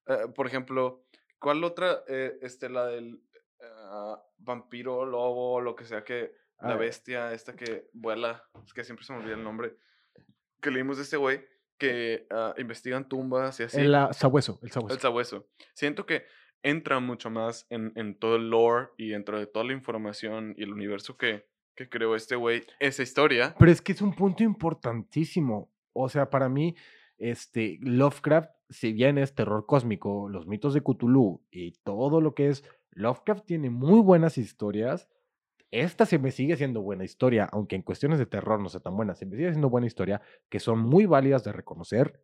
Eh, 0.06 0.28
por 0.34 0.46
ejemplo, 0.46 1.06
¿cuál 1.38 1.62
otra? 1.64 2.04
Eh, 2.08 2.38
este, 2.42 2.68
la 2.68 2.86
del 2.86 3.22
ah, 3.62 4.22
vampiro, 4.38 5.04
lobo, 5.04 5.60
lo 5.60 5.76
que 5.76 5.84
sea 5.84 6.04
que. 6.04 6.32
La 6.64 6.74
Ah, 6.74 6.76
bestia, 6.76 7.32
esta 7.32 7.54
que 7.54 7.88
vuela, 7.92 8.42
es 8.64 8.72
que 8.72 8.84
siempre 8.84 9.04
se 9.04 9.12
me 9.12 9.18
olvida 9.20 9.34
el 9.34 9.44
nombre. 9.44 9.76
Que 10.60 10.70
leímos 10.70 10.96
de 10.96 11.02
este 11.02 11.16
güey 11.16 11.44
que 11.78 12.26
ah, 12.30 12.54
investigan 12.58 13.08
tumbas 13.08 13.60
y 13.60 13.64
así. 13.64 13.80
El 13.80 13.94
ah, 13.94 14.12
sabueso, 14.12 14.58
el 14.62 14.68
El 14.68 14.72
sabueso. 14.72 14.98
sabueso. 15.00 15.46
Siento 15.74 16.06
que 16.06 16.24
entra 16.62 17.00
mucho 17.00 17.28
más 17.30 17.66
en, 17.68 17.92
en 17.96 18.18
todo 18.18 18.36
el 18.36 18.48
lore 18.48 18.88
y 18.96 19.10
dentro 19.10 19.38
de 19.38 19.46
toda 19.46 19.64
la 19.66 19.72
información 19.74 20.54
y 20.56 20.62
el 20.62 20.72
universo 20.72 21.16
que, 21.18 21.46
que 21.74 21.88
creó 21.88 22.14
este 22.16 22.36
güey, 22.36 22.64
esa 22.80 23.02
historia. 23.02 23.54
Pero 23.58 23.70
es 23.70 23.82
que 23.82 23.92
es 23.92 24.00
un 24.00 24.14
punto 24.14 24.42
importantísimo. 24.44 25.70
O 25.92 26.08
sea, 26.08 26.30
para 26.30 26.48
mí, 26.48 26.74
este, 27.18 27.78
Lovecraft, 27.82 28.50
si 28.70 28.92
bien 28.92 29.18
es 29.18 29.34
terror 29.34 29.66
cósmico, 29.66 30.28
los 30.28 30.46
mitos 30.46 30.72
de 30.74 30.82
Cthulhu 30.82 31.42
y 31.50 31.72
todo 31.84 32.20
lo 32.20 32.34
que 32.34 32.48
es, 32.48 32.64
Lovecraft 32.92 33.44
tiene 33.44 33.70
muy 33.70 34.00
buenas 34.00 34.38
historias. 34.38 35.08
Esta 35.74 36.06
se 36.06 36.20
me 36.20 36.30
sigue 36.30 36.56
siendo 36.56 36.82
buena 36.82 37.02
historia, 37.02 37.48
aunque 37.50 37.74
en 37.74 37.82
cuestiones 37.82 38.20
de 38.20 38.26
terror 38.26 38.60
no 38.60 38.68
sea 38.68 38.78
tan 38.80 38.96
buena, 38.96 39.16
se 39.16 39.26
me 39.26 39.34
sigue 39.36 39.50
siendo 39.50 39.68
buena 39.68 39.88
historia, 39.88 40.22
que 40.48 40.60
son 40.60 40.78
muy 40.78 41.04
válidas 41.04 41.42
de 41.42 41.50
reconocer 41.52 42.22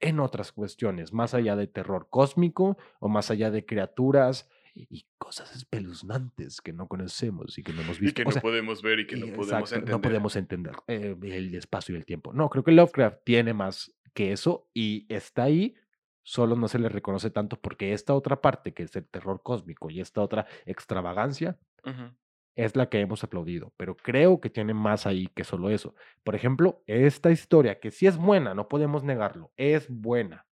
en 0.00 0.20
otras 0.20 0.52
cuestiones, 0.52 1.12
más 1.12 1.34
allá 1.34 1.54
de 1.54 1.66
terror 1.66 2.08
cósmico 2.08 2.78
o 2.98 3.08
más 3.10 3.30
allá 3.30 3.50
de 3.50 3.66
criaturas 3.66 4.48
y 4.74 5.06
cosas 5.18 5.54
espeluznantes 5.54 6.62
que 6.62 6.72
no 6.72 6.88
conocemos 6.88 7.58
y 7.58 7.62
que 7.62 7.72
no 7.74 7.82
hemos 7.82 7.98
Y 7.98 8.02
visto. 8.02 8.22
que 8.22 8.22
O 8.22 8.28
no 8.28 8.32
sea, 8.32 8.42
podemos 8.42 8.80
ver 8.80 9.00
y 9.00 9.06
que 9.06 9.16
no 9.16 9.26
y- 9.26 9.30
podemos 9.32 9.44
exacto, 9.44 9.74
entender. 9.74 9.94
no 9.94 10.00
podemos 10.00 10.36
entender 10.36 10.76
eh, 10.86 11.16
el 11.22 11.54
espacio 11.54 11.94
y 11.94 11.98
el 11.98 12.06
tiempo. 12.06 12.32
No, 12.32 12.48
creo 12.48 12.64
que 12.64 12.72
Lovecraft 12.72 13.18
tiene 13.24 13.52
más 13.52 13.92
que 14.14 14.32
eso 14.32 14.70
y 14.72 15.06
está 15.14 15.42
ahí, 15.44 15.74
solo 16.22 16.56
no 16.56 16.68
se 16.68 16.78
le 16.78 16.88
reconoce 16.88 17.28
tanto 17.30 17.60
porque 17.60 17.92
esta 17.92 18.14
otra 18.14 18.40
parte, 18.40 18.72
que 18.72 18.84
es 18.84 18.96
el 18.96 19.06
terror 19.06 19.42
cósmico 19.42 19.90
y 19.90 20.00
esta 20.00 20.22
otra 20.22 20.46
extravagancia, 20.64 21.58
Ujú. 21.84 22.14
Es 22.56 22.74
la 22.74 22.88
que 22.88 22.98
hemos 23.00 23.22
aplaudido, 23.22 23.72
pero 23.76 23.96
creo 23.96 24.40
que 24.40 24.50
tiene 24.50 24.74
más 24.74 25.06
ahí 25.06 25.28
que 25.28 25.44
solo 25.44 25.70
eso. 25.70 25.94
Por 26.24 26.34
ejemplo, 26.34 26.82
esta 26.86 27.30
historia, 27.30 27.78
que 27.78 27.90
sí 27.90 28.06
es 28.06 28.16
buena, 28.16 28.54
no 28.54 28.66
podemos 28.68 29.04
negarlo, 29.04 29.52
es 29.56 29.86
buena. 29.88 30.46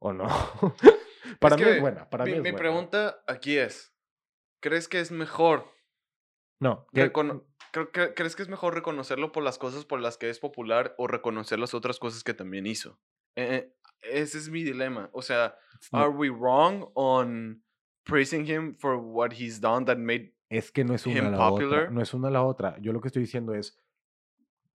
¿O 0.00 0.12
no? 0.12 0.26
para 1.40 1.56
Es 1.56 1.62
mí 1.62 1.68
es 1.68 1.80
buena, 1.80 2.08
para 2.10 2.24
mi, 2.24 2.32
mí 2.32 2.36
es 2.38 2.42
mi 2.42 2.50
buena. 2.50 2.58
pregunta 2.58 3.22
aquí 3.26 3.56
es, 3.56 3.94
¿crees 4.60 4.88
que 4.88 5.00
es 5.00 5.10
mejor 5.10 5.64
No, 6.60 6.86
que- 6.92 7.10
¿Crees 8.14 8.34
que 8.34 8.42
es 8.42 8.48
mejor 8.48 8.74
reconocerlo 8.74 9.30
por 9.30 9.42
las 9.44 9.58
cosas 9.58 9.84
por 9.84 10.00
las 10.00 10.16
que 10.16 10.30
es 10.30 10.40
popular 10.40 10.94
o 10.98 11.06
reconocer 11.06 11.58
las 11.58 11.74
otras 11.74 11.98
cosas 11.98 12.24
que 12.24 12.32
también 12.34 12.66
hizo? 12.66 12.98
Eh, 13.36 13.54
eh, 13.54 13.74
ese 14.02 14.38
es 14.38 14.48
mi 14.48 14.62
dilema. 14.64 15.10
O 15.12 15.20
sea, 15.22 15.54
¿are 15.92 16.08
we 16.08 16.30
wrong 16.30 16.90
on 16.94 17.62
praising 18.04 18.46
him 18.48 18.74
for 18.74 18.96
what 18.96 19.32
he's 19.32 19.60
done 19.60 19.84
that 19.84 19.98
made... 19.98 20.32
es 20.50 20.70
que 20.72 20.84
no 20.84 20.94
es 20.94 21.06
una 21.06 21.28
a 21.28 21.30
la 21.30 21.50
otra, 21.50 21.90
no 21.90 22.00
es 22.02 22.14
una 22.14 22.28
a 22.28 22.30
la 22.30 22.42
otra. 22.44 22.78
Yo 22.80 22.92
lo 22.92 23.00
que 23.00 23.08
estoy 23.08 23.22
diciendo 23.22 23.54
es, 23.54 23.78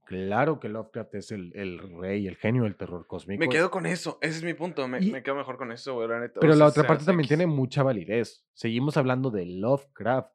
claro 0.06 0.60
que 0.60 0.70
Lovecraft 0.70 1.16
es 1.16 1.32
el, 1.32 1.52
el 1.56 1.80
rey, 2.00 2.28
el 2.28 2.36
genio 2.38 2.64
del 2.64 2.76
terror 2.76 3.08
cósmico. 3.08 3.40
Me 3.40 3.50
quedo 3.50 3.72
con 3.72 3.86
eso, 3.86 4.18
ese 4.22 4.38
es 4.38 4.44
mi 4.44 4.54
punto. 4.54 4.88
Me, 4.88 5.00
Y- 5.02 5.12
me 5.12 5.24
quedo 5.24 5.36
mejor 5.36 5.58
con 5.58 5.72
eso, 5.72 5.94
güey, 5.96 6.08
la 6.08 6.20
neta. 6.20 6.40
o 6.40 6.42
Pero 6.42 6.56
la 6.56 6.66
otra 6.68 6.86
parte 6.86 7.06
también 7.06 7.26
X. 7.26 7.30
tiene 7.30 7.48
mucha 7.48 7.84
validez. 7.84 8.46
Seguimos 8.54 8.98
hablando 8.98 9.32
de 9.32 9.46
Lovecraft, 9.46 10.32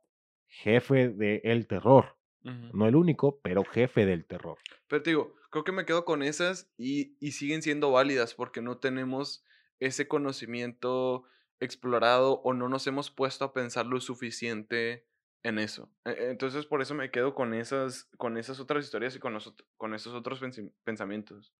jefe 0.47 1.11
del 1.11 1.67
terror. 1.67 2.17
Ujú. 2.45 2.77
No 2.77 2.87
el 2.89 2.97
único, 2.97 3.41
pero 3.41 3.65
jefe 3.65 4.07
del 4.07 4.25
terror. 4.25 4.59
Pero 4.89 5.03
te 5.03 5.11
digo, 5.11 5.35
creo 5.51 5.65
que 5.65 5.73
me 5.73 5.85
quedo 5.85 6.05
con 6.05 6.23
esas 6.23 6.71
y, 6.79 7.17
y 7.21 7.33
siguen 7.33 7.63
siendo 7.63 7.91
válidas 7.91 8.35
porque 8.35 8.63
no 8.63 8.79
tenemos 8.79 9.45
ese 9.81 10.09
conocimiento 10.09 11.25
explorado 11.61 12.41
o 12.43 12.55
no 12.55 12.69
nos 12.69 12.87
hemos 12.87 13.11
puesto 13.11 13.45
a 13.45 13.53
pensar 13.53 13.87
lo 13.87 14.01
suficiente 14.01 15.05
en 15.43 15.59
eso. 15.59 15.91
E- 16.05 16.31
Entonces 16.31 16.67
por 16.67 16.83
eso 16.83 16.95
me 16.95 17.11
quedo 17.11 17.35
con 17.35 17.55
esas, 17.55 18.09
con 18.17 18.37
esas 18.39 18.61
otras 18.61 18.85
historias 18.85 19.17
y 19.17 19.19
con, 19.19 19.33
los 19.35 19.55
con 19.77 19.95
esos 19.95 20.15
otros 20.15 20.41
pensamientos. 20.85 21.53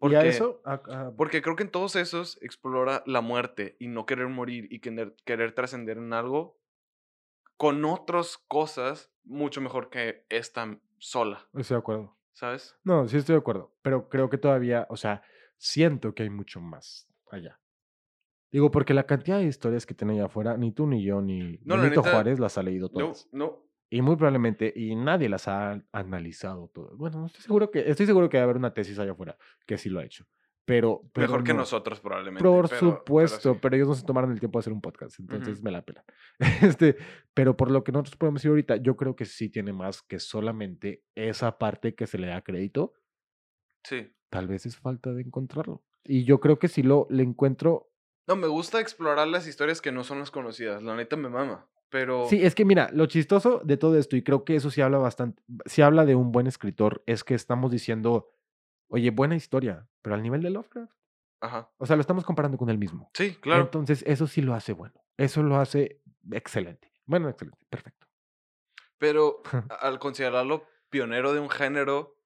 y 0.00 0.14
a 0.14 0.20
Porque, 0.20 0.28
eso, 0.28 0.60
a- 0.64 0.74
a- 0.74 1.12
porque 1.16 1.42
creo 1.42 1.56
que 1.56 1.62
en 1.64 1.70
todos 1.70 1.96
esos 1.96 2.40
explora 2.42 3.02
la 3.06 3.20
muerte 3.20 3.76
y 3.78 3.88
no 3.88 4.06
querer 4.06 4.28
morir 4.28 4.66
y 4.70 4.80
querer, 4.80 5.14
querer 5.24 5.54
trascender 5.54 5.98
en 5.98 6.12
algo 6.12 6.58
con 7.56 7.84
otras 7.84 8.38
cosas 8.48 9.12
mucho 9.24 9.60
mejor 9.60 9.88
que 9.90 10.26
esta 10.28 10.80
sola, 10.98 11.48
estoy 11.54 11.76
de 11.76 11.78
acuerdo. 11.78 12.18
¿sabes? 12.32 12.76
No, 12.84 13.06
sí 13.08 13.18
estoy 13.18 13.34
de 13.34 13.38
acuerdo. 13.40 13.72
Pero 13.82 14.08
creo 14.08 14.28
que 14.28 14.38
todavía, 14.38 14.86
o 14.90 14.96
sea, 14.96 15.22
siento 15.58 16.14
que 16.14 16.24
hay 16.24 16.30
mucho 16.30 16.60
más 16.60 17.08
allá. 17.30 17.60
Digo, 18.52 18.70
porque 18.70 18.92
la 18.94 19.04
cantidad 19.06 19.38
de 19.38 19.46
historias 19.46 19.86
que 19.86 19.94
tiene 19.94 20.12
allá 20.12 20.26
afuera, 20.26 20.56
ni 20.58 20.72
tú, 20.72 20.86
ni 20.86 21.02
yo, 21.02 21.20
ni 21.22 21.58
No, 21.64 21.76
la 21.76 21.82
Benito 21.84 22.02
neta, 22.02 22.12
Juárez 22.12 22.38
las 22.38 22.58
ha 22.58 22.62
leído 22.62 22.88
No, 22.92 23.00
todas. 23.06 23.28
no. 23.32 23.64
Y 23.90 24.00
muy 24.02 24.16
probablemente, 24.16 24.72
y 24.74 24.94
nadie 24.94 25.28
las 25.28 25.48
ha 25.48 25.82
analizado 25.92 26.68
todas. 26.68 26.96
Bueno, 26.96 27.20
no 27.20 27.26
estoy 27.26 27.42
seguro 27.42 27.70
que, 27.70 27.88
estoy 27.90 28.06
seguro 28.06 28.28
que 28.28 28.36
va 28.38 28.42
a 28.42 28.44
haber 28.44 28.56
una 28.56 28.72
tesis 28.74 28.98
allá 28.98 29.12
afuera 29.12 29.36
que 29.66 29.76
sí 29.78 29.88
lo 29.90 30.00
ha 30.00 30.04
hecho. 30.04 30.26
Pero, 30.64 31.02
pero 31.12 31.26
Mejor 31.26 31.44
que 31.44 31.52
no. 31.52 31.58
nosotros 31.60 31.98
probablemente. 32.00 32.42
Por 32.48 32.68
pero- 32.68 32.78
supuesto, 32.80 33.50
pero 33.54 33.60
pero, 33.60 33.72
sí. 33.72 33.76
ellos 33.76 33.88
no 33.88 33.94
se 33.96 34.06
tomaron 34.06 34.30
el 34.32 34.38
tiempo 34.38 34.58
de 34.58 34.60
hacer 34.60 34.72
un 34.72 34.80
podcast, 34.80 35.18
entonces 35.18 35.56
Ujú. 35.56 35.64
me 35.64 35.70
la 35.72 35.82
pelan. 35.84 36.04
Este, 36.78 36.96
pero 37.34 37.56
por 37.56 37.70
lo 37.70 37.82
que 37.84 37.90
nosotros 37.92 38.16
podemos 38.16 38.40
decir 38.40 38.50
ahorita, 38.50 38.76
yo 38.76 38.96
creo 38.96 39.16
que 39.16 39.24
sí 39.24 39.48
tiene 39.48 39.72
más 39.72 40.02
que 40.02 40.18
solamente 40.20 41.02
esa 41.16 41.58
parte 41.58 41.94
que 41.94 42.06
se 42.06 42.16
le 42.18 42.28
da 42.28 42.42
crédito. 42.42 42.94
Sí. 43.84 44.14
Tal 44.30 44.46
vez 44.46 44.64
es 44.66 44.76
falta 44.76 45.12
de 45.12 45.22
encontrarlo. 45.22 45.82
Y 46.04 46.24
yo 46.24 46.38
creo 46.40 46.58
que 46.58 46.68
si 46.68 46.82
lo 46.82 47.06
le 47.10 47.22
encuentro. 47.24 47.88
No, 48.26 48.36
me 48.36 48.46
gusta 48.46 48.80
explorar 48.80 49.26
las 49.28 49.46
historias 49.46 49.80
que 49.80 49.92
no 49.92 50.04
son 50.04 50.18
las 50.20 50.30
conocidas. 50.30 50.82
La 50.82 50.94
neta 50.94 51.16
me 51.16 51.28
mama. 51.28 51.68
Pero. 51.88 52.26
Sí, 52.28 52.42
es 52.42 52.54
que 52.54 52.64
mira, 52.64 52.88
lo 52.92 53.06
chistoso 53.06 53.60
de 53.64 53.76
todo 53.76 53.98
esto, 53.98 54.16
y 54.16 54.22
creo 54.22 54.44
que 54.44 54.56
eso 54.56 54.70
sí 54.70 54.80
habla 54.80 54.98
bastante, 54.98 55.42
sí 55.66 55.82
habla 55.82 56.04
de 56.06 56.14
un 56.14 56.32
buen 56.32 56.46
escritor, 56.46 57.02
es 57.06 57.22
que 57.24 57.34
estamos 57.34 57.70
diciendo, 57.70 58.30
oye, 58.88 59.10
buena 59.10 59.36
historia, 59.36 59.88
pero 60.00 60.14
al 60.14 60.22
nivel 60.22 60.40
de 60.42 60.50
Lovecraft. 60.50 60.92
Ajá. 61.40 61.70
O 61.78 61.84
sea, 61.86 61.96
lo 61.96 62.00
estamos 62.00 62.24
comparando 62.24 62.56
con 62.56 62.70
él 62.70 62.78
mismo. 62.78 63.10
Sí, 63.14 63.34
claro. 63.40 63.62
Entonces, 63.62 64.04
eso 64.06 64.26
sí 64.26 64.40
lo 64.40 64.54
hace 64.54 64.72
bueno. 64.72 64.94
Eso 65.16 65.42
lo 65.42 65.56
hace 65.56 66.00
excelente. 66.30 66.92
Bueno, 67.04 67.28
excelente, 67.28 67.66
perfecto. 67.68 68.06
Pero 68.98 69.42
al 69.80 69.98
considerarlo 69.98 70.64
pionero 70.88 71.34
de 71.34 71.40
un 71.40 71.50
género, 71.50 72.16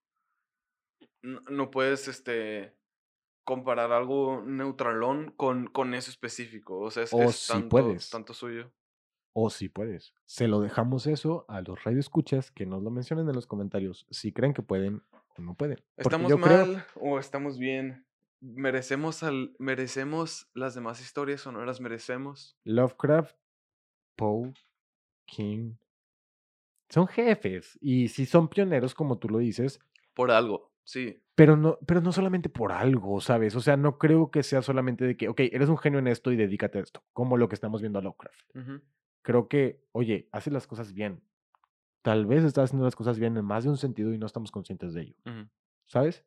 n- 1.22 1.40
no 1.48 1.70
puedes 1.70 2.08
este 2.08 2.75
comparar 3.46 3.92
algo 3.92 4.42
neutralón 4.44 5.32
con, 5.36 5.68
con 5.68 5.94
eso 5.94 6.10
específico. 6.10 6.78
O 6.80 6.90
sea, 6.90 7.04
es, 7.04 7.14
O 7.14 7.22
es 7.22 7.46
tanto, 7.46 7.68
puedes. 7.70 8.10
tanto 8.10 8.34
suyo. 8.34 8.70
O 9.32 9.48
si 9.48 9.68
puedes. 9.70 10.12
Se 10.26 10.48
lo 10.48 10.60
dejamos 10.60 11.06
eso 11.06 11.44
a 11.48 11.60
los 11.62 11.82
radioescuchas 11.84 12.50
que 12.50 12.66
nos 12.66 12.82
lo 12.82 12.90
mencionen 12.90 13.28
en 13.28 13.34
los 13.34 13.46
comentarios 13.46 14.06
si 14.10 14.32
creen 14.32 14.52
que 14.52 14.62
pueden 14.62 15.02
o 15.38 15.42
no 15.42 15.54
pueden. 15.54 15.82
¿Estamos 15.96 16.26
creo- 16.34 16.38
mal 16.38 16.84
o 16.96 17.18
estamos 17.18 17.56
bien? 17.58 18.04
¿Merecemos, 18.40 19.22
al, 19.22 19.54
¿Merecemos 19.58 20.50
las 20.52 20.74
demás 20.74 21.00
historias 21.00 21.46
o 21.46 21.52
no 21.52 21.64
las 21.64 21.80
merecemos? 21.80 22.58
Lovecraft, 22.64 23.36
Poe, 24.16 24.52
King. 25.26 25.74
Son 26.88 27.06
jefes. 27.06 27.78
Y 27.80 28.08
si 28.08 28.26
son 28.26 28.48
pioneros, 28.48 28.94
como 28.94 29.18
tú 29.18 29.28
lo 29.28 29.38
dices, 29.38 29.80
Por 30.14 30.30
algo, 30.30 30.72
sí. 30.84 31.22
Pero 31.36 31.56
no, 31.56 31.78
pero 31.86 32.00
no 32.00 32.10
solamente 32.12 32.48
por 32.48 32.72
algo, 32.72 33.20
¿sabes? 33.20 33.54
O 33.54 33.60
sea, 33.60 33.76
no 33.76 33.98
creo 33.98 34.30
que 34.30 34.42
sea 34.42 34.62
solamente 34.62 35.04
de 35.04 35.16
que, 35.16 35.28
ok, 35.28 35.38
eres 35.52 35.68
un 35.68 35.78
genio 35.78 35.98
en 36.00 36.08
esto 36.08 36.32
y 36.32 36.36
dedícate 36.36 36.78
a 36.78 36.82
esto, 36.82 37.04
como 37.12 37.36
lo 37.36 37.48
que 37.48 37.54
estamos 37.54 37.80
viendo 37.82 37.98
a 37.98 38.02
Lovecraft. 38.02 38.40
Creo 39.22 39.46
que, 39.48 39.84
oye, 39.92 40.28
haces 40.32 40.52
las 40.52 40.66
cosas 40.66 40.92
bien. 40.94 41.22
Tal 42.02 42.24
vez 42.26 42.42
estás 42.42 42.64
haciendo 42.64 42.84
las 42.84 42.96
cosas 42.96 43.18
bien 43.18 43.36
en 43.36 43.44
más 43.44 43.64
de 43.64 43.70
un 43.70 43.76
sentido 43.76 44.12
y 44.12 44.18
no 44.18 44.26
estamos 44.26 44.50
conscientes 44.50 44.94
de 44.94 45.02
ello. 45.02 45.16
¿sabes? 45.84 46.24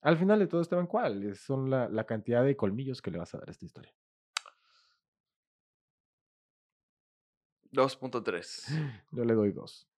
Al 0.00 0.16
final 0.16 0.38
de 0.38 0.46
todo, 0.46 0.60
Esteban, 0.60 0.86
¿cuál? 0.86 1.34
Son 1.36 1.68
la, 1.70 1.88
la 1.88 2.04
cantidad 2.04 2.42
de 2.44 2.56
colmillos 2.56 3.02
que 3.02 3.10
le 3.10 3.18
vas 3.18 3.34
a 3.34 3.38
dar 3.38 3.48
a 3.48 3.50
esta 3.52 3.64
historia. 3.64 3.92
2.3. 7.72 9.02
Yo 9.12 9.24
le 9.24 9.34
doy 9.34 9.52
dos. 9.52 9.88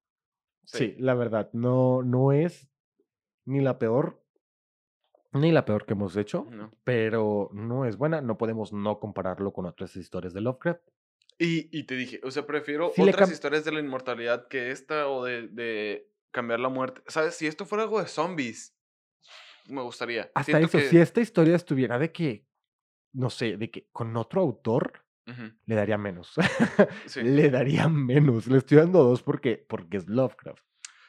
Sí, 0.65 0.77
Sí. 0.77 0.95
la 0.99 1.13
verdad, 1.15 1.49
no, 1.53 2.03
no 2.03 2.31
es 2.31 2.69
ni 3.45 3.61
la 3.61 3.79
peor, 3.79 4.20
ni 5.33 5.51
la 5.51 5.65
peor 5.65 5.85
que 5.85 5.93
hemos 5.93 6.15
hecho, 6.17 6.45
No. 6.49 6.71
pero 6.83 7.49
no 7.53 7.85
es 7.85 7.97
buena. 7.97 8.21
No 8.21 8.37
podemos 8.37 8.73
no 8.73 8.99
compararlo 8.99 9.53
con 9.53 9.65
otras 9.65 9.95
historias 9.95 10.33
de 10.33 10.41
Lovecraft. 10.41 10.81
Y, 11.37 11.69
y 11.77 11.83
te 11.85 11.95
dije, 11.95 12.19
o 12.23 12.29
sea, 12.31 12.45
prefiero 12.45 12.91
Sí 12.95 13.01
otras 13.01 13.31
historias 13.31 13.65
de 13.65 13.71
la 13.71 13.79
inmortalidad 13.79 14.47
que 14.47 14.71
esta 14.71 15.07
o 15.07 15.23
de, 15.23 15.47
de 15.47 16.09
cambiar 16.31 16.59
la 16.59 16.69
muerte. 16.69 17.01
¿Sabes? 17.07 17.35
Si 17.35 17.47
esto 17.47 17.65
fuera 17.65 17.83
algo 17.83 17.99
de 18.01 18.07
zombies, 18.07 18.75
me 19.67 19.81
gustaría. 19.81 20.29
Hasta 20.35 20.43
Siento 20.57 20.67
eso, 20.67 20.77
que- 20.77 20.89
si 20.89 20.97
esta 20.99 21.21
historia 21.21 21.55
estuviera 21.55 21.97
de 21.97 22.11
que, 22.11 22.45
no 23.13 23.29
sé, 23.29 23.57
de 23.57 23.71
que 23.71 23.87
con 23.91 24.15
otro 24.17 24.41
autor, 24.41 25.03
le 25.65 25.75
daría 25.75 25.97
menos. 25.97 26.33
Sí. 27.05 27.21
Le 27.23 27.49
daría 27.49 27.87
menos. 27.87 28.47
Le 28.47 28.57
estoy 28.57 28.79
dando 28.79 29.01
dos 29.03 29.23
porque, 29.23 29.65
porque 29.67 29.95
es 29.97 30.07
Lovecraft. 30.09 30.61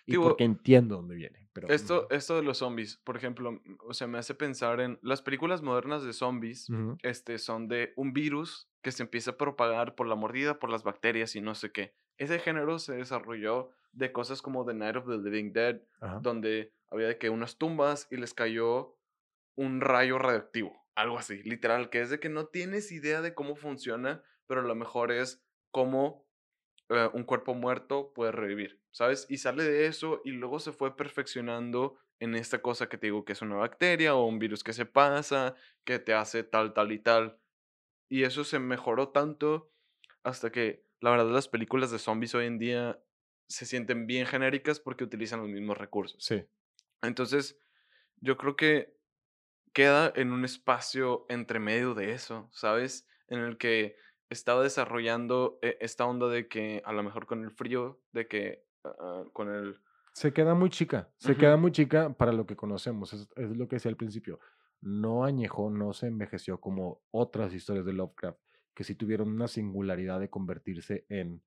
Y 0.07 0.12
Digo, 0.12 0.24
porque 0.24 0.44
entiendo 0.44 0.96
dónde 0.96 1.14
viene. 1.14 1.48
Pero, 1.53 1.68
Esto, 1.68 2.07
mm, 2.11 2.14
esto 2.14 2.36
de 2.36 2.42
los 2.42 2.59
zombies, 2.59 2.96
por 2.96 3.16
ejemplo, 3.16 3.61
o 3.86 3.94
sea, 3.94 4.07
me 4.07 4.18
hace 4.18 4.34
pensar 4.34 4.80
en 4.80 4.98
las 5.03 5.22
películas 5.22 5.62
modernas 5.62 6.03
de 6.03 6.12
zombies, 6.12 6.68
ujú, 6.70 6.96
este, 7.03 7.38
son 7.38 7.68
de 7.68 7.92
un 7.96 8.12
virus 8.12 8.68
que 8.82 8.90
se 8.90 9.03
empieza 9.03 9.32
a 9.32 9.36
propagar 9.36 9.94
por 9.94 10.07
la 10.07 10.14
mordida, 10.16 10.59
por 10.59 10.70
las 10.70 10.82
bacterias 10.82 11.36
y 11.36 11.40
no 11.40 11.55
sé 11.55 11.70
qué. 11.70 11.94
Ese 12.16 12.38
género 12.38 12.78
se 12.78 12.94
desarrolló 12.94 13.70
de 13.92 14.12
cosas 14.12 14.42
como 14.42 14.64
The 14.64 14.74
Night 14.74 14.96
of 14.96 15.07
the 15.07 15.18
Living 15.18 15.53
Dead, 15.53 15.82
ajá. 16.00 16.18
donde 16.20 16.72
había 16.90 17.09
de 17.09 17.18
que 17.18 17.30
unas 17.30 17.59
tumbas 17.59 18.09
y 18.11 18.16
les 18.16 18.34
cayó 18.34 18.96
un 19.57 19.80
rayo 19.80 20.18
radioactivo, 20.18 20.86
algo 20.94 21.18
así, 21.18 21.42
literal, 21.42 21.90
que 21.90 22.00
es 22.00 22.11
de 22.11 22.20
que 22.20 22.28
no 22.28 22.46
tienes 22.46 22.90
idea 22.92 23.20
de 23.20 23.34
cómo 23.34 23.57
funciona, 23.57 24.22
pero 24.46 24.62
lo 24.62 24.74
mejor 24.74 25.12
es 25.12 25.44
cómo 25.70 26.26
eh, 26.93 27.11
un 27.12 27.24
cuerpo 27.24 27.55
muerto 27.55 28.12
puede 28.14 28.32
revivir, 28.32 28.80
¿sabes? 28.90 29.26
Y 29.28 29.38
sale 29.38 29.64
de 29.64 29.86
eso 29.86 30.20
y 30.24 30.30
luego 30.32 30.59
se 30.59 30.72
fue 30.72 30.97
perfeccionando 30.97 31.99
en 32.20 32.34
esta 32.34 32.62
cosa 32.62 32.88
que 32.88 32.99
te 32.99 33.09
digo 33.09 33.24
que 33.24 33.32
es 33.32 33.43
una 33.43 33.57
bacteria 33.57 34.14
o 34.14 34.26
un 34.26 34.38
virus 34.38 34.62
que 34.62 34.72
se 34.72 34.86
pasa, 34.86 35.55
que 35.84 35.99
te 35.99 36.14
hace 36.14 36.45
tal, 36.45 36.72
tal 36.72 36.93
y 36.93 36.99
tal. 36.99 37.38
Y 38.09 38.24
eso 38.24 38.45
se 38.45 38.59
mejoró 38.59 39.09
tanto 39.09 39.72
hasta 40.22 40.53
que, 40.53 40.86
la 41.01 41.11
verdad, 41.11 41.30
las 41.30 41.49
películas 41.49 41.90
de 41.90 41.99
zombies 41.99 42.34
hoy 42.34 42.47
en 42.47 42.59
día 42.59 43.03
se 43.49 43.66
sienten 43.66 44.07
bien 44.07 44.26
genéricas 44.26 44.80
porque 44.80 45.05
utilizan 45.05 45.40
los 45.40 45.49
mismos 45.49 45.76
recursos. 45.78 46.22
Sí. 46.24 46.45
Entonces, 47.03 47.61
yo 48.20 48.36
creo 48.36 48.55
que 48.55 48.97
queda 49.72 50.12
en 50.14 50.32
un 50.32 50.45
espacio 50.45 51.26
entre 51.28 51.59
medio 51.59 51.95
de 51.95 52.12
eso, 52.12 52.49
¿sabes? 52.53 53.09
En 53.28 53.40
el 53.40 53.59
que 53.59 53.97
estaba 54.33 54.62
desarrollando 54.62 55.59
eh, 55.62 55.76
esta 55.80 56.07
onda 56.07 56.28
de 56.28 56.49
que 56.49 56.83
a 56.85 56.93
lo 56.93 57.03
mejor 57.03 57.26
con 57.26 57.45
el 57.45 57.51
frío, 57.51 58.01
de 58.12 58.26
que 58.26 58.64
ah, 58.85 58.95
ah, 59.01 59.24
con 59.33 59.55
el... 59.55 59.76
Se 60.14 60.33
queda 60.33 60.55
muy 60.55 60.68
chica, 60.68 61.11
se 61.16 61.37
queda 61.37 61.57
muy 61.57 61.72
chica 61.72 62.12
para 62.12 62.33
lo 62.33 62.45
que 62.45 62.55
conocemos, 62.57 63.14
es, 63.14 63.28
es 63.37 63.57
lo 63.57 63.66
que 63.66 63.76
decía 63.76 63.91
al 63.91 63.97
principio. 63.97 64.41
No 64.83 65.24
añejó, 65.24 65.70
no 65.70 65.95
se 65.95 66.07
envejeció 66.07 66.61
como 66.61 67.01
otras 67.11 67.55
historias 67.55 67.87
de 67.87 67.95
Lovecraft, 67.95 68.39
que 68.74 68.85
sí 68.85 68.95
tuvieron 68.95 69.28
una 69.30 69.49
singularidad 69.49 70.20
de 70.20 70.28
convertirse 70.28 71.07
en 71.09 71.43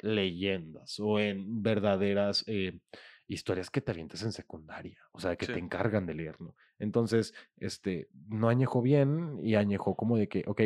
leyendas 0.00 0.98
o 1.00 1.18
en 1.18 1.62
verdaderas 1.62 2.44
eh, 2.46 2.80
historias 3.26 3.70
que 3.70 3.80
te 3.80 3.92
avientas 3.92 4.22
en 4.22 4.32
secundaria, 4.32 4.98
o 5.12 5.20
sea, 5.20 5.36
que 5.36 5.46
te 5.46 5.58
encargan 5.58 6.06
de 6.06 6.14
leer, 6.14 6.40
¿no? 6.40 6.54
Entonces, 6.78 7.34
este, 7.56 8.08
no 8.28 8.48
añejó 8.48 8.80
bien 8.80 9.38
y 9.42 9.54
añejó 9.54 9.96
como 9.96 10.16
de 10.16 10.28
que, 10.28 10.44
ok, 10.46 10.62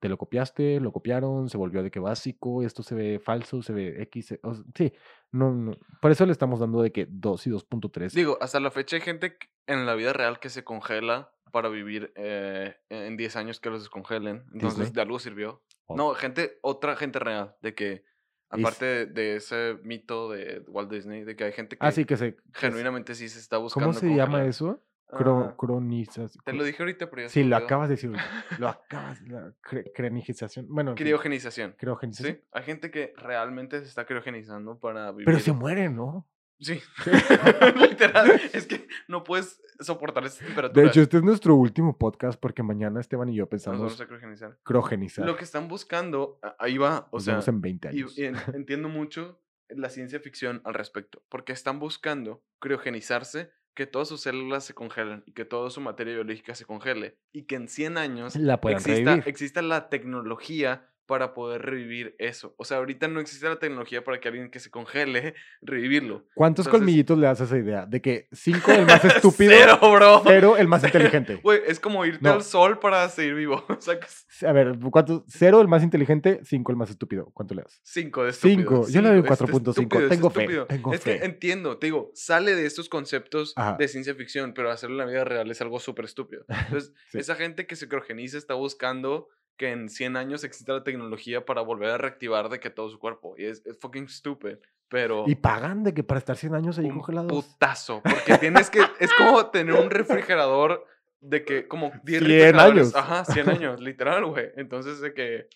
te 0.00 0.08
lo 0.08 0.16
copiaste, 0.18 0.80
lo 0.80 0.92
copiaron, 0.92 1.48
se 1.48 1.56
volvió 1.58 1.82
de 1.82 1.90
que 1.90 2.00
básico, 2.00 2.62
esto 2.62 2.82
se 2.82 2.94
ve 2.94 3.18
falso, 3.20 3.62
se 3.62 3.72
ve 3.72 4.02
X, 4.02 4.26
se- 4.26 4.40
o 4.42 4.54
sí, 4.74 4.92
no, 5.30 5.52
no, 5.52 5.72
por 6.00 6.10
eso 6.10 6.26
le 6.26 6.32
estamos 6.32 6.58
dando 6.58 6.82
de 6.82 6.90
que 6.90 7.06
2 7.08 7.46
y 7.46 7.50
2.3. 7.50 8.12
Digo, 8.12 8.38
hasta 8.40 8.58
la 8.60 8.70
fecha 8.70 8.96
hay 8.96 9.02
gente 9.02 9.36
en 9.66 9.86
la 9.86 9.94
vida 9.94 10.12
real 10.12 10.40
que 10.40 10.48
se 10.48 10.64
congela 10.64 11.32
para 11.52 11.68
vivir 11.68 12.12
eh, 12.16 12.76
en 12.88 13.16
10 13.16 13.36
años 13.36 13.60
que 13.60 13.70
los 13.70 13.80
descongelen. 13.82 14.44
Entonces, 14.52 14.78
Disney. 14.78 14.92
de 14.94 15.00
algo 15.02 15.18
sirvió. 15.18 15.62
Oh. 15.86 15.96
No, 15.96 16.14
gente, 16.14 16.58
otra 16.62 16.96
gente 16.96 17.18
real, 17.18 17.56
de 17.60 17.74
que, 17.74 18.04
aparte 18.48 18.84
de, 18.84 19.06
de 19.06 19.36
ese 19.36 19.76
mito 19.82 20.30
de 20.30 20.62
Walt 20.68 20.90
Disney, 20.90 21.24
de 21.24 21.36
que 21.36 21.44
hay 21.44 21.52
gente 21.52 21.76
que 21.76 21.84
Así 21.86 22.04
que 22.04 22.16
se... 22.16 22.34
que 22.36 22.40
se- 22.40 22.58
genuinamente 22.60 23.14
sí 23.14 23.28
se 23.28 23.38
está 23.38 23.58
buscando 23.58 23.88
¿Cómo 23.88 23.98
se 23.98 24.14
llama 24.14 24.44
eso? 24.44 24.80
Cro, 25.16 25.56
cronización. 25.56 26.30
te 26.44 26.52
lo 26.52 26.64
dije 26.64 26.82
ahorita, 26.82 27.10
pero 27.10 27.22
ya 27.22 27.28
Sí, 27.28 27.44
lo 27.44 27.56
acabas 27.56 27.88
de 27.88 27.94
decir. 27.96 28.12
Lo 28.58 28.68
acabas, 28.68 29.20
la 29.28 29.52
cre- 29.62 29.90
crenigización. 29.94 30.66
Bueno, 30.68 30.94
Criogenización. 30.94 31.74
criogenización. 31.78 32.34
Sí, 32.36 32.42
hay 32.52 32.62
gente 32.64 32.90
que 32.90 33.12
realmente 33.16 33.80
se 33.80 33.86
está 33.86 34.04
criogenizando 34.06 34.78
para 34.78 35.10
vivir. 35.12 35.26
Pero 35.26 35.38
se 35.40 35.52
mueren, 35.52 35.96
¿no? 35.96 36.28
Sí, 36.60 36.78
literal. 37.76 38.30
Es 38.52 38.66
que 38.66 38.86
no 39.08 39.24
puedes 39.24 39.60
soportar 39.80 40.24
esa 40.24 40.44
temperatura. 40.44 40.82
De 40.82 40.88
hecho, 40.88 41.00
este 41.00 41.16
es 41.16 41.22
nuestro 41.22 41.54
último 41.54 41.96
podcast 41.96 42.38
porque 42.38 42.62
mañana 42.62 43.00
Esteban 43.00 43.28
y 43.30 43.34
yo 43.34 43.48
nos 43.50 43.64
vamos 43.64 43.80
pensamos 43.94 44.00
a 44.00 44.06
criogenizar. 44.06 44.58
criogenizar. 44.62 45.26
Lo 45.26 45.36
que 45.36 45.44
están 45.44 45.68
buscando, 45.68 46.38
ahí 46.58 46.76
va, 46.78 47.08
o 47.10 47.16
Nos 47.16 47.24
sea, 47.24 47.34
vemos 47.34 47.48
en 47.48 47.60
20 47.62 47.88
y- 47.88 47.90
años. 47.90 48.18
y 48.18 48.24
en- 48.26 48.36
entiendo 48.54 48.88
mucho 48.88 49.40
la 49.70 49.88
ciencia 49.88 50.20
ficción 50.20 50.60
al 50.64 50.74
respecto, 50.74 51.22
porque 51.28 51.52
están 51.52 51.78
buscando 51.78 52.42
criogenizarse, 52.58 53.52
que 53.74 53.86
todas 53.86 54.08
sus 54.08 54.20
células 54.20 54.64
se 54.64 54.74
congelen 54.74 55.22
y 55.26 55.32
que 55.32 55.44
toda 55.44 55.70
su 55.70 55.80
materia 55.80 56.14
biológica 56.14 56.54
se 56.54 56.64
congele 56.64 57.16
y 57.32 57.42
que 57.42 57.56
en 57.56 57.68
100 57.68 57.98
años 57.98 58.36
La 58.36 58.54
exista, 58.54 59.14
exista 59.26 59.62
la 59.62 59.88
tecnología 59.88 60.89
para 61.10 61.34
poder 61.34 61.62
revivir 61.62 62.14
eso. 62.20 62.54
O 62.56 62.64
sea, 62.64 62.76
ahorita 62.76 63.08
no 63.08 63.18
existe 63.18 63.48
la 63.48 63.58
tecnología 63.58 64.04
para 64.04 64.20
que 64.20 64.28
alguien 64.28 64.48
que 64.48 64.60
se 64.60 64.70
congele, 64.70 65.34
revivirlo. 65.60 66.24
¿Cuántos 66.34 66.66
entonces- 66.66 66.78
colmillitos 66.80 67.18
le 67.18 67.26
das 67.26 67.40
a 67.40 67.44
esa 67.44 67.58
idea? 67.58 67.84
De 67.84 68.00
que 68.00 68.28
5 68.30 68.70
el 68.70 68.86
más 68.86 69.04
estúpido, 69.16 69.50
Cero, 69.52 69.78
bro. 69.92 70.22
0 70.24 70.56
el 70.56 70.68
más 70.68 70.84
inteligente. 70.84 71.34
Güey, 71.42 71.62
es 71.66 71.80
como 71.80 72.06
irte 72.06 72.20
No. 72.22 72.34
al 72.34 72.42
sol 72.44 72.78
para 72.78 73.08
seguir 73.08 73.34
vivo. 73.34 73.64
O 73.68 73.80
sea, 73.80 73.98
que 73.98 74.06
es 74.06 74.44
A 74.44 74.52
ver, 74.52 74.78
¿cuánto? 74.92 75.24
0 75.26 75.60
el 75.60 75.66
más 75.66 75.82
inteligente, 75.82 76.40
5 76.44 76.70
el 76.70 76.76
más 76.78 76.90
estúpido. 76.90 77.30
¿Cuánto 77.34 77.54
le 77.54 77.62
das? 77.62 77.80
cinco 77.82 78.22
de 78.22 78.32
Cinco. 78.32 78.60
estúpido. 78.84 78.88
Yo 78.88 79.02
le 79.02 79.08
doy 79.08 79.18
un 79.18 79.24
Cinco, 79.24 79.34
es 79.34 79.40
4.5. 79.40 79.70
estúpido, 79.70 80.02
es 80.04 80.08
Tengo 80.10 80.30
fe, 80.30 80.46
tengo 80.68 80.94
es 80.94 81.00
fe. 81.00 81.18
que 81.18 81.24
entiendo, 81.24 81.78
te 81.78 81.88
digo, 81.88 82.12
sale 82.14 82.54
de 82.54 82.66
estos 82.66 82.88
conceptos 82.88 83.52
Ajá. 83.56 83.76
de 83.76 83.88
ciencia 83.88 84.14
ficción, 84.14 84.54
pero 84.54 84.70
hacerlo 84.70 84.94
en 85.02 85.06
la 85.06 85.12
vida 85.12 85.24
real 85.24 85.50
es 85.50 85.60
algo 85.60 85.80
súper 85.80 86.04
estúpido. 86.04 86.44
Entonces, 86.48 86.92
Sí. 87.10 87.18
esa 87.18 87.34
gente 87.34 87.66
que 87.66 87.74
se 87.74 87.88
criogeniza 87.88 88.38
está 88.38 88.54
buscando 88.54 89.28
que 89.60 89.72
en 89.72 89.90
100 89.90 90.16
años 90.16 90.42
exista 90.42 90.72
la 90.72 90.82
tecnología 90.82 91.44
para 91.44 91.60
volver 91.60 91.90
a 91.90 91.98
reactivar 91.98 92.48
de 92.48 92.58
que 92.60 92.70
todo 92.70 92.88
su 92.88 92.98
cuerpo. 92.98 93.34
Y 93.36 93.44
es, 93.44 93.60
es 93.66 93.78
fucking 93.78 94.08
stupid. 94.08 94.56
Pero 94.88 95.24
Y 95.26 95.34
pagan 95.34 95.84
de 95.84 95.92
que 95.92 96.02
para 96.02 96.16
estar 96.16 96.34
100 96.34 96.54
años 96.54 96.78
ahí 96.78 96.86
un 96.86 96.92
congelados. 96.92 97.44
putazo. 97.44 98.00
Porque 98.02 98.38
tienes 98.38 98.70
que. 98.70 98.80
Es 98.98 99.12
como 99.12 99.50
tener 99.50 99.74
un 99.74 99.90
refrigerador 99.90 100.86
de 101.20 101.44
que. 101.44 101.68
Como 101.68 101.92
10 102.04 102.20
100 102.20 102.20
refrigeradores. 102.22 102.94
años. 102.94 102.96
Ajá, 102.96 103.24
100 103.26 103.48
años, 103.50 103.80
literal, 103.82 104.24
güey. 104.24 104.46
Entonces, 104.56 105.02
de 105.02 105.12
que. 105.12 105.46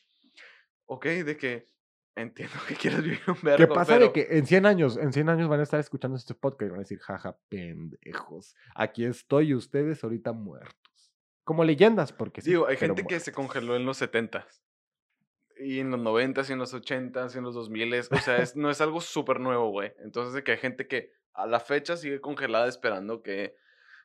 Ok, 0.84 1.06
de 1.06 1.36
que. 1.38 1.66
Entiendo 2.14 2.56
que 2.68 2.74
quieres 2.74 3.02
vivir 3.02 3.22
un 3.26 3.38
vergo. 3.42 3.56
¿Qué 3.56 3.66
pasa 3.66 3.94
pero, 3.94 4.08
de 4.08 4.12
que 4.12 4.36
en 4.36 4.46
100 4.46 4.66
años, 4.66 4.98
en 4.98 5.14
100 5.14 5.30
años 5.30 5.48
van 5.48 5.60
a 5.60 5.62
estar 5.62 5.80
escuchando 5.80 6.18
este 6.18 6.34
podcast 6.34 6.68
y 6.68 6.70
van 6.72 6.80
a 6.80 6.82
decir, 6.82 6.98
jaja, 6.98 7.38
pendejos. 7.48 8.54
Aquí 8.74 9.06
estoy 9.06 9.48
y 9.48 9.54
ustedes 9.54 10.04
ahorita 10.04 10.32
muertos. 10.34 10.93
Como 11.44 11.64
leyendas, 11.64 12.12
porque 12.12 12.40
sí. 12.40 12.50
Digo, 12.50 12.66
hay 12.66 12.76
gente 12.76 13.04
que 13.04 13.20
se 13.20 13.32
congeló 13.32 13.76
en 13.76 13.84
los 13.84 13.98
70 13.98 14.46
y 15.58 15.80
en 15.80 15.90
los 15.90 16.00
90 16.00 16.42
y 16.48 16.52
en 16.52 16.58
los 16.58 16.74
80 16.74 17.28
y 17.32 17.38
en 17.38 17.44
los 17.44 17.54
2000 17.54 17.94
O 17.94 18.16
sea, 18.16 18.38
es, 18.38 18.56
no 18.56 18.70
es 18.70 18.80
algo 18.80 19.00
súper 19.00 19.40
nuevo, 19.40 19.70
güey. 19.70 19.92
Entonces, 19.98 20.34
de 20.34 20.42
que 20.42 20.52
hay 20.52 20.58
gente 20.58 20.86
que 20.86 21.12
a 21.32 21.46
la 21.46 21.60
fecha 21.60 21.96
sigue 21.96 22.20
congelada 22.20 22.68
esperando 22.68 23.22
que 23.22 23.56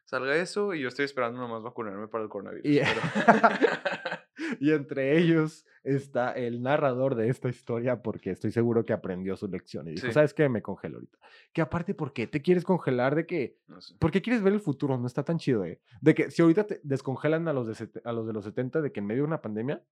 salga 0.10 0.36
eso 0.36 0.74
y 0.74 0.82
yo 0.82 0.88
estoy 0.88 1.06
esperando 1.06 1.40
nomás 1.40 1.62
vacunarme 1.62 2.08
para 2.08 2.24
el 2.24 2.30
coronavirus. 2.30 2.66
Y, 2.66 2.80
pero- 2.80 3.02
y 4.60 4.72
entre 4.72 5.18
ellos 5.18 5.66
está 5.84 6.32
el 6.32 6.62
narrador 6.62 7.16
de 7.16 7.30
esta 7.30 7.50
historia 7.50 8.02
porque 8.02 8.32
estoy 8.32 8.52
seguro 8.52 8.86
que 8.86 8.94
aprendió 8.94 9.36
su 9.38 9.48
lección 9.48 9.88
y 9.88 9.92
dijo, 9.92 10.08
Sí. 10.08 10.14
¿sabes 10.14 10.34
qué? 10.34 10.50
Me 10.50 10.62
congelo 10.62 10.96
ahorita. 10.96 11.18
Que 11.54 11.62
aparte, 11.62 11.94
¿por 11.94 12.12
qué 12.14 12.26
te 12.28 12.42
quieres 12.42 12.64
congelar 12.64 13.16
de 13.16 13.26
que... 13.28 13.58
no 13.68 13.80
sé. 13.82 13.96
¿Por 14.00 14.10
qué 14.12 14.22
quieres 14.22 14.42
ver 14.42 14.54
el 14.54 14.60
futuro? 14.62 14.98
No 14.98 15.06
está 15.08 15.24
tan 15.24 15.38
chido, 15.38 15.64
¿eh? 15.66 15.80
De 16.02 16.16
que 16.16 16.32
si 16.32 16.42
ahorita 16.42 16.66
te 16.66 16.80
descongelan 16.84 17.48
a 17.48 17.54
los 17.54 17.68
de, 17.68 17.90
a 18.04 18.12
los, 18.12 18.26
de 18.28 18.34
los 18.34 18.44
70 18.46 18.82
de 18.82 18.92
que 18.92 19.00
en 19.02 19.06
medio 19.06 19.22
de 19.24 19.28
una 19.28 19.42
pandemia... 19.42 19.84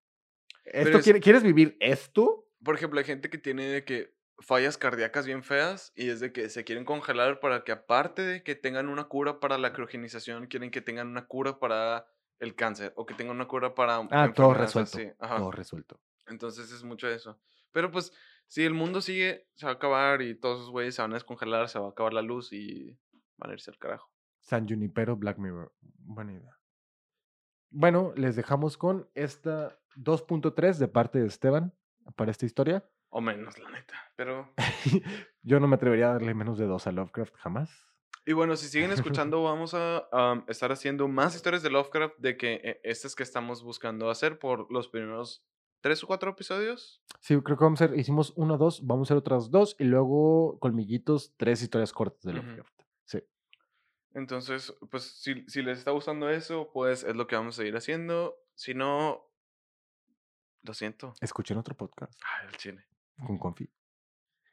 ¿esto 0.65 0.99
es- 0.99 1.05
quiere- 1.05 1.21
¿Quieres 1.21 1.43
vivir 1.43 1.77
esto? 1.81 2.49
Por 2.65 2.75
ejemplo, 2.75 2.99
hay 2.99 3.05
gente 3.05 3.29
que 3.31 3.39
tiene 3.39 3.67
de 3.67 3.85
que 3.85 4.16
fallas 4.39 4.77
cardíacas 4.79 5.27
bien 5.27 5.43
feas 5.43 5.93
y 5.97 6.09
es 6.11 6.21
de 6.21 6.33
que 6.33 6.49
se 6.51 6.65
quieren 6.65 6.85
congelar 6.85 7.41
para 7.41 7.65
que 7.65 7.73
aparte 7.73 8.23
de 8.23 8.43
que 8.43 8.55
tengan 8.55 8.89
una 8.89 9.05
cura 9.05 9.41
para 9.41 9.57
la 9.59 9.73
criogenización, 9.73 10.47
quieren 10.47 10.71
que 10.71 10.81
tengan 10.83 11.09
una 11.09 11.27
cura 11.27 11.59
para 11.59 12.07
el 12.39 12.55
cáncer 12.55 12.93
o 12.97 13.07
que 13.07 13.15
tengan 13.15 13.37
una 13.37 13.49
cura 13.49 13.75
para 13.75 13.97
Ah, 14.11 14.33
todo 14.35 14.53
resuelto. 14.55 14.99
así. 14.99 15.09
Ajá. 15.19 15.39
Todo 15.39 15.51
resuelto. 15.51 16.01
Entonces 16.27 16.71
es 16.71 16.83
mucho 16.85 17.09
eso. 17.09 17.41
Pero 17.73 17.91
pues, 17.91 18.13
si 18.47 18.65
el 18.65 18.75
mundo 18.75 19.01
sigue, 19.01 19.49
se 19.55 19.67
va 19.67 19.73
a 19.73 19.75
acabar 19.77 20.21
y 20.23 20.35
todos 20.35 20.59
esos 20.61 20.71
güeyes 20.71 20.95
se 20.95 21.03
van 21.03 21.13
a 21.13 21.15
descongelar, 21.15 21.69
se 21.69 21.79
va 21.79 21.87
a 21.87 21.91
acabar 21.91 22.13
la 22.13 22.23
luz 22.23 22.53
y 22.53 22.99
van 23.39 23.51
a 23.51 23.55
irse 23.55 23.71
al 23.71 23.79
carajo. 23.79 24.11
San 24.41 24.69
Junipero, 24.69 25.17
Black 25.17 25.39
Mirror. 25.39 25.73
Buena 25.81 26.33
idea. 26.35 26.59
Bueno, 27.71 28.13
les 28.17 28.37
dejamos 28.37 28.77
con 28.77 29.09
esta 29.15 29.79
2.3 29.97 30.77
de 30.79 30.89
parte 30.89 31.19
de 31.21 31.27
Esteban 31.27 31.75
para 32.17 32.31
esta 32.31 32.47
historia. 32.47 32.89
O 33.17 33.23
menos, 33.23 33.59
la 33.59 33.71
neta. 33.71 33.95
Pero. 34.15 34.53
Yo 35.43 35.59
no 35.59 35.67
me 35.67 35.77
atrevería 35.77 36.11
a 36.11 36.13
darle 36.13 36.35
menos 36.35 36.59
de 36.59 36.67
2 36.67 36.87
a 36.87 36.93
Lovecraft 36.93 37.35
jamás. 37.37 37.71
Y 38.27 38.35
bueno, 38.35 38.57
si 38.57 38.69
siguen 38.69 38.93
escuchando, 38.93 39.43
vamos 39.43 39.73
a 39.73 40.45
estar 40.49 40.71
haciendo 40.71 41.09
más 41.09 41.35
historias 41.35 41.63
de 41.63 41.71
Lovecraft 41.71 42.19
de 42.19 42.37
que 42.37 42.61
eh, 42.63 42.81
estas 42.85 43.15
que 43.15 43.23
estamos 43.23 43.63
buscando 43.63 44.11
hacer 44.11 44.39
por 44.39 44.71
los 44.71 44.89
primeros 44.89 45.43
tres 45.81 46.05
o 46.05 46.07
cuatro 46.07 46.33
episodios. 46.33 47.03
Sí, 47.21 47.41
creo 47.41 47.57
que 47.57 47.65
vamos 47.65 47.81
a 47.81 47.87
hacer, 47.87 47.99
hicimos 47.99 48.35
uno, 48.37 48.59
dos, 48.59 48.87
vamos 48.87 49.07
a 49.07 49.15
hacer 49.15 49.17
otras 49.17 49.51
dos 49.51 49.77
y 49.79 49.85
luego 49.85 50.59
colmillitos, 50.59 51.33
tres 51.39 51.63
historias 51.63 51.95
cortas 51.95 52.21
de. 52.21 52.35
Lovecraft. 52.35 52.83
Sí. 53.07 53.25
Entonces, 54.13 54.75
pues 54.91 55.05
si, 55.05 55.43
si 55.49 55.63
les 55.63 55.79
está 55.79 55.93
gustando 55.93 56.29
eso, 56.29 56.71
pues 56.71 57.03
es 57.03 57.17
lo 57.17 57.27
que 57.27 57.37
vamos 57.37 57.55
a 57.55 57.63
seguir 57.63 57.79
haciendo. 57.79 58.37
Si 58.55 58.75
no, 58.75 59.27
lo 60.61 60.75
siento. 60.75 61.15
Escuchen 61.23 61.57
otro 61.57 61.75
podcast 61.75 62.13
Ay, 62.23 62.49
el 62.49 62.57
chile. 62.59 62.85
Con 63.25 63.39
Confi. 63.39 63.71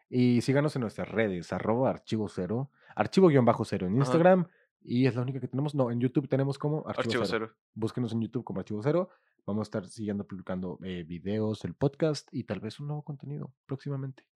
Y 0.10 0.42
síganos 0.42 0.76
en 0.76 0.82
nuestras 0.82 1.10
redes, 1.10 1.52
arroba 1.54 1.90
archivo 1.90 2.30
cero, 2.30 2.70
archivo-cero 2.96 3.88
en 3.88 3.94
Ajá. 3.94 4.00
Instagram. 4.00 4.48
Y 4.86 5.08
es 5.08 5.16
la 5.16 5.22
única 5.22 5.40
que 5.40 5.48
tenemos. 5.48 5.74
No, 5.76 5.90
en 5.92 6.00
YouTube 6.00 6.28
tenemos 6.28 6.60
como 6.60 6.80
archivo, 6.88 7.00
Archivo 7.00 7.26
cero. 7.26 7.48
cero. 7.48 7.60
Búsquenos 7.74 8.12
en 8.12 8.22
YouTube 8.22 8.44
como 8.44 8.60
archivo 8.60 8.82
cero. 8.84 9.10
Vamos 9.46 9.62
a 9.62 9.70
estar 9.70 9.88
siguiendo 9.88 10.28
publicando 10.28 10.78
eh, 10.84 11.04
videos, 11.04 11.64
el 11.66 11.74
podcast 11.74 12.28
y 12.32 12.44
tal 12.44 12.60
vez 12.60 12.80
un 12.80 12.88
nuevo 12.88 13.04
contenido 13.04 13.54
próximamente. 13.66 14.28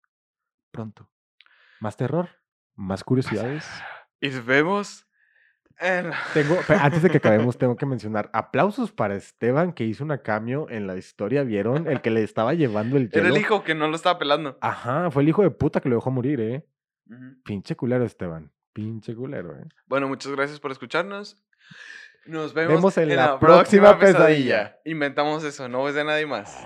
Pronto. 0.71 1.09
Más 1.80 1.97
terror, 1.97 2.30
más 2.75 3.03
curiosidades. 3.03 3.65
Y 4.19 4.30
nos 4.30 4.45
vemos. 4.45 5.07
Tengo, 6.34 6.57
pero 6.67 6.80
antes 6.80 7.01
de 7.03 7.09
que 7.09 7.17
acabemos, 7.17 7.57
tengo 7.59 7.75
que 7.75 7.86
mencionar 7.86 8.30
aplausos 8.34 8.91
para 8.91 9.15
Esteban 9.15 9.73
que 9.73 9.84
hizo 9.84 10.03
una 10.03 10.19
cameo 10.19 10.67
en 10.69 10.88
la 10.88 10.95
historia. 10.97 11.43
¿Vieron? 11.43 11.88
El 11.88 12.01
que 12.01 12.09
le 12.09 12.23
estaba 12.23 12.53
llevando 12.53 12.97
el 12.97 13.09
Era 13.11 13.21
el 13.21 13.34
hielo. 13.34 13.38
hijo 13.38 13.63
que 13.63 13.75
no 13.75 13.88
lo 13.88 13.95
estaba 13.95 14.17
pelando. 14.17 14.57
Ajá, 14.61 15.11
fue 15.11 15.23
el 15.23 15.30
hijo 15.30 15.43
de 15.43 15.51
puta 15.51 15.80
que 15.82 15.89
lo 15.89 15.95
dejó 15.95 16.09
morir, 16.11 16.39
¿eh? 16.41 16.65
Pinche 17.43 17.75
culero, 17.75 18.03
Esteban. 18.05 18.51
Pinche 18.73 19.15
culero, 19.15 19.55
¿eh? 19.55 19.65
Bueno, 19.86 20.07
muchas 20.07 20.32
gracias 20.32 20.59
por 20.59 20.71
escucharnos. 20.71 21.41
Nos 22.25 22.53
vemos, 22.53 22.75
Vemos 22.75 22.97
en 22.97 23.15
la 23.15 23.39
próxima 23.39 23.97
pesadilla. 23.97 24.80
Inventamos 24.84 25.43
eso, 25.45 25.69
no 25.69 25.88
es 25.88 25.95
de 25.95 26.03
nadie 26.03 26.25
más. 26.25 26.57